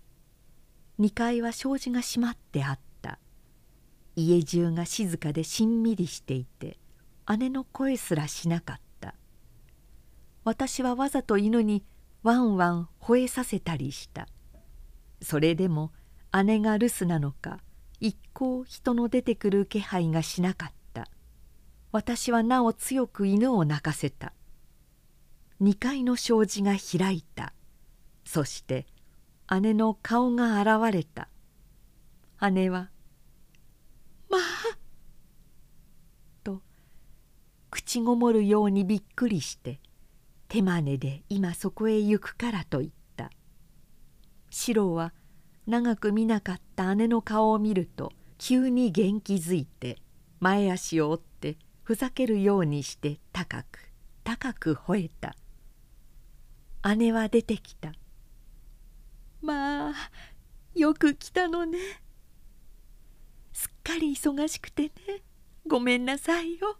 [0.99, 3.19] 2階は障子が閉まってあった。
[4.17, 6.77] 家中が静かでしんみりしていて
[7.29, 9.15] 姉の声すらしなかった。
[10.45, 11.85] 私はわざと犬に
[12.23, 14.29] ワンワン吠えさせたりした。
[15.21, 15.93] それでも
[16.45, 17.61] 姉が留守なのか
[18.01, 21.09] 一向人の出てくる気配がしなかった。
[21.93, 24.33] 私はなお強く犬を鳴かせた。
[25.61, 27.53] 2階の障子が開いた。
[28.25, 28.87] そして
[29.61, 31.29] 姉の顔が現れた。
[32.51, 32.91] 姉は
[34.29, 34.41] まあ」
[37.73, 39.81] 口ごもるようにびっくりして
[40.49, 43.31] 手まねで今そこへ行くからと言った。
[44.51, 45.15] 四郎は
[45.67, 49.97] 長く見なかった姉の顔を見ると急に元気づいて
[50.39, 53.91] 前足を折ってふざけるようにして高く
[54.23, 55.35] 高く吠えた。
[56.95, 57.95] 姉は出てきた
[59.41, 59.95] 「まあ
[60.75, 61.79] よく来たのね」
[63.55, 64.91] すっかり忙しくてね。
[65.67, 66.77] ごめんなさいよ」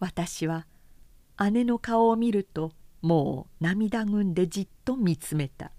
[0.00, 0.66] 私は
[1.52, 2.72] 姉の顔を見ると
[3.02, 5.70] もう涙ぐんでじっと見つめた。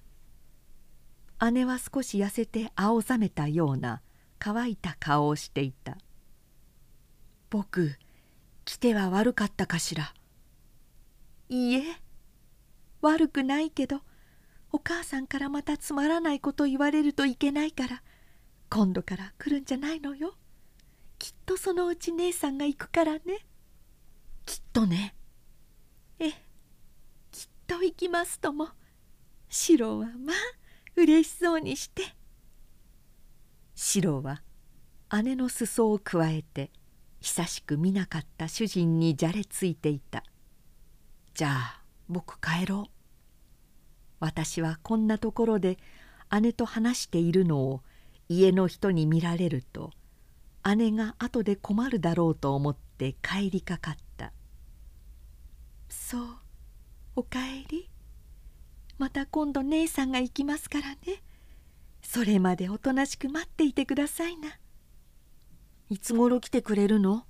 [1.52, 4.02] 姉は少し痩せて青ざめたような
[4.38, 5.98] 乾いた顔をしていた
[7.50, 7.98] 「僕
[8.64, 10.14] 来ては悪かったかしら」
[11.50, 11.84] 「いいえ
[13.02, 14.02] 悪くないけど
[14.72, 18.04] お母さんからまたつまらないこと言われるといけないから
[18.70, 20.36] 今度から来るんじゃないのよ。
[21.18, 23.46] きっとそのうち姉さんが行くからね。
[24.52, 25.16] きっとね。
[26.20, 26.32] ええ
[27.32, 28.68] きっと行きますとも。
[29.48, 30.36] 四郎はまあ
[30.98, 32.04] 嬉しそうにして。
[33.76, 34.44] 四郎は
[35.24, 36.70] 姉の裾をくわえて
[37.22, 40.26] 久しく見なかった主人にじゃれついていた。
[41.34, 42.92] じゃあ僕帰ろう。
[44.20, 45.78] 私はこんなところで
[46.42, 47.84] 姉と話しているのを
[48.28, 49.92] 家の人に見られると
[50.76, 54.34] 姉が後で困るだろうと思って帰りかかった
[56.12, 56.28] 「そう。
[57.16, 57.90] おかえり。
[58.98, 61.24] また今度姉さんが行きますからね。
[62.02, 64.50] それまでおとなしく待っていてくださいな」
[65.90, 67.26] いつ頃来てくれるの？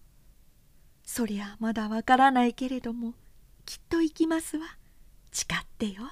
[1.04, 3.14] そりゃまだわからないけれども
[3.66, 4.66] きっと行きますわ。
[5.32, 6.10] 誓ってよ。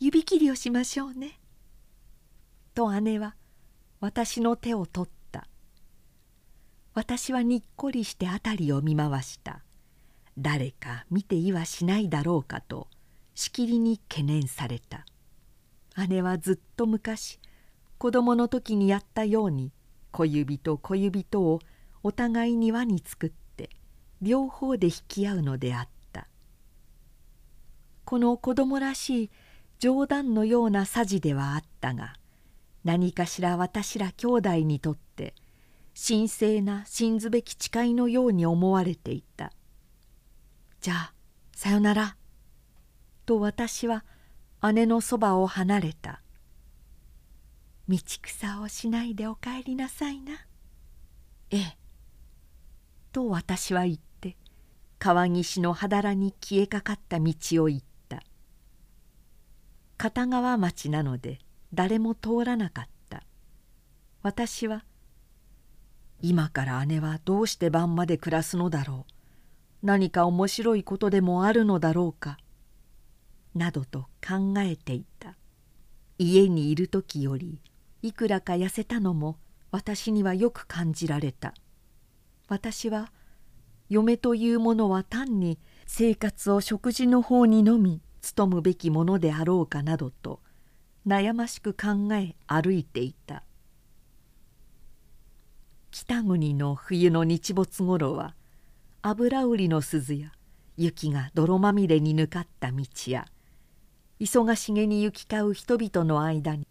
[0.00, 1.38] 指切りをしましょうね」
[2.74, 3.36] と姉は
[4.00, 5.46] 私の手を取った。
[6.94, 9.62] 私はにっこりして辺りを見回した。
[10.38, 12.88] 誰か見ていはしないだろうかと
[13.34, 15.04] しきりに懸念された。
[16.08, 17.38] 姉はずっと昔
[17.98, 19.72] 子供の時にやったように
[20.10, 21.60] 小指と小指とを
[22.02, 23.70] お互いに輪に作って
[24.22, 26.28] 両方で引き合うのであった。
[28.04, 29.30] この子供らしい
[29.78, 32.14] 冗談のようなさじではあったが
[32.84, 35.34] 何かしら私ら兄弟にとって
[35.94, 39.52] 神聖な信ずべき誓いのように思われていた
[40.82, 41.14] 「じゃあ
[41.54, 42.16] さよなら」
[43.24, 44.04] と私は
[44.74, 46.20] 姉のそばを離れた
[47.88, 50.34] 「道草をしないでお帰りなさいな」
[51.50, 51.78] 「ええ」
[53.12, 54.36] と私は言って
[54.98, 57.32] 川岸のはだらに消えかかった道
[57.62, 58.22] を行った。
[59.98, 61.38] 片側町なので
[61.72, 63.22] 誰も通らなかった。
[64.22, 64.84] 私は
[66.20, 69.21] 「今から姉はどうして晩まで暮らすのだろう。
[69.82, 72.38] 何か面白いことでもあるのだろうか」
[73.54, 75.36] などと考えていた。
[76.18, 77.58] 家にいる時より
[78.00, 79.38] いくらか痩せたのも
[79.70, 81.54] 私にはよく感じられた。
[82.48, 83.12] 私は
[83.88, 88.00] 嫁というものは単に生活を食事の方にのみ
[88.36, 90.40] 努むべきものであろうかなどと
[91.06, 93.42] 悩ましく考え歩いていた。
[95.90, 98.34] 北国の冬の日没ごろは
[99.04, 100.30] 油売りの鈴や
[100.76, 103.26] 雪が泥まみれにぬかった道や
[104.20, 106.68] 忙しげに行き交う人々の間に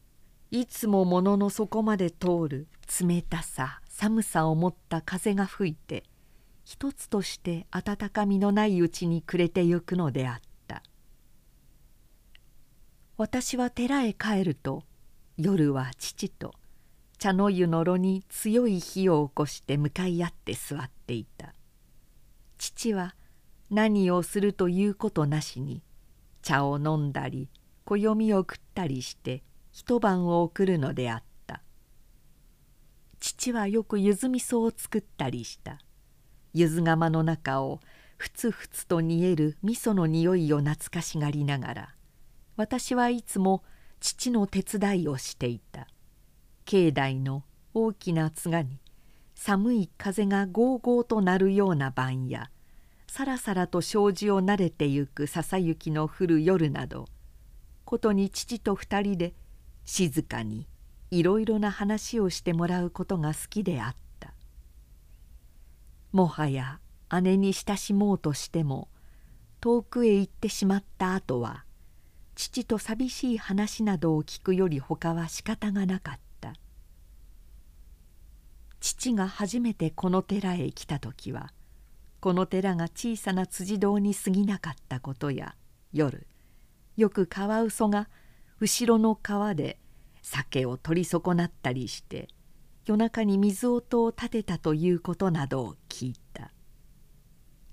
[0.50, 2.68] いつも物の底まで通る
[3.02, 6.06] 冷たさ寒さを持った風が吹いて
[6.64, 10.84] 一つとして温かみのないうちに暮れてゆくのであった。
[13.18, 14.84] 私は寺へ帰ると
[15.36, 16.54] 夜は父と
[17.18, 21.54] 茶の湯の炉に強い火を起こして向かい合って座っていた
[22.62, 23.16] 父は
[23.72, 25.82] 何をするということなしに
[26.44, 27.50] 茶を飲んだり
[27.86, 31.64] 暦を食ったりして一晩を送るのであった。
[33.20, 35.80] 父はよくゆずみそを作ったりした。
[36.54, 37.80] ゆず釜の中を
[38.18, 41.96] ふつふつと煮える味噌の匂いを懐かしがりながら
[42.58, 43.64] 私はいつも
[44.00, 45.88] 父の手伝いをしていた。
[46.66, 47.44] 境内の
[47.74, 48.81] 大きな津賀に
[49.44, 52.52] 寒い風がゴーゴーとなるような晩や
[53.08, 57.08] さらさらと障子を慣れてゆくささ雪の降る夜など
[57.84, 59.34] ことに父と二人で
[59.84, 60.68] 静かに
[61.10, 64.36] いろいろな話をしてもらうことが好きであった。
[66.12, 66.80] もはや
[67.24, 68.90] 姉に親しもうとしても
[69.60, 71.66] 遠くへ行ってしまった後は
[72.36, 76.31] 父と寂しい話などを聞くよりほかは仕方がなかった。
[78.82, 81.54] 父が初めてこの寺へ来た時は
[82.20, 85.56] この寺が小さな辻堂に過ぎなかったことや
[85.94, 86.28] 夜
[86.98, 88.10] よくカワウソが
[88.60, 89.80] 後ろの川で
[90.22, 92.28] 酒を取り損なったりして
[92.86, 96.52] 夜中に水音を立てたということなどを聞いた。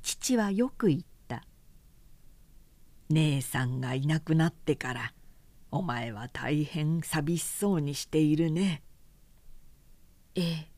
[0.03, 1.43] 父はよく言った。
[3.09, 5.13] 姉さんがいなくなってから
[5.71, 8.83] お前は大変寂しそうにしているね。
[10.35, 10.78] ええ。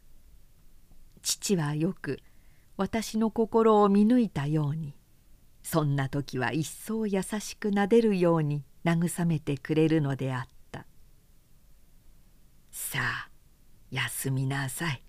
[1.22, 2.20] 父はよく
[2.76, 4.94] 私の心を見抜いたように
[5.62, 10.86] そんな時は一層優しくなでるように慰めてくれるのであった
[12.72, 13.30] 「さあ
[13.90, 15.02] 休みなさい。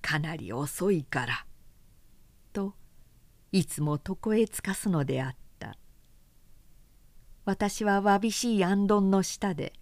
[0.00, 1.46] かなり遅いから」
[2.52, 2.74] と
[3.52, 5.44] いつも床へつかすのであった。
[7.44, 9.74] 私はわびしい行灯の下で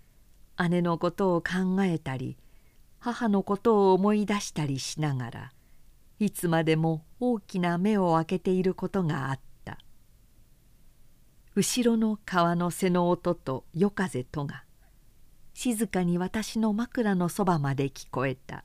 [0.68, 2.36] 姉のことを考えたり
[3.04, 5.52] 母のことを思い出したりしながら
[6.20, 9.78] いつまでも大きな目を開けていることがあった。
[11.56, 14.62] 後ろの川の瀬の音と夜風とが
[15.52, 18.62] 静かに私の枕のそばまで聞こえた。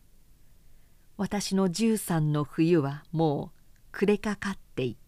[1.18, 3.60] 私の13の冬はもう
[3.92, 5.07] 暮れかかっていた。